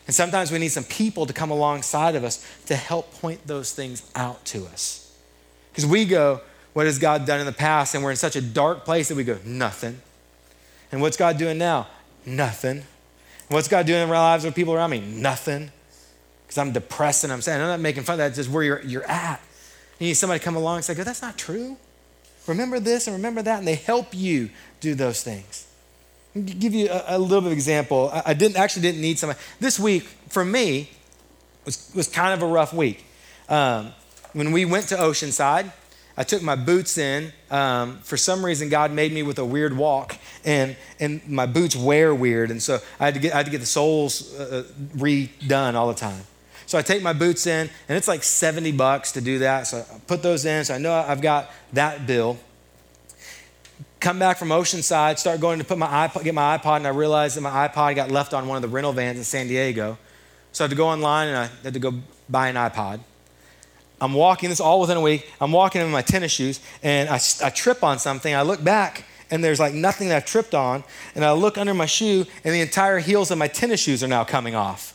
And 0.05 0.15
sometimes 0.15 0.51
we 0.51 0.59
need 0.59 0.69
some 0.69 0.85
people 0.85 1.25
to 1.25 1.33
come 1.33 1.51
alongside 1.51 2.15
of 2.15 2.23
us 2.23 2.45
to 2.67 2.75
help 2.75 3.13
point 3.15 3.45
those 3.45 3.73
things 3.73 4.09
out 4.15 4.45
to 4.45 4.65
us. 4.67 5.13
Because 5.71 5.85
we 5.85 6.05
go, 6.05 6.41
What 6.73 6.85
has 6.85 6.97
God 6.97 7.25
done 7.25 7.39
in 7.39 7.45
the 7.45 7.51
past? 7.51 7.93
And 7.93 8.03
we're 8.03 8.11
in 8.11 8.17
such 8.17 8.35
a 8.35 8.41
dark 8.41 8.85
place 8.85 9.09
that 9.09 9.15
we 9.15 9.23
go, 9.23 9.37
Nothing. 9.45 10.01
And 10.91 11.01
what's 11.01 11.17
God 11.17 11.37
doing 11.37 11.57
now? 11.57 11.87
Nothing. 12.25 12.77
And 12.77 12.85
what's 13.49 13.67
God 13.67 13.85
doing 13.85 14.03
in 14.03 14.09
our 14.09 14.15
lives 14.15 14.43
with 14.45 14.55
people 14.55 14.73
around 14.73 14.89
me? 14.89 14.99
Nothing. 14.99 15.71
Because 16.45 16.57
I'm 16.57 16.71
depressed 16.71 17.23
and 17.23 17.33
I'm 17.33 17.41
saying, 17.41 17.61
I'm 17.61 17.67
not 17.67 17.79
making 17.79 18.03
fun 18.03 18.13
of 18.13 18.17
that, 18.19 18.27
it's 18.27 18.37
just 18.37 18.49
where 18.49 18.63
you're, 18.63 18.81
you're 18.81 19.05
at. 19.05 19.41
You 19.99 20.07
need 20.07 20.13
somebody 20.13 20.39
to 20.39 20.45
come 20.45 20.55
along 20.55 20.77
and 20.77 20.85
say, 20.85 20.93
go, 20.93 21.03
That's 21.03 21.21
not 21.21 21.37
true. 21.37 21.77
Remember 22.45 22.79
this 22.79 23.07
and 23.07 23.15
remember 23.15 23.41
that. 23.41 23.59
And 23.59 23.67
they 23.67 23.75
help 23.75 24.13
you 24.13 24.49
do 24.79 24.95
those 24.95 25.21
things 25.21 25.67
give 26.43 26.73
you 26.73 26.89
a, 26.89 27.17
a, 27.17 27.19
little 27.19 27.41
bit 27.41 27.47
of 27.47 27.53
example. 27.53 28.09
I, 28.13 28.23
I, 28.27 28.33
didn't 28.33 28.57
actually 28.57 28.83
didn't 28.83 29.01
need 29.01 29.17
somebody. 29.17 29.39
This 29.59 29.79
week 29.79 30.03
for 30.29 30.43
me 30.45 30.89
was 31.65 31.91
was 31.95 32.07
kind 32.07 32.33
of 32.33 32.47
a 32.47 32.51
rough 32.51 32.73
week. 32.73 33.05
Um, 33.49 33.93
when 34.33 34.51
we 34.51 34.65
went 34.65 34.89
to 34.89 34.95
Oceanside, 34.95 35.71
I 36.17 36.23
took 36.23 36.41
my 36.41 36.55
boots 36.55 36.97
in. 36.97 37.31
Um, 37.51 37.99
for 37.99 38.17
some 38.17 38.43
reason, 38.43 38.69
God 38.69 38.91
made 38.91 39.13
me 39.13 39.23
with 39.23 39.37
a 39.39 39.45
weird 39.45 39.77
walk, 39.77 40.17
and 40.43 40.75
and 40.99 41.27
my 41.29 41.45
boots 41.45 41.75
wear 41.75 42.13
weird, 42.13 42.51
and 42.51 42.61
so 42.61 42.79
I 42.99 43.05
had 43.05 43.13
to 43.13 43.19
get 43.19 43.33
I 43.33 43.37
had 43.37 43.45
to 43.45 43.51
get 43.51 43.59
the 43.59 43.67
soles 43.67 44.37
uh, 44.39 44.63
redone 44.95 45.75
all 45.75 45.87
the 45.87 45.99
time. 45.99 46.23
So 46.65 46.77
I 46.77 46.81
take 46.81 47.01
my 47.01 47.13
boots 47.13 47.47
in, 47.47 47.69
and 47.87 47.97
it's 47.97 48.09
like 48.09 48.23
70 48.23 48.73
bucks 48.73 49.13
to 49.13 49.21
do 49.21 49.39
that. 49.39 49.67
So 49.67 49.85
I 49.89 49.99
put 49.99 50.21
those 50.21 50.43
in. 50.43 50.65
So 50.65 50.75
I 50.75 50.79
know 50.79 50.93
I've 50.93 51.21
got 51.21 51.49
that 51.71 52.05
bill 52.05 52.37
come 53.99 54.19
back 54.19 54.37
from 54.37 54.49
Oceanside, 54.49 55.17
start 55.17 55.39
going 55.39 55.59
to 55.59 55.65
put 55.65 55.77
my 55.77 56.07
iPod, 56.07 56.23
get 56.23 56.33
my 56.33 56.57
iPod, 56.57 56.77
and 56.77 56.87
I 56.87 56.91
realized 56.91 57.35
that 57.35 57.41
my 57.41 57.67
iPod 57.67 57.95
got 57.95 58.11
left 58.11 58.33
on 58.33 58.47
one 58.47 58.55
of 58.55 58.61
the 58.61 58.67
rental 58.67 58.93
vans 58.93 59.17
in 59.17 59.23
San 59.23 59.47
Diego. 59.47 59.97
So 60.51 60.63
I 60.63 60.65
had 60.65 60.71
to 60.71 60.77
go 60.77 60.87
online 60.87 61.27
and 61.29 61.37
I 61.37 61.49
had 61.63 61.73
to 61.73 61.79
go 61.79 61.93
buy 62.29 62.49
an 62.49 62.55
iPod. 62.55 62.99
I'm 63.99 64.13
walking, 64.13 64.49
this 64.49 64.59
all 64.59 64.79
within 64.79 64.97
a 64.97 65.01
week. 65.01 65.29
I'm 65.41 65.51
walking 65.51 65.81
in 65.81 65.89
my 65.89 66.01
tennis 66.01 66.31
shoes 66.31 66.59
and 66.83 67.09
I, 67.09 67.19
I 67.43 67.49
trip 67.49 67.83
on 67.83 67.99
something. 67.99 68.33
I 68.33 68.43
look 68.43 68.63
back 68.63 69.05
and 69.31 69.43
there's 69.43 69.59
like 69.59 69.73
nothing 69.73 70.09
that 70.09 70.17
I've 70.17 70.25
tripped 70.25 70.53
on. 70.53 70.83
And 71.15 71.25
I 71.25 71.31
look 71.31 71.57
under 71.57 71.73
my 71.73 71.87
shoe 71.87 72.25
and 72.43 72.53
the 72.53 72.61
entire 72.61 72.99
heels 72.99 73.31
of 73.31 73.37
my 73.37 73.47
tennis 73.47 73.79
shoes 73.81 74.03
are 74.03 74.07
now 74.07 74.23
coming 74.23 74.55
off. 74.55 74.93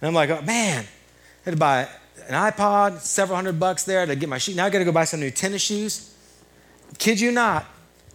And 0.00 0.08
I'm 0.08 0.14
like, 0.14 0.30
oh, 0.30 0.42
man, 0.42 0.84
I 0.84 1.44
had 1.44 1.50
to 1.52 1.56
buy 1.56 1.88
an 2.28 2.52
iPod, 2.52 2.98
several 3.00 3.36
hundred 3.36 3.60
bucks 3.60 3.84
there 3.84 4.04
to 4.06 4.16
get 4.16 4.28
my 4.28 4.38
shoe. 4.38 4.54
Now 4.54 4.66
I 4.66 4.70
got 4.70 4.80
to 4.80 4.84
go 4.84 4.92
buy 4.92 5.04
some 5.04 5.20
new 5.20 5.30
tennis 5.30 5.62
shoes. 5.62 6.14
Kid 6.98 7.20
you 7.20 7.30
not, 7.30 7.66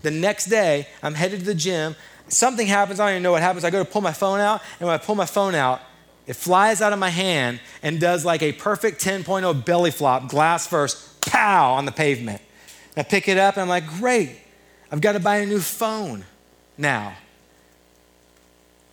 the 0.02 0.12
next 0.12 0.46
day, 0.46 0.88
I'm 1.02 1.14
headed 1.14 1.40
to 1.40 1.46
the 1.46 1.56
gym. 1.56 1.96
Something 2.28 2.68
happens. 2.68 3.00
I 3.00 3.06
don't 3.06 3.14
even 3.14 3.24
know 3.24 3.32
what 3.32 3.42
happens. 3.42 3.64
I 3.64 3.70
go 3.70 3.84
to 3.84 3.90
pull 3.90 4.02
my 4.02 4.12
phone 4.12 4.40
out, 4.40 4.62
and 4.80 4.88
when 4.88 4.94
I 4.94 4.98
pull 4.98 5.16
my 5.16 5.26
phone 5.26 5.56
out, 5.56 5.82
it 6.28 6.36
flies 6.36 6.82
out 6.82 6.94
of 6.94 7.00
my 7.00 7.10
hand 7.10 7.60
and 7.82 8.00
does 8.00 8.24
like 8.26 8.44
a 8.44 8.52
perfect 8.52 9.04
10.0 9.04 9.66
belly 9.66 9.92
flop, 9.92 10.28
glass 10.28 10.68
first, 10.68 11.22
pow, 11.22 11.74
on 11.74 11.86
the 11.86 11.92
pavement. 11.92 12.42
I 12.96 13.02
pick 13.04 13.28
it 13.28 13.38
up, 13.38 13.56
and 13.56 13.64
I'm 13.64 13.70
like, 13.70 13.88
great, 13.88 14.38
I've 14.92 15.02
got 15.02 15.14
to 15.14 15.20
buy 15.20 15.38
a 15.38 15.46
new 15.46 15.60
phone 15.60 16.26
now. 16.78 17.16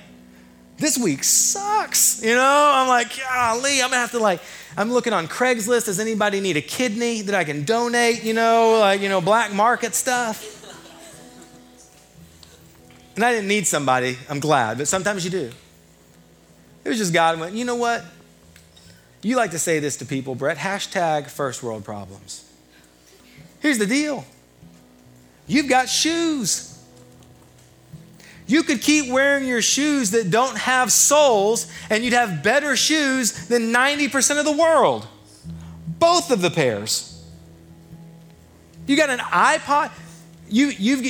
this 0.76 0.98
week 0.98 1.24
sucks. 1.24 2.22
You 2.22 2.34
know, 2.34 2.72
I'm 2.74 2.88
like, 2.88 3.18
golly, 3.18 3.82
I'm 3.82 3.90
gonna 3.90 4.00
have 4.00 4.10
to 4.12 4.18
like, 4.18 4.40
I'm 4.76 4.92
looking 4.92 5.12
on 5.12 5.26
Craigslist. 5.26 5.86
Does 5.86 5.98
anybody 5.98 6.40
need 6.40 6.56
a 6.56 6.62
kidney 6.62 7.22
that 7.22 7.34
I 7.34 7.44
can 7.44 7.64
donate? 7.64 8.22
You 8.24 8.34
know, 8.34 8.78
like, 8.80 9.00
you 9.00 9.08
know, 9.08 9.20
black 9.20 9.52
market 9.52 9.94
stuff. 9.94 10.56
And 13.16 13.24
I 13.24 13.32
didn't 13.32 13.48
need 13.48 13.66
somebody, 13.66 14.16
I'm 14.28 14.38
glad, 14.38 14.78
but 14.78 14.86
sometimes 14.86 15.24
you 15.24 15.30
do. 15.30 15.50
It 16.84 16.88
was 16.88 16.98
just 16.98 17.12
God 17.12 17.40
went, 17.40 17.54
you 17.54 17.64
know 17.64 17.74
what? 17.74 18.04
You 19.22 19.36
like 19.36 19.50
to 19.50 19.58
say 19.58 19.78
this 19.78 19.96
to 19.96 20.06
people, 20.06 20.34
Brett, 20.34 20.56
hashtag 20.56 21.28
first 21.28 21.62
world 21.62 21.84
problems. 21.84 22.44
Here's 23.60 23.78
the 23.78 23.86
deal 23.86 24.24
you've 25.46 25.68
got 25.68 25.88
shoes. 25.88 26.74
You 28.46 28.62
could 28.62 28.80
keep 28.80 29.12
wearing 29.12 29.46
your 29.46 29.60
shoes 29.60 30.12
that 30.12 30.30
don't 30.30 30.56
have 30.56 30.90
soles, 30.90 31.70
and 31.90 32.02
you'd 32.02 32.14
have 32.14 32.42
better 32.42 32.76
shoes 32.76 33.46
than 33.48 33.74
90% 33.74 34.38
of 34.38 34.46
the 34.46 34.52
world. 34.52 35.06
Both 35.98 36.30
of 36.30 36.40
the 36.40 36.50
pairs. 36.50 37.22
You 38.86 38.96
got 38.96 39.10
an 39.10 39.18
iPod, 39.18 39.90
you, 40.48 40.68
you've, 40.68 41.04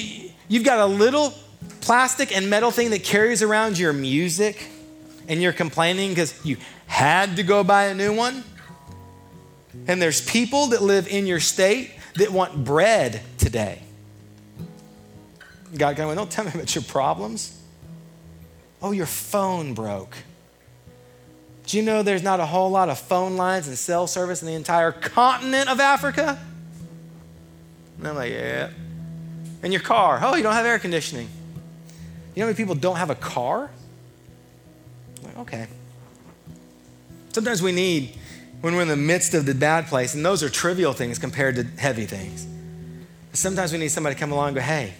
you've 0.48 0.64
got 0.64 0.80
a 0.80 0.86
little 0.86 1.32
plastic 1.80 2.36
and 2.36 2.50
metal 2.50 2.72
thing 2.72 2.90
that 2.90 3.04
carries 3.04 3.40
around 3.40 3.78
your 3.78 3.92
music 3.92 4.66
and 5.28 5.40
you're 5.40 5.52
complaining 5.52 6.10
because 6.10 6.44
you 6.44 6.56
had 6.88 7.36
to 7.36 7.42
go 7.44 7.62
buy 7.62 7.84
a 7.84 7.94
new 7.94 8.12
one? 8.12 8.42
And 9.86 10.02
there's 10.02 10.20
people 10.20 10.68
that 10.68 10.82
live 10.82 11.06
in 11.06 11.26
your 11.26 11.40
state 11.40 11.92
that 12.16 12.30
want 12.30 12.64
bread 12.64 13.22
today. 13.38 13.82
God 15.76 15.98
went, 15.98 16.16
don't 16.16 16.30
tell 16.30 16.44
me 16.44 16.50
about 16.54 16.74
your 16.74 16.82
problems. 16.84 17.56
Oh, 18.82 18.92
your 18.92 19.06
phone 19.06 19.74
broke. 19.74 20.16
Do 21.66 21.76
you 21.76 21.82
know 21.82 22.02
there's 22.02 22.22
not 22.22 22.40
a 22.40 22.46
whole 22.46 22.70
lot 22.70 22.88
of 22.88 22.98
phone 22.98 23.36
lines 23.36 23.68
and 23.68 23.76
cell 23.76 24.06
service 24.06 24.40
in 24.40 24.48
the 24.48 24.54
entire 24.54 24.90
continent 24.90 25.68
of 25.68 25.80
Africa? 25.80 26.38
And 27.98 28.08
I'm 28.08 28.14
like, 28.14 28.32
yeah. 28.32 28.70
And 29.62 29.72
your 29.72 29.82
car, 29.82 30.18
oh, 30.22 30.36
you 30.36 30.42
don't 30.42 30.54
have 30.54 30.64
air 30.64 30.78
conditioning. 30.78 31.28
You 32.34 32.40
know 32.40 32.46
how 32.46 32.46
many 32.46 32.56
people 32.56 32.74
don't 32.74 32.96
have 32.96 33.10
a 33.10 33.14
car? 33.14 33.70
Like, 35.22 35.38
okay. 35.38 35.66
Sometimes 37.38 37.62
we 37.62 37.70
need, 37.70 38.18
when 38.62 38.74
we're 38.74 38.82
in 38.82 38.88
the 38.88 38.96
midst 38.96 39.32
of 39.32 39.46
the 39.46 39.54
bad 39.54 39.86
place, 39.86 40.12
and 40.12 40.26
those 40.26 40.42
are 40.42 40.48
trivial 40.48 40.92
things 40.92 41.20
compared 41.20 41.54
to 41.54 41.62
heavy 41.80 42.04
things. 42.04 42.44
Sometimes 43.32 43.72
we 43.72 43.78
need 43.78 43.90
somebody 43.90 44.16
to 44.16 44.18
come 44.18 44.32
along 44.32 44.48
and 44.48 44.56
go, 44.56 44.60
hey, 44.60 44.94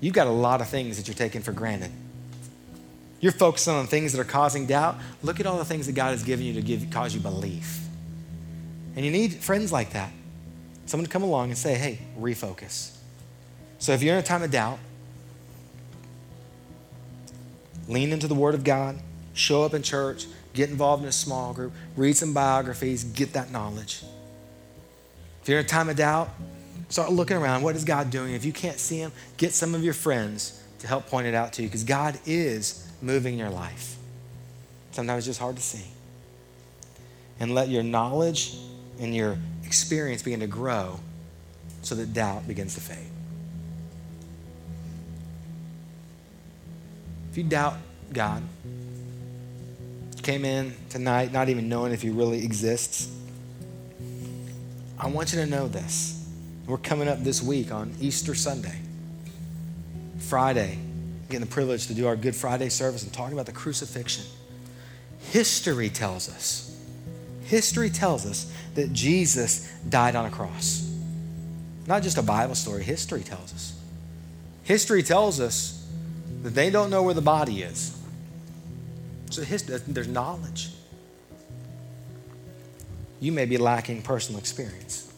you've 0.00 0.14
got 0.14 0.28
a 0.28 0.30
lot 0.30 0.60
of 0.60 0.68
things 0.68 0.96
that 0.96 1.08
you're 1.08 1.16
taking 1.16 1.42
for 1.42 1.50
granted. 1.50 1.90
You're 3.18 3.32
focusing 3.32 3.74
on 3.74 3.88
things 3.88 4.12
that 4.12 4.20
are 4.20 4.24
causing 4.24 4.66
doubt. 4.66 4.96
Look 5.24 5.40
at 5.40 5.46
all 5.46 5.58
the 5.58 5.64
things 5.64 5.86
that 5.86 5.96
God 5.96 6.10
has 6.12 6.22
given 6.22 6.46
you 6.46 6.54
to 6.54 6.62
give, 6.62 6.88
cause 6.92 7.12
you 7.12 7.20
belief. 7.20 7.80
And 8.94 9.04
you 9.04 9.10
need 9.10 9.34
friends 9.34 9.72
like 9.72 9.94
that. 9.94 10.12
Someone 10.86 11.06
to 11.06 11.10
come 11.10 11.24
along 11.24 11.48
and 11.48 11.58
say, 11.58 11.74
hey, 11.74 11.98
refocus. 12.16 12.96
So 13.80 13.90
if 13.90 14.00
you're 14.00 14.14
in 14.14 14.20
a 14.20 14.22
time 14.22 14.44
of 14.44 14.52
doubt, 14.52 14.78
lean 17.88 18.12
into 18.12 18.28
the 18.28 18.36
Word 18.36 18.54
of 18.54 18.62
God, 18.62 19.00
show 19.32 19.64
up 19.64 19.74
in 19.74 19.82
church, 19.82 20.26
get 20.54 20.70
involved 20.70 21.02
in 21.02 21.08
a 21.08 21.12
small 21.12 21.52
group, 21.52 21.72
read 21.96 22.16
some 22.16 22.32
biographies, 22.32 23.04
get 23.04 23.34
that 23.34 23.50
knowledge. 23.50 24.02
If 25.42 25.48
you're 25.48 25.58
in 25.58 25.64
a 25.64 25.68
time 25.68 25.90
of 25.90 25.96
doubt, 25.96 26.30
start 26.88 27.12
looking 27.12 27.36
around. 27.36 27.62
What 27.62 27.76
is 27.76 27.84
God 27.84 28.10
doing? 28.10 28.34
If 28.34 28.44
you 28.44 28.52
can't 28.52 28.78
see 28.78 28.98
Him, 28.98 29.12
get 29.36 29.52
some 29.52 29.74
of 29.74 29.84
your 29.84 29.92
friends 29.92 30.62
to 30.78 30.86
help 30.86 31.06
point 31.08 31.26
it 31.26 31.34
out 31.34 31.52
to 31.54 31.62
you 31.62 31.68
because 31.68 31.84
God 31.84 32.18
is 32.24 32.90
moving 33.02 33.38
your 33.38 33.50
life. 33.50 33.96
Sometimes 34.92 35.18
it's 35.18 35.26
just 35.26 35.40
hard 35.40 35.56
to 35.56 35.62
see. 35.62 35.84
And 37.40 37.52
let 37.52 37.68
your 37.68 37.82
knowledge 37.82 38.56
and 39.00 39.14
your 39.14 39.36
experience 39.64 40.22
begin 40.22 40.40
to 40.40 40.46
grow 40.46 41.00
so 41.82 41.94
that 41.96 42.12
doubt 42.12 42.46
begins 42.46 42.74
to 42.74 42.80
fade. 42.80 43.10
If 47.32 47.38
you 47.38 47.44
doubt 47.44 47.74
God, 48.12 48.42
came 50.24 50.44
in 50.44 50.74
tonight 50.88 51.32
not 51.32 51.48
even 51.48 51.68
knowing 51.68 51.92
if 51.92 52.02
He 52.02 52.10
really 52.10 52.42
exists, 52.44 53.08
I 54.98 55.08
want 55.08 55.32
you 55.32 55.40
to 55.40 55.46
know 55.46 55.68
this. 55.68 56.28
We're 56.66 56.78
coming 56.78 57.08
up 57.08 57.22
this 57.22 57.42
week 57.42 57.70
on 57.70 57.92
Easter 58.00 58.34
Sunday. 58.34 58.78
Friday, 60.18 60.78
getting 61.28 61.46
the 61.46 61.52
privilege 61.52 61.88
to 61.88 61.94
do 61.94 62.06
our 62.06 62.16
Good 62.16 62.34
Friday 62.34 62.70
service 62.70 63.02
and 63.02 63.12
talking 63.12 63.34
about 63.34 63.46
the 63.46 63.52
crucifixion. 63.52 64.24
History 65.30 65.90
tells 65.90 66.28
us, 66.28 66.74
history 67.44 67.90
tells 67.90 68.24
us 68.24 68.50
that 68.74 68.92
Jesus 68.92 69.70
died 69.88 70.16
on 70.16 70.24
a 70.24 70.30
cross. 70.30 70.90
Not 71.86 72.02
just 72.02 72.16
a 72.16 72.22
Bible 72.22 72.54
story, 72.54 72.82
history 72.82 73.22
tells 73.22 73.52
us. 73.52 73.78
History 74.62 75.02
tells 75.02 75.40
us 75.40 75.86
that 76.42 76.54
they 76.54 76.70
don't 76.70 76.88
know 76.88 77.02
where 77.02 77.14
the 77.14 77.20
body 77.20 77.62
is. 77.62 77.93
So 79.30 79.42
history, 79.42 79.78
there's 79.88 80.08
knowledge. 80.08 80.70
You 83.20 83.32
may 83.32 83.46
be 83.46 83.56
lacking 83.56 84.02
personal 84.02 84.38
experience. 84.38 85.12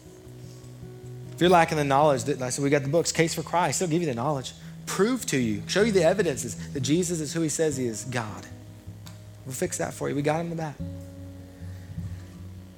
If 1.33 1.41
you're 1.41 1.49
lacking 1.49 1.77
the 1.77 1.83
knowledge, 1.83 2.23
that 2.23 2.41
I 2.41 2.49
said 2.49 2.63
we 2.63 2.69
got 2.69 2.83
the 2.83 2.89
books, 2.89 3.11
Case 3.11 3.35
for 3.35 3.43
Christ, 3.43 3.79
they'll 3.79 3.89
give 3.89 4.01
you 4.01 4.07
the 4.07 4.15
knowledge. 4.15 4.53
Prove 4.85 5.25
to 5.27 5.37
you, 5.37 5.61
show 5.67 5.83
you 5.83 5.91
the 5.91 6.03
evidences 6.03 6.55
that 6.73 6.79
Jesus 6.79 7.19
is 7.19 7.33
who 7.33 7.41
he 7.41 7.49
says 7.49 7.77
he 7.77 7.85
is, 7.85 8.05
God. 8.05 8.47
We'll 9.45 9.53
fix 9.53 9.77
that 9.77 9.93
for 9.93 10.09
you. 10.09 10.15
We 10.15 10.21
got 10.21 10.41
him 10.41 10.49
the 10.49 10.55
back. 10.55 10.75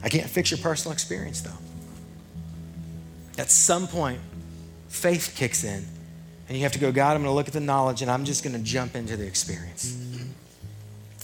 I 0.04 0.10
can't 0.10 0.30
fix 0.30 0.52
your 0.52 0.58
personal 0.58 0.94
experience 0.94 1.42
though. 1.42 1.52
At 3.38 3.50
some 3.50 3.88
point, 3.88 4.20
faith 4.90 5.34
kicks 5.38 5.64
in, 5.64 5.86
and 6.48 6.58
you 6.58 6.64
have 6.64 6.74
to 6.74 6.80
go, 6.80 6.92
God, 6.92 7.16
I'm 7.16 7.24
going 7.24 7.32
to 7.32 7.36
look 7.36 7.48
at 7.48 7.54
the 7.54 7.62
knowledge, 7.62 8.02
and 8.02 8.12
I'm 8.12 8.26
just 8.26 8.44
going 8.44 8.56
to 8.56 8.62
jump 8.62 8.96
into 8.96 9.16
the 9.16 9.26
experience. 9.26 9.96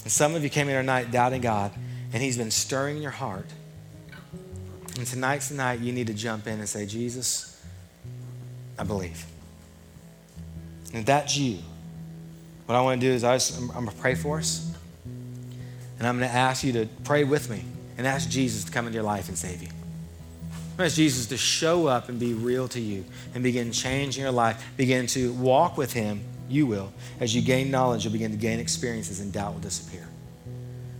And 0.06 0.12
some 0.12 0.36
of 0.36 0.44
you 0.44 0.50
came 0.50 0.68
here 0.68 0.78
tonight 0.78 1.10
doubting 1.10 1.40
God, 1.40 1.72
and 2.12 2.22
He's 2.22 2.38
been 2.38 2.52
stirring 2.52 3.02
your 3.02 3.10
heart. 3.10 3.48
And 4.96 5.04
tonight's 5.04 5.48
the 5.48 5.56
night 5.56 5.80
you 5.80 5.92
need 5.92 6.06
to 6.06 6.14
jump 6.14 6.46
in 6.46 6.60
and 6.60 6.68
say, 6.68 6.86
Jesus, 6.86 7.60
I 8.78 8.84
believe. 8.84 9.26
And 10.92 11.00
if 11.00 11.06
that's 11.06 11.36
you, 11.36 11.58
what 12.66 12.76
I 12.76 12.82
want 12.82 13.00
to 13.00 13.04
do 13.08 13.12
is 13.12 13.24
I 13.24 13.34
I'm 13.58 13.66
going 13.66 13.88
to 13.88 13.96
pray 13.96 14.14
for 14.14 14.38
us. 14.38 14.72
And 15.98 16.06
I'm 16.06 16.18
going 16.20 16.30
to 16.30 16.36
ask 16.36 16.62
you 16.62 16.72
to 16.74 16.88
pray 17.02 17.24
with 17.24 17.50
me 17.50 17.64
and 17.98 18.06
ask 18.06 18.30
Jesus 18.30 18.62
to 18.62 18.70
come 18.70 18.86
into 18.86 18.94
your 18.94 19.02
life 19.02 19.28
and 19.28 19.36
save 19.36 19.60
you. 19.60 19.70
Ask 20.78 20.94
Jesus 20.94 21.26
to 21.26 21.36
show 21.36 21.88
up 21.88 22.08
and 22.08 22.20
be 22.20 22.32
real 22.32 22.68
to 22.68 22.80
you 22.80 23.04
and 23.34 23.42
begin 23.42 23.72
changing 23.72 24.22
your 24.22 24.30
life. 24.30 24.64
Begin 24.76 25.08
to 25.08 25.32
walk 25.32 25.76
with 25.76 25.94
Him. 25.94 26.20
You 26.48 26.66
will. 26.66 26.92
As 27.20 27.34
you 27.34 27.42
gain 27.42 27.70
knowledge, 27.70 28.04
you'll 28.04 28.12
begin 28.12 28.30
to 28.30 28.36
gain 28.36 28.60
experiences 28.60 29.20
and 29.20 29.32
doubt 29.32 29.54
will 29.54 29.60
disappear. 29.60 30.06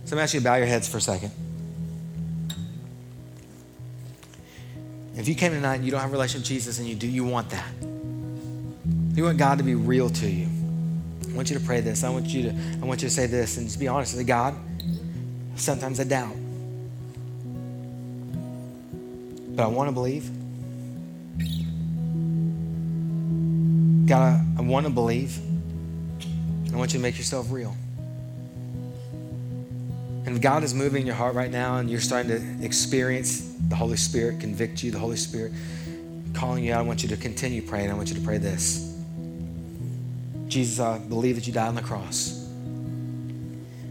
So 0.05 0.15
I'm 0.15 0.23
asking 0.23 0.39
you 0.39 0.41
to 0.43 0.49
bow 0.49 0.55
your 0.55 0.67
heads 0.67 0.87
for 0.87 0.97
a 0.97 1.01
second. 1.01 1.31
If 5.15 5.27
you 5.27 5.35
came 5.35 5.51
tonight 5.51 5.75
and 5.75 5.85
you 5.85 5.91
don't 5.91 5.99
have 5.99 6.09
a 6.09 6.13
relationship 6.13 6.43
with 6.43 6.49
Jesus 6.49 6.79
and 6.79 6.87
you 6.87 6.95
do, 6.95 7.07
you 7.07 7.25
want 7.25 7.49
that. 7.49 7.71
You 9.15 9.23
want 9.23 9.37
God 9.39 9.57
to 9.57 9.63
be 9.63 9.73
real 9.73 10.09
to 10.09 10.29
you. 10.29 10.47
I 11.27 11.35
want 11.35 11.49
you 11.49 11.57
to 11.57 11.65
pray 11.65 11.81
this. 11.81 12.03
I 12.03 12.09
want 12.09 12.27
you 12.27 12.43
to, 12.43 12.55
I 12.81 12.85
want 12.85 13.01
you 13.01 13.09
to 13.09 13.13
say 13.13 13.25
this 13.25 13.57
and 13.57 13.65
just 13.67 13.79
be 13.79 13.87
honest. 13.87 14.15
Say, 14.15 14.23
God, 14.23 14.55
sometimes 15.55 15.99
I 15.99 16.03
doubt. 16.03 16.35
But 19.55 19.63
I 19.63 19.67
want 19.67 19.87
to 19.87 19.91
believe. 19.91 20.29
God, 24.07 24.21
I, 24.21 24.43
I 24.59 24.61
want 24.61 24.85
to 24.85 24.91
believe. 24.91 25.37
I 26.73 26.77
want 26.77 26.93
you 26.93 26.99
to 26.99 27.03
make 27.03 27.17
yourself 27.17 27.51
real. 27.51 27.75
And 30.25 30.35
if 30.35 30.41
God 30.41 30.63
is 30.63 30.73
moving 30.73 31.01
in 31.01 31.07
your 31.07 31.15
heart 31.15 31.35
right 31.35 31.51
now 31.51 31.77
and 31.77 31.89
you're 31.89 31.99
starting 31.99 32.31
to 32.31 32.65
experience 32.65 33.53
the 33.69 33.75
Holy 33.75 33.97
Spirit 33.97 34.39
convict 34.39 34.83
you, 34.83 34.91
the 34.91 34.99
Holy 34.99 35.17
Spirit 35.17 35.51
calling 36.33 36.63
you 36.63 36.73
out, 36.73 36.79
I 36.79 36.83
want 36.83 37.03
you 37.03 37.09
to 37.09 37.17
continue 37.17 37.61
praying. 37.61 37.91
I 37.91 37.93
want 37.93 38.09
you 38.09 38.15
to 38.15 38.21
pray 38.21 38.37
this 38.37 38.95
Jesus, 40.47 40.79
I 40.79 40.99
believe 40.99 41.35
that 41.35 41.45
you 41.47 41.53
died 41.53 41.67
on 41.67 41.75
the 41.75 41.81
cross. 41.81 42.45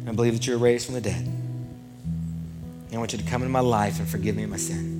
I 0.07 0.13
believe 0.13 0.33
that 0.35 0.47
you're 0.47 0.59
raised 0.59 0.87
from 0.87 0.95
the 0.95 1.01
dead. 1.01 1.25
And 1.25 2.95
I 2.95 2.99
want 2.99 3.13
you 3.13 3.19
to 3.19 3.25
come 3.25 3.43
into 3.43 3.53
my 3.53 3.61
life 3.61 3.99
and 3.99 4.09
forgive 4.09 4.37
me 4.37 4.45
of 4.45 4.51
my 4.51 4.57
sin. 4.57 4.95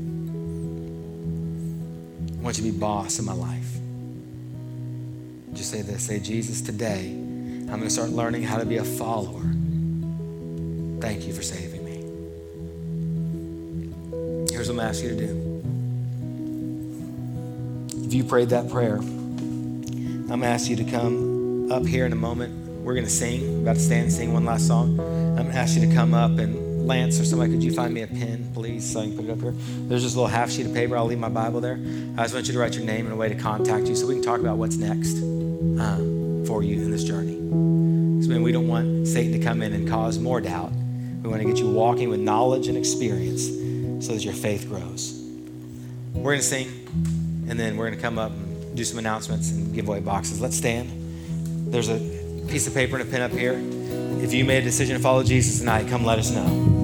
I 2.39 2.43
want 2.43 2.59
you 2.59 2.65
to 2.65 2.73
be 2.73 2.79
boss 2.79 3.19
in 3.19 3.25
my 3.25 3.33
life. 3.33 3.66
Just 5.57 5.71
say 5.71 5.81
this 5.81 6.03
say, 6.03 6.21
Jesus, 6.21 6.61
today 6.61 7.09
I'm 7.09 7.67
going 7.67 7.81
to 7.85 7.91
start 7.91 8.11
learning 8.11 8.43
how 8.43 8.59
to 8.59 8.67
be 8.67 8.77
a 8.77 8.85
follower. 8.85 9.41
Thank 11.01 11.27
you 11.27 11.33
for 11.33 11.41
saving 11.41 11.83
me. 11.83 11.95
Here's 14.53 14.69
what 14.69 14.75
I'm 14.75 14.87
asking 14.87 15.09
you 15.09 15.17
to 15.17 15.27
do. 15.27 15.63
If 18.05 18.13
you 18.13 18.23
prayed 18.25 18.51
that 18.51 18.71
prayer, 18.71 18.99
I'm 18.99 20.27
going 20.27 20.41
to 20.43 20.47
ask 20.47 20.69
you 20.69 20.77
to 20.77 20.85
come 20.85 21.73
up 21.73 21.87
here 21.87 22.05
in 22.05 22.13
a 22.13 22.17
moment. 22.17 22.83
We're 22.83 22.93
going 22.93 23.07
to 23.07 23.11
sing. 23.11 23.55
We're 23.55 23.63
about 23.63 23.77
to 23.77 23.83
stand 23.83 24.03
and 24.03 24.13
sing 24.13 24.35
one 24.35 24.45
last 24.45 24.67
song. 24.67 25.01
I'm 25.01 25.37
going 25.37 25.53
to 25.53 25.57
ask 25.57 25.75
you 25.75 25.89
to 25.89 25.95
come 25.95 26.13
up 26.13 26.33
and 26.33 26.87
Lance 26.87 27.19
or 27.19 27.25
somebody, 27.25 27.53
could 27.53 27.65
you 27.65 27.73
find 27.73 27.95
me 27.95 28.03
a 28.03 28.07
pen, 28.07 28.51
please, 28.53 28.93
so 28.93 29.01
I 29.01 29.05
can 29.05 29.17
put 29.17 29.25
it 29.25 29.31
up 29.31 29.41
here? 29.41 29.55
There's 29.89 30.03
this 30.03 30.15
little 30.15 30.29
half 30.29 30.53
sheet 30.53 30.67
of 30.67 30.75
paper. 30.75 30.99
I'll 30.99 31.07
leave 31.07 31.19
my 31.19 31.31
Bible 31.31 31.63
there. 31.63 31.81
I 32.17 32.23
just 32.25 32.35
want 32.35 32.47
you 32.47 32.53
to 32.53 32.59
write 32.59 32.75
your 32.75 32.85
name 32.85 33.07
and 33.07 33.15
a 33.15 33.17
way 33.17 33.31
to 33.31 33.35
contact 33.35 33.89
you 33.89 33.97
so 33.97 34.07
we 34.07 34.15
can 34.15 34.23
talk 34.23 34.39
about 34.39 34.59
what's 34.59 34.77
next 34.77 35.36
um, 35.81 36.45
for 36.47 36.63
you 36.63 36.77
in 36.77 36.91
this 36.91 37.05
journey. 37.05 37.35
Because, 37.35 38.29
man, 38.29 38.43
we 38.43 38.53
don't 38.53 38.69
want 38.69 39.07
Satan 39.07 39.33
to 39.33 39.39
come 39.39 39.63
in 39.63 39.73
and 39.73 39.89
cause 39.89 40.19
more 40.19 40.41
doubt. 40.41 40.73
We 41.23 41.29
want 41.29 41.43
to 41.43 41.49
get 41.49 41.59
you 41.59 41.69
walking 41.71 42.09
with 42.09 42.21
knowledge 42.21 42.69
and 42.69 42.77
experience 42.77 43.47
so 44.07 44.13
that 44.13 44.25
your 44.25 44.35
faith 44.35 44.69
grows. 44.69 45.23
We're 46.15 46.33
going 46.33 46.39
to 46.39 46.43
sing, 46.43 46.69
and 47.49 47.59
then 47.59 47.77
we're 47.77 47.87
going 47.87 47.97
to 47.97 48.03
come 48.03 48.19
up 48.19 48.31
and 48.31 48.77
do 48.77 48.85
some 48.85 48.99
announcements 48.99 49.51
and 49.51 49.75
give 49.75 49.89
away 49.89 50.01
boxes. 50.01 50.41
Let's 50.41 50.57
stand. 50.57 51.73
There's 51.73 51.89
a 51.89 51.99
piece 52.49 52.67
of 52.67 52.75
paper 52.75 52.97
and 52.97 53.09
a 53.09 53.11
pen 53.11 53.23
up 53.23 53.33
here. 53.33 53.61
If 54.23 54.33
you 54.33 54.45
made 54.45 54.59
a 54.59 54.63
decision 54.63 54.97
to 54.97 55.03
follow 55.03 55.23
Jesus 55.23 55.59
tonight, 55.59 55.89
come 55.89 56.05
let 56.05 56.19
us 56.19 56.31
know. 56.31 56.76